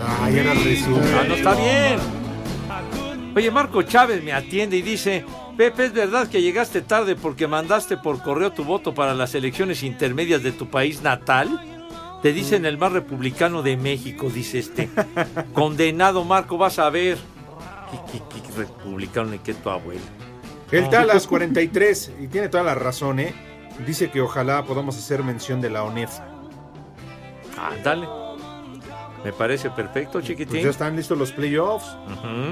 Ah, 0.00 0.28
ya 0.30 0.42
era 0.42 0.54
resumen. 0.54 1.14
Ah, 1.18 1.24
no 1.26 1.34
está 1.34 1.54
bien. 1.54 1.98
Oye, 3.36 3.50
Marco 3.50 3.82
Chávez 3.82 4.22
me 4.22 4.32
atiende 4.32 4.76
y 4.76 4.82
dice, 4.82 5.24
Pepe, 5.56 5.86
¿es 5.86 5.92
verdad 5.92 6.28
que 6.28 6.40
llegaste 6.40 6.82
tarde 6.82 7.16
porque 7.16 7.48
mandaste 7.48 7.96
por 7.96 8.22
correo 8.22 8.52
tu 8.52 8.64
voto 8.64 8.94
para 8.94 9.14
las 9.14 9.34
elecciones 9.34 9.82
intermedias 9.82 10.42
de 10.42 10.52
tu 10.52 10.68
país 10.70 11.02
natal? 11.02 11.60
Te 12.22 12.32
dicen 12.32 12.64
el 12.64 12.78
más 12.78 12.92
republicano 12.92 13.62
de 13.62 13.76
México, 13.76 14.30
dice 14.30 14.58
este. 14.60 14.88
Condenado, 15.52 16.24
Marco, 16.24 16.56
vas 16.58 16.78
a 16.78 16.88
ver. 16.90 17.18
¿Qué, 18.10 18.18
qué- 18.30 18.42
qué 18.42 18.52
republicano 18.58 19.30
ni 19.30 19.38
qué 19.38 19.54
tu 19.54 19.70
abuelo? 19.70 20.00
El 20.70 20.88
Talas 20.90 21.26
43, 21.26 22.12
y 22.20 22.26
tiene 22.28 22.48
toda 22.48 22.64
la 22.64 22.74
razón, 22.74 23.20
¿eh? 23.20 23.32
Dice 23.86 24.10
que 24.10 24.20
ojalá 24.20 24.64
podamos 24.64 24.96
hacer 24.96 25.22
mención 25.22 25.60
de 25.60 25.70
la 25.70 25.84
ONEF. 25.84 26.10
Ándale. 27.58 28.08
Me 29.24 29.32
parece 29.32 29.70
perfecto, 29.70 30.20
chiquitín. 30.20 30.48
Pues 30.54 30.64
ya 30.64 30.70
están 30.70 30.96
listos 30.96 31.16
los 31.16 31.32
playoffs. 31.32 31.96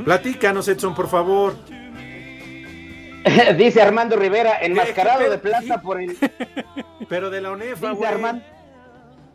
Platícanos, 0.05 0.69
Edson, 0.69 0.95
por 0.95 1.09
favor. 1.09 1.55
Dice 3.57 3.81
Armando 3.83 4.17
Rivera, 4.17 4.59
enmascarado 4.61 5.29
de 5.31 5.39
plata 5.39 5.81
por 5.81 6.01
el. 6.01 6.17
Pero 7.09 7.31
de 7.31 7.41
la 7.41 7.51
ONEF, 7.53 7.81
Dice 7.81 8.07
Armando. 8.07 8.43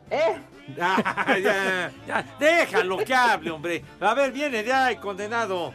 ¿Eh? 0.09 0.37
Ah, 0.81 1.37
ya, 1.41 1.89
ya, 2.05 2.25
déjalo 2.37 2.97
que 2.97 3.15
hable, 3.15 3.51
hombre. 3.51 3.85
A 4.01 4.13
ver, 4.13 4.33
viene 4.33 4.63
de 4.63 4.73
ahí, 4.73 4.97
condenado. 4.97 5.73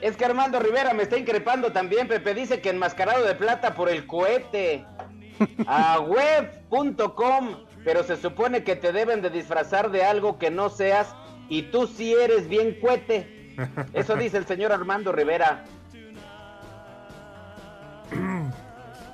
Es 0.00 0.16
que 0.16 0.24
Armando 0.24 0.60
Rivera 0.60 0.94
me 0.94 1.02
está 1.02 1.18
increpando 1.18 1.72
también, 1.72 2.06
Pepe. 2.06 2.34
Dice 2.34 2.60
que 2.60 2.70
enmascarado 2.70 3.24
de 3.24 3.34
plata 3.34 3.74
por 3.74 3.88
el 3.88 4.06
cohete. 4.06 4.84
A 5.66 6.00
web.com. 6.00 7.64
Pero 7.84 8.02
se 8.04 8.16
supone 8.16 8.64
que 8.64 8.76
te 8.76 8.92
deben 8.92 9.22
de 9.22 9.30
disfrazar 9.30 9.90
de 9.90 10.04
algo 10.04 10.38
que 10.38 10.50
no 10.50 10.68
seas. 10.68 11.14
Y 11.48 11.62
tú 11.62 11.86
sí 11.86 12.12
eres 12.12 12.48
bien 12.48 12.78
cohete. 12.80 13.56
Eso 13.92 14.14
dice 14.14 14.36
el 14.36 14.46
señor 14.46 14.72
Armando 14.72 15.12
Rivera. 15.12 15.64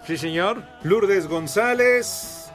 Sí, 0.06 0.18
señor. 0.18 0.62
Lourdes 0.82 1.26
González 1.26 2.50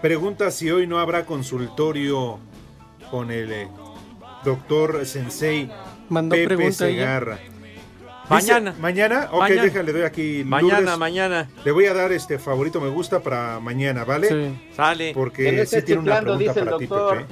pregunta 0.00 0.50
si 0.50 0.70
hoy 0.70 0.86
no 0.86 0.98
habrá 0.98 1.26
consultorio 1.26 2.38
con 3.10 3.30
el 3.30 3.52
eh, 3.52 3.68
doctor 4.42 5.04
Sensei 5.04 5.70
Mandó 6.08 6.34
Pepe 6.34 6.56
pregunta 6.56 6.88
ella. 6.88 7.38
Segarra. 8.28 8.40
Dice- 8.40 8.52
Mañana. 8.52 8.74
¿Mañana? 8.80 9.28
Ok, 9.32 9.38
Mañana. 9.40 9.62
déjale, 9.62 9.92
doy 9.92 10.02
aquí. 10.02 10.42
Mañana, 10.44 10.80
Lourdes. 10.80 10.98
mañana. 10.98 11.48
Le 11.64 11.70
voy 11.72 11.86
a 11.86 11.94
dar 11.94 12.12
este 12.12 12.38
favorito 12.38 12.80
me 12.80 12.88
gusta 12.88 13.20
para 13.20 13.58
mañana, 13.60 14.04
¿vale? 14.04 14.28
Sí. 14.28 14.58
Sale. 14.74 15.12
Porque 15.14 15.44
Que 15.44 15.52
no 15.52 15.64
sí 15.66 15.82
tiene 15.82 16.00
una 16.02 16.20
pregunta 16.20 16.38
dice 16.44 16.60
el 16.60 16.64
para 16.66 16.78
ti. 16.78 16.86
Pepe. 16.86 17.26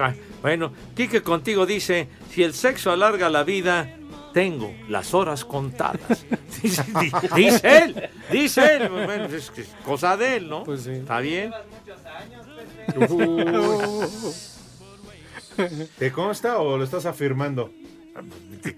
Ah, 0.00 0.14
bueno, 0.42 0.72
Quique 0.94 1.22
contigo 1.22 1.66
dice, 1.66 2.08
si 2.30 2.44
el 2.44 2.54
sexo 2.54 2.92
alarga 2.92 3.28
la 3.28 3.42
vida, 3.42 3.96
tengo 4.32 4.72
las 4.88 5.12
horas 5.14 5.44
contadas. 5.44 6.24
dice, 6.62 6.84
di- 7.00 7.10
dice 7.34 7.78
él, 7.78 8.08
dice 8.30 8.76
él. 8.76 8.88
Bueno, 8.88 9.24
es 9.24 9.50
que 9.50 9.62
es 9.62 9.68
cosa 9.84 10.16
de 10.16 10.36
él, 10.36 10.48
¿no? 10.48 10.62
Pues 10.62 10.82
sí. 10.82 10.92
Está 10.92 11.18
bien. 11.18 11.50
¿Te 15.98 16.12
consta 16.12 16.58
o 16.58 16.78
lo 16.78 16.84
estás 16.84 17.04
afirmando? 17.06 17.70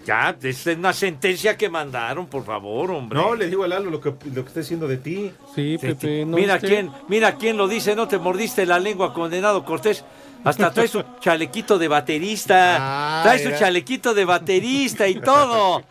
Ya, 0.05 0.35
es 0.41 0.65
una 0.67 0.93
sentencia 0.93 1.57
que 1.57 1.69
mandaron, 1.69 2.27
por 2.27 2.45
favor, 2.45 2.91
hombre. 2.91 3.19
No, 3.19 3.35
le 3.35 3.47
digo 3.47 3.63
a 3.63 3.67
Lalo 3.67 3.89
lo 3.89 3.99
que, 3.99 4.09
lo 4.33 4.43
que 4.43 4.47
está 4.47 4.59
diciendo 4.61 4.87
de 4.87 4.97
ti. 4.97 5.31
Sí, 5.53 5.77
Pepe. 5.79 6.25
¿no 6.25 6.37
mira 6.37 6.57
quién, 6.59 6.89
mira 7.09 7.35
quién 7.35 7.57
lo 7.57 7.67
dice, 7.67 7.95
no 7.95 8.07
te 8.07 8.17
mordiste 8.17 8.65
la 8.65 8.79
lengua, 8.79 9.13
condenado 9.13 9.65
Cortés. 9.65 10.05
Hasta 10.45 10.71
trae 10.71 10.87
su 10.87 11.03
chalequito 11.19 11.77
de 11.77 11.87
baterista. 11.87 12.77
Ah, 12.79 13.23
trae 13.23 13.39
su 13.39 13.45
mira. 13.47 13.59
chalequito 13.59 14.13
de 14.13 14.25
baterista 14.25 15.07
y 15.07 15.15
todo. 15.19 15.83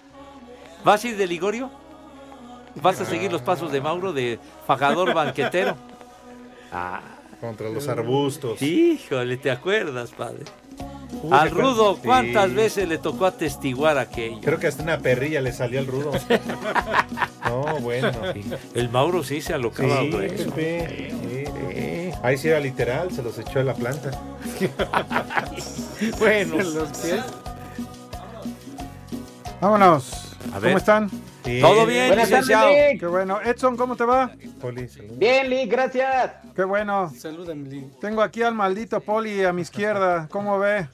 ¿Vas 0.85 1.05
a 1.05 1.09
ir 1.09 1.17
de 1.17 1.27
Ligorio? 1.27 1.71
¿Vas 2.77 3.01
a 3.01 3.05
seguir 3.05 3.31
los 3.31 3.43
pasos 3.43 3.71
de 3.71 3.81
Mauro 3.81 4.13
de 4.13 4.39
fajador 4.67 5.13
banquetero? 5.15 5.77
Ah, 6.73 7.01
Contra 7.41 7.69
los 7.69 7.87
arbustos. 7.89 8.63
híjole, 8.63 9.37
¿te 9.37 9.51
acuerdas, 9.51 10.11
padre? 10.13 10.45
Uy, 11.23 11.31
Al 11.31 11.51
¿te 11.51 11.55
rudo? 11.55 11.99
¿cuántas 12.03 12.49
Sí. 12.49 12.55
veces 12.55 12.89
le 12.89 12.99
tocó 12.99 13.27
atestiguar 13.27 13.97
aquello? 13.99 14.39
Creo 14.43 14.59
que 14.59 14.67
hasta 14.67 14.83
una 14.83 14.99
perrilla 14.99 15.41
le 15.41 15.53
salió 15.53 15.79
al 15.79 15.87
rudo. 15.87 16.11
no, 17.45 17.79
bueno. 17.81 18.11
El 18.75 18.89
Mauro 18.89 19.23
sí 19.23 19.41
se 19.41 19.55
alocaba 19.55 20.01
Sí, 20.01 20.09
grueso. 20.11 20.51
Pepe, 20.51 21.11
sí, 21.23 21.45
sí. 21.45 22.13
Ahí 22.25 22.39
sí 22.39 22.49
era 22.49 22.61
literal, 22.61 23.13
se 23.13 23.23
los 23.23 23.39
echó 23.39 23.61
a 23.61 23.65
la 23.65 23.75
planta. 23.75 24.11
bueno, 26.19 26.57
Vámonos. 29.61 30.37
A 30.53 30.59
ver. 30.59 30.71
¿Cómo 30.73 30.79
están? 30.79 31.11
Todo 31.61 31.87
bien, 31.87 32.17
licenciado. 32.17 32.69
Qué 32.99 33.07
bueno. 33.07 33.41
Edson, 33.43 33.77
¿cómo 33.77 33.97
te 33.97 34.05
va? 34.05 34.33
Poli, 34.63 34.89
saludos. 34.89 35.19
Bien, 35.19 35.51
Lick, 35.51 35.71
gracias. 35.71 36.33
Qué 36.55 36.63
bueno. 36.65 37.11
Salúdame, 37.15 37.69
Lee. 37.69 37.91
Tengo 38.01 38.23
aquí 38.23 38.43
al 38.43 38.55
maldito 38.55 39.01
Poli 39.01 39.45
a 39.45 39.53
mi 39.53 39.63
izquierda. 39.63 40.29
¿Cómo 40.31 40.59
ve? 40.61 40.87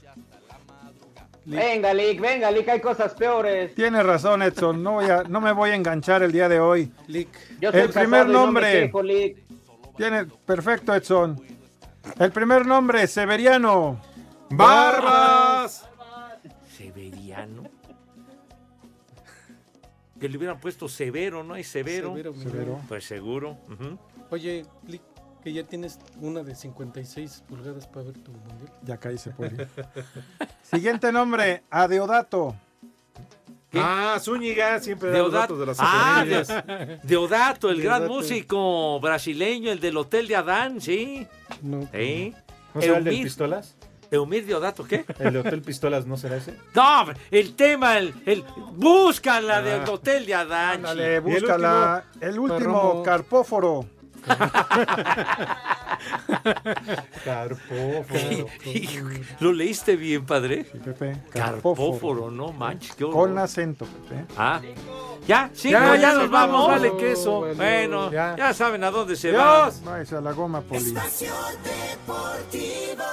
Venga, 1.44 1.94
Lick, 1.94 2.20
venga, 2.20 2.50
Lick, 2.50 2.68
hay 2.68 2.80
cosas 2.80 3.14
peores. 3.14 3.74
Tiene 3.74 4.02
razón, 4.02 4.42
Edson. 4.42 4.82
No, 4.82 4.92
voy 4.94 5.06
a, 5.10 5.22
no 5.24 5.40
me 5.40 5.52
voy 5.52 5.70
a 5.70 5.74
enganchar 5.74 6.22
el 6.22 6.32
día 6.32 6.48
de 6.48 6.60
hoy. 6.60 6.92
Lick. 7.06 7.28
Yo 7.60 7.70
soy 7.70 7.80
El 7.82 7.90
primer 7.90 8.26
no 8.26 8.44
nombre. 8.44 8.72
quejo, 8.72 9.02
Lick. 9.02 9.38
Tiene. 9.96 10.26
Perfecto, 10.26 10.94
Edson. 10.94 11.40
El 12.18 12.32
primer 12.32 12.66
nombre, 12.66 13.06
Severiano. 13.06 14.00
¡Barbas! 14.50 15.87
Que 20.20 20.28
le 20.28 20.36
hubieran 20.36 20.58
puesto 20.58 20.88
severo, 20.88 21.44
¿no 21.44 21.54
hay 21.54 21.64
severo? 21.64 22.14
Severo. 22.16 22.80
Pues 22.88 23.04
seguro. 23.04 23.56
Oye, 24.30 24.66
Lick, 24.86 25.02
que 25.44 25.52
ya 25.52 25.62
tienes 25.64 25.98
una 26.20 26.42
de 26.42 26.54
56 26.54 27.44
pulgadas 27.48 27.86
para 27.86 28.06
ver 28.06 28.18
tu 28.18 28.32
mundial. 28.32 28.72
Ya 28.84 28.96
cállese, 28.96 29.30
Poli. 29.30 29.56
Siguiente 30.62 31.12
nombre, 31.12 31.62
Adeodato. 31.70 32.56
¿Qué? 33.70 33.78
Ah, 33.82 34.16
Zúñiga, 34.18 34.80
siempre 34.80 35.10
da 35.10 35.18
los 35.18 35.30
Deodato. 35.30 35.56
datos 35.56 35.60
de 35.60 35.66
las 35.66 35.76
Ah, 35.80 36.98
Deodato, 37.04 37.70
el 37.70 37.82
gran 37.82 38.06
músico 38.06 38.98
brasileño, 38.98 39.70
el 39.70 39.78
del 39.78 39.96
Hotel 39.98 40.26
de 40.26 40.36
Adán, 40.36 40.80
sí. 40.80 41.26
No. 41.62 41.86
¿Sí? 41.92 42.34
¿No 42.74 42.80
será 42.80 42.96
el 42.98 43.04
del 43.04 43.22
Pistolas? 43.22 43.76
Eumir 44.10 44.46
Deodato, 44.46 44.84
¿qué? 44.84 45.04
¿El 45.18 45.32
de 45.34 45.38
Hotel 45.40 45.62
Pistolas 45.62 46.06
no 46.06 46.16
será 46.16 46.36
ese? 46.36 46.54
No, 46.74 47.06
el 47.30 47.54
tema, 47.54 47.98
el, 47.98 48.14
el 48.26 48.44
busca 48.72 49.40
la 49.40 49.58
Ah. 49.58 49.62
del 49.62 49.88
Hotel 49.88 50.26
de 50.26 50.34
Adán. 50.34 50.76
Ándale, 50.76 51.20
búscala. 51.20 52.04
El 52.20 52.38
último, 52.38 52.58
Perromo. 52.58 53.02
Carpóforo. 53.02 53.84
Carpóforo. 57.24 58.46
¿Lo 59.40 59.52
leíste 59.52 59.96
bien, 59.96 60.24
padre? 60.26 60.64
Pepe. 60.64 61.22
Carpóforo, 61.30 62.30
no 62.30 62.52
manches. 62.52 62.94
qué 62.94 63.04
horror. 63.04 63.28
Con 63.28 63.38
acento, 63.38 63.86
Pepe. 64.08 64.24
Ah. 64.36 64.60
Ya, 65.26 65.50
sí, 65.52 65.70
Ya, 65.70 65.80
no, 65.80 65.94
ya, 65.94 66.00
ya 66.00 66.12
nos 66.14 66.30
vamos. 66.30 66.68
vamos, 66.68 66.70
vale 66.82 66.96
queso. 66.96 67.40
Bueno, 67.54 68.10
Ya. 68.10 68.34
ya, 68.36 68.54
saben 68.54 68.82
a 68.84 68.90
dónde 68.90 69.16
se 69.16 69.32
va. 69.32 69.70
Váyase 69.84 70.16
a 70.16 70.20
la 70.20 70.32
goma, 70.32 70.60
Poli. 70.62 70.78
Espacio 70.80 71.32
Deportivo. 71.62 73.04